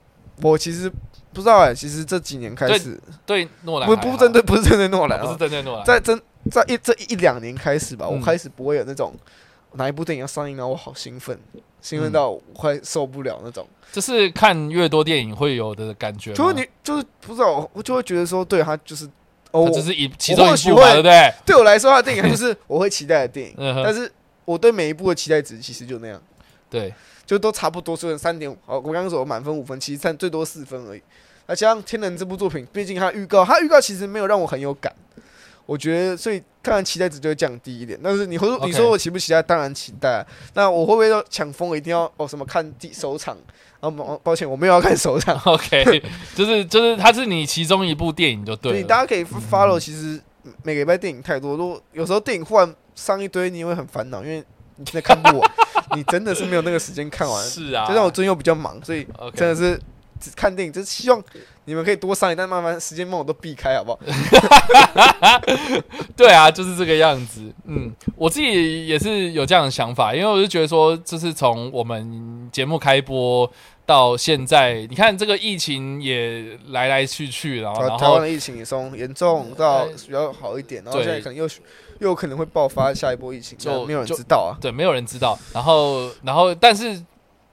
[0.41, 0.89] 我其实
[1.33, 6.17] 不知道哎、其实这几年开始，对诺兰不不针对不是针对诺兰、不是啊，针对诺兰，在真
[6.51, 9.13] 在一这一两年开始吧，嗯我开始不会有那种
[9.73, 11.39] 哪一部电影要上映，然后我好兴奋，
[11.81, 13.67] 兴嗯奋到我快受不了那种。
[13.93, 16.37] 就是看越多电影会有的感觉吗。
[16.37, 19.07] 就是你就是不知道，我就会觉得说，对他就是
[19.53, 21.33] 哦，我只是一其中一部对不对？
[21.47, 24.11] 对我来说，他的电影它就是 我会期待的电影，嗯，但是
[24.45, 26.21] 我对每一部的期待值其实就那样。
[26.69, 26.93] 对，
[27.25, 28.57] 就都差不多，所以三点五。
[28.67, 31.01] 哦，我刚刚说我满分五分，其实三最多四分而已。
[31.47, 34.93] 那加上《天能》这部作品，毕竟它预告，它预告其实没有让我很有感。
[35.67, 37.99] 我觉得所以当然期待值就会降低一点。
[38.03, 39.43] 但是你会说你说我期不期待？
[39.43, 40.27] 当然期待啊。
[40.55, 43.37] 那我会不会要抢疯一定要哦什么看第首场？
[43.81, 45.39] 然后抱抱歉，我没有要看首场。
[45.45, 46.03] OK，
[46.35, 48.79] 就是 就是它是你其中一部电影就对了。
[48.79, 50.21] 以大家可以 follow，其实
[50.63, 54.43] 每个礼拜电影太多，如果有时候电影忽然上一堆，你会很烦恼，因为
[54.77, 55.51] 你现在看不完，
[55.97, 57.45] 你真的是没有那个时间看完。
[57.45, 59.83] 是啊，就像我最近又比较忙，所以真的是只
[60.35, 61.23] 看电影，就是希望
[61.65, 63.99] 你们可以多上一，但慢慢时间帮我都避开，好不好？
[66.17, 67.41] 对啊，就是这个样子。
[67.65, 73.51] 嗯，我自己也是有这样的想法，因为我就觉得说，就是从我们节目开播
[73.87, 81.45] 到现在，你看这个疫情也来来去去，然后然后台台湾的疫情也从严重到呃比较好一点，然后现在可能又
[82.01, 84.59] 又有可能会爆发下一波疫情，就没有人知道啊。
[84.61, 87.01] 对没有人知道，然后然后但是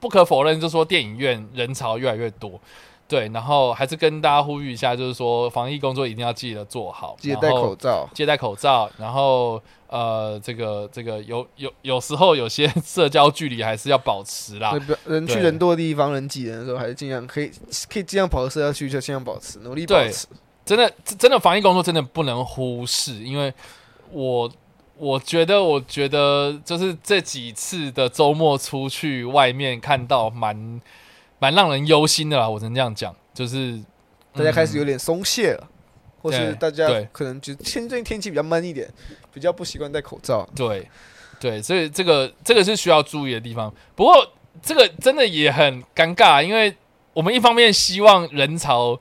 [0.02, 2.60] 不可否认，就是说电影院人潮越来越多。
[3.06, 14.96] 对，然后还是跟大家呼吁一下，就是说防疫工作一定要记得做好，记得戴口罩，记得戴口罩，然后呃，这个这个有有有时候有些 社交距离还是要保持啦对，。
[15.06, 17.50] 人去人多的地方，人挤人的时候，还是尽量可以
[17.88, 20.26] 可以尽量保持社交距离，就尽量保持，努力保对持。
[20.64, 23.52] 真的真的防疫工作真的不能忽视，因为
[24.10, 24.50] 我
[25.02, 30.80] 我觉得我觉得就是这几次的周末出去外面看到蛮
[31.40, 33.82] 蛮让人忧心的啦，我只能这样讲，就是
[34.32, 35.68] 大家开始有嗯点松懈了，
[36.20, 38.88] 或是大家对可能就现最近天气比较闷一点，
[39.34, 40.48] 比较不习惯戴口罩。
[40.54, 40.88] 对
[41.40, 43.74] 对，所以这个这个是需要注意的地方。
[43.96, 44.14] 不过
[44.62, 46.72] 这个真的也很尴尬，因为
[47.12, 48.96] 我们一方面希望人潮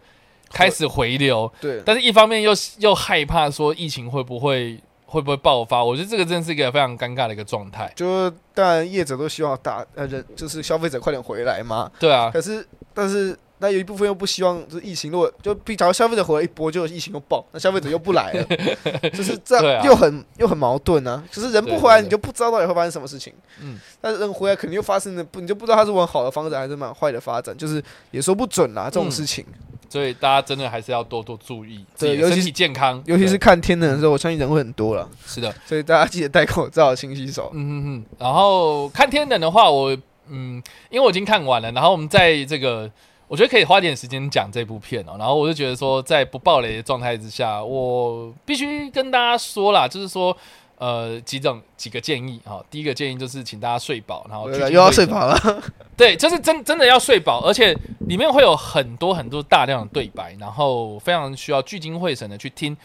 [0.49, 4.80] 开始回流，对，但是一方面又又害怕说疫情会不会
[5.12, 5.84] 会不会爆发？
[5.84, 7.92] 我觉得这个真的是一个非常尴尬的一个状态。
[7.98, 18.44] 就当然业者都希望大呃人就是消费者快点回来嘛，对啊，可是但是那有一部分又不希望就是疫情，如果就比假如消费者回来一波，就疫情又爆，那消费者又不来了，
[19.14, 21.24] 就是这样又很又很矛盾啊。
[21.32, 23.32] 就是人不回来，你就不知道到底会发生什么事情。
[23.62, 28.86] 嗯，但是人回来肯定又发生的不，你就不知道它是往好的发展还是蛮坏的发展，就是也说不准啦。
[28.86, 29.46] 这种嗯事情，
[29.88, 37.52] 所以大家真的还是要多多注意对尤其是身体健康，尤其是看天冷的时候，我相信人会很多了，是的，所以大家记得戴口罩、勤洗手。
[37.54, 38.06] 嗯嗯嗯。
[38.18, 39.96] 然后看天冷的话，我
[40.30, 42.90] 嗯，因为我已经看完了，然后我们在这个。
[43.32, 50.36] 我觉得可以花点时间讲这部片哦，然后我就觉得说，在不暴雷的状态之下，我必须跟大家说啦，就是说，
[50.78, 55.64] 呃，几种几个建议哈、第一个建议就是请大家睡饱，然后又要睡饱了，
[55.95, 57.74] 对，就是真真的要睡饱，而且
[58.10, 62.76] 里面会有很多很多大量的对白，然后非常需要聚精会神的去听，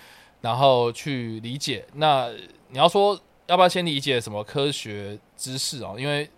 [0.43, 1.85] 然后去理解。
[1.94, 2.28] 那
[2.68, 3.18] 你要说
[3.48, 5.97] 要不要先理解什么科学知识哦？
[5.98, 6.31] 因为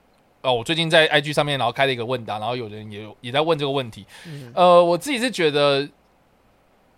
[0.43, 4.07] 哦，我最近在 IG 上面然后开了一个问答，然后有人也有也在问这个问题。
[4.27, 5.89] 嗯呃，我自己是觉得，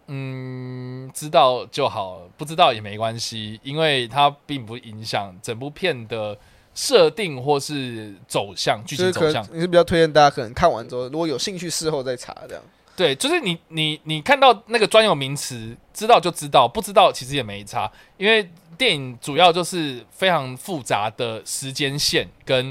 [0.09, 6.37] 嗯，知道就好，不知道也没关系，因为它并不影响整部片的
[6.75, 9.57] 设定或是走向、剧情走向能。
[9.57, 12.63] 你是比较推荐大家可能看完之后，如果有兴趣，事后再查这样。
[12.97, 18.47] 对，就是你你你看到那个专有名词，知道就知道，不知道其实也没差，因为
[18.77, 22.71] 电影主要就是非常复杂的时间线跟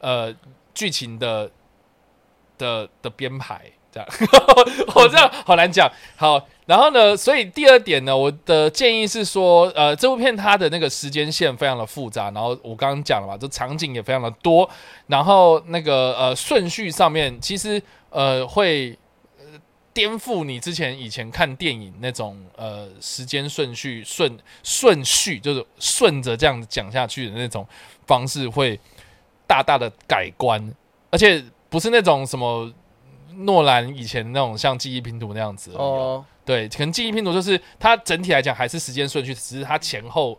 [0.00, 0.34] 呃
[0.74, 1.50] 剧情的
[2.56, 4.08] 的的编排，这样，
[4.94, 5.90] 我这样好难讲。
[6.16, 14.68] 好，然后呢，所以第二点呢，我的建议是说，呃，这部片它的那个时间线非常的复杂，然后我刚刚讲了嘛，这场景也非常的多，
[15.06, 18.98] 然后那个呃顺序上面其实呃会。
[19.94, 27.66] 颠覆你之前以前看电影那种呃时间顺序顺顺序，就是顺着这样讲下去的那种
[28.06, 28.78] 方式，会
[29.48, 30.72] 大大的改观，
[31.10, 32.72] 而且不是那种什么
[33.38, 40.38] 诺兰以前那种像记忆拼图那样子哦哦，对，可能记忆拼图就是它整体来讲还是时间顺序，只是它前后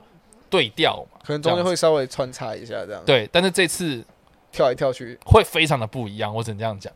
[0.50, 1.20] 对调嘛。
[1.26, 4.06] 可能中间会稍微穿插一下这样，对，但是这次
[4.52, 5.18] 跳来跳去。
[5.26, 6.94] 会非常的不一样，我只能这样讲。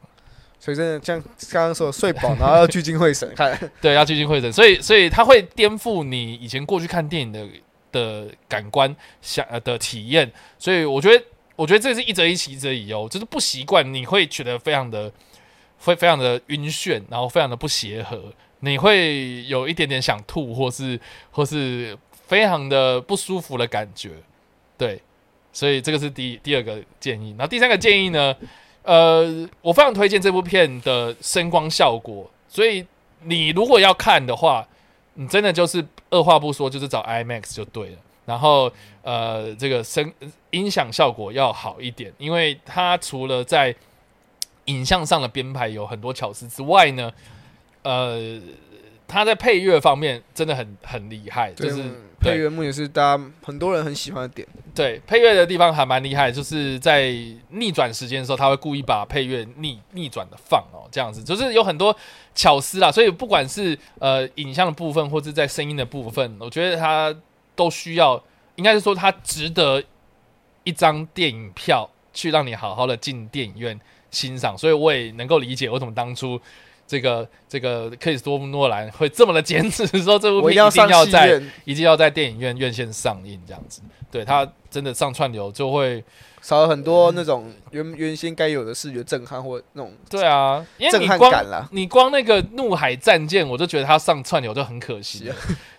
[0.59, 1.21] 所以真的像
[1.51, 3.57] 刚刚说的睡饱，然后要聚精会神看。
[3.81, 7.45] 对，要聚精会神，所以所以它会颠覆你以前过去看电影的
[7.91, 11.21] 的感官想呃的体验，所以我觉得
[11.55, 15.11] 我觉得这是一则一喜一则一忧，就是不习惯你会觉得非常的
[15.79, 20.99] 会非常的晕眩，然后非常的不协和，你会有一点点想吐，或是
[21.31, 21.97] 或是
[22.27, 24.11] 非常的不舒服的感觉，
[24.77, 25.01] 对，
[25.51, 28.35] 所以这个是第第二个建议，然后第三个建议呢？
[28.83, 32.85] 呃，我非常推荐这部片的声光效果，所以
[33.21, 34.67] 你如果要看的话，
[35.13, 37.97] 你真的就是二话不说，就是找 IMAX 就对了。
[38.25, 38.71] 然后
[39.01, 40.11] 呃，这个声
[40.51, 43.75] 音响效果要好一点，因为它除了在
[44.65, 47.11] 影像上的编排有很多巧思之外呢，
[47.81, 48.39] 呃，
[49.07, 51.83] 它在配乐方面真的很很厉害，就是
[52.19, 54.47] 配乐目也是大家很多人很喜欢的点。
[54.73, 57.13] 对配乐的地方还蛮厉害，就是在
[57.49, 61.95] 逆转时间的时候，他会故意把配乐逆逆转的放哦，这样子就是有很多
[62.33, 62.91] 巧思啦。
[62.91, 67.13] 所以不管是呃影像的部分，或是在声音的部分，我觉得他
[67.55, 68.23] 都需要，
[68.55, 69.83] 应该是说他值得
[70.63, 73.79] 一张电影票去让你好好的进电影院
[74.11, 74.57] 欣赏。
[74.57, 76.39] 所以我也能够理解为什么当初。
[76.85, 83.81] 这个这个克里斯多夫诺兰会这么的坚持说这部片一定要在一定要在电影院院线上映这样子。
[84.11, 86.03] 对他真的上串流就会，
[86.41, 91.69] 少了很多那种原原先该有的视觉震撼或那种对啊，因为震撼你光感了。
[91.71, 95.35] 你光那个怒海战舰，我就觉得他上串流就很可惜了。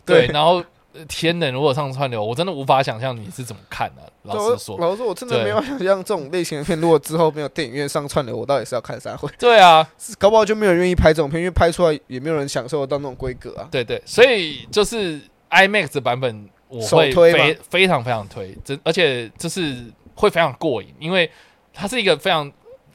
[0.06, 0.64] 对，对 然后呃
[1.08, 5.44] 天能如果上串流，我真的无法想象你是怎么看的、老对实说，老实说，我真的对。
[5.44, 9.28] 没有想象这种类型的片，如果之后没有电影院上串流，我到底是要看啥会？
[9.38, 9.88] 对啊，
[10.18, 13.68] 搞不好就没有人愿意拍这种片，因为拍出来也没有人享受得到那种规格啊。
[13.70, 19.84] 对对，所以就是 IMAX 版本，我会推非非常非常推，真而且就是
[20.14, 21.30] 会非常过瘾，因为
[21.72, 22.50] 它是一个非常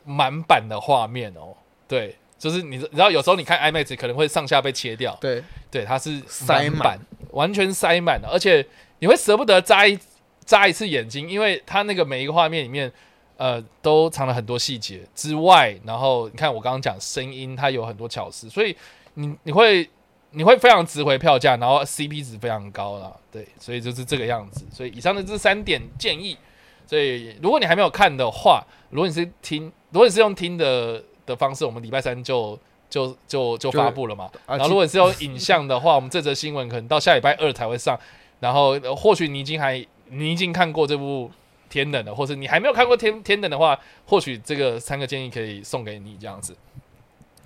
[0.06, 1.56] 满版的画面哦。
[1.88, 6.72] 对，就是你知你知道，有时候你看 IMAX 可能会上下被切掉，对，对，它是塞满。
[6.72, 7.00] 满版，
[7.32, 8.66] 完全塞满了，而且
[9.00, 9.98] 你会舍不得眨一
[10.46, 12.92] 眨一次眼睛，因为它那个每一个画面里面，
[13.38, 18.76] 呃，都藏了很多细节之外，然后你看我刚刚讲声音，它有很多巧思，所以
[19.14, 19.88] 你你会
[20.32, 24.66] 你会非常值回票价，然后 CP 值非常高啦，对，所以就是这个样子。
[24.72, 26.38] 所以以上的这三点建议，
[26.86, 34.30] 所以如果你还没有看的话，如果你是听，如果你是用听的的方式，我们礼拜三就就就就发布了嘛。
[34.46, 38.00] 啊然后如果你是用影像的话，我们这则新闻可能到下礼拜二才会上。
[38.40, 41.30] 然后呃或许你已经还你已经看过这部
[41.72, 46.56] 《天冷》了，或是你还没有看过天《天冷》的话，或许这个三个建议可以送给你这样子。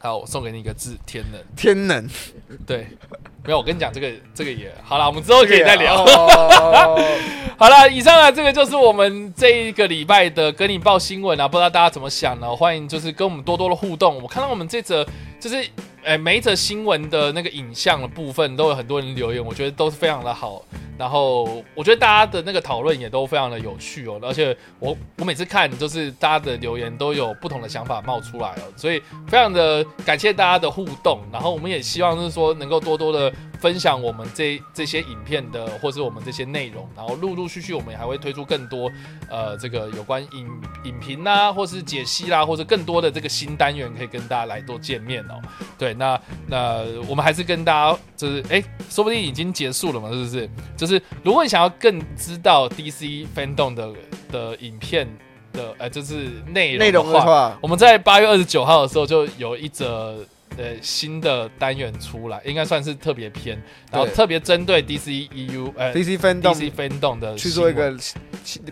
[0.04, 2.06] 好，我送给你一个字“天冷天能”。
[2.68, 2.86] 对，
[3.42, 6.04] 没有，我跟你讲，这个这个也好了，我们之后可以再聊。
[6.04, 7.00] 哦
[7.58, 12.54] 好了，以上啊，这个就是我们这一个礼拜的跟你报新闻啊，不知道大家怎么想呢？
[12.54, 14.22] 欢迎就是跟我们多多的互动。
[14.22, 15.08] 我看到我们这则
[15.40, 15.66] 就是，
[16.04, 20.62] 诶，每一则新闻的那个影像的部分都有很多人留言，我觉得都是非常的好。
[20.98, 31.22] 然后我觉得大家的那个讨论也都非常的有趣哦，而且我我每次看就是大家的留言都有不同的想法冒出来哦，所以非常的感谢大家的互动。
[31.32, 33.34] 然后我们也希望就是说能够多多的
[33.64, 38.92] 分享我们这这些影片的或是我们这些内容，然后陆陆续续我们也还会推出更多
[39.30, 45.42] 呃这个有关影影评啦，或是解析啦，或者更多的这个新单元可以跟大家来做见面哦。
[45.78, 50.50] 对，那那我们还是跟大家就是哎，说不定已经结束了嘛，是不是？
[50.76, 53.94] 就是如果你想要更知道 DC fandom 的
[54.30, 55.08] 的影片
[55.54, 60.18] 的呃，就是内内容容的话，的话，我们在八月二十九号的时候就有一则
[60.58, 63.62] 呃新的单元出来，应该算是特别篇，
[63.92, 67.94] 然后特别针对 DC EU 呃 DC fandom DC fandom 的去做一个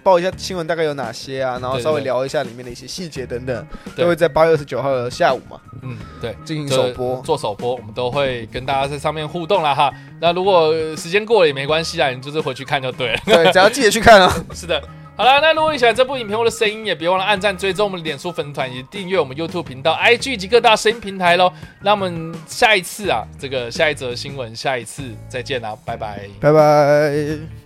[0.04, 6.36] 报一下新闻大概有哪些啊，然后稍微聊一下里面的一些细节等等，对都会在八月二十九号的下午嘛嗯对。
[6.44, 7.22] 进行首播。
[7.22, 9.94] 做首播，我们都会跟大家在上面互动啦哈。
[10.20, 13.20] 那如果呃时间过了也没关系啊，你就是回去看就对了。
[13.26, 14.32] 对，只要记得去看啊。
[14.54, 14.82] 是的，
[15.22, 21.54] 好了，那如果你喜欢这部影片或者声音，也别忘了按赞、追踪我们的脸书粉丝团以及订阅我们 YouTube 频道、IG 及各大声音平台喽。
[21.82, 26.28] 那我们下一次啊，这个下一则新闻，下一次再见啦，拜拜。
[26.40, 27.61] 拜拜。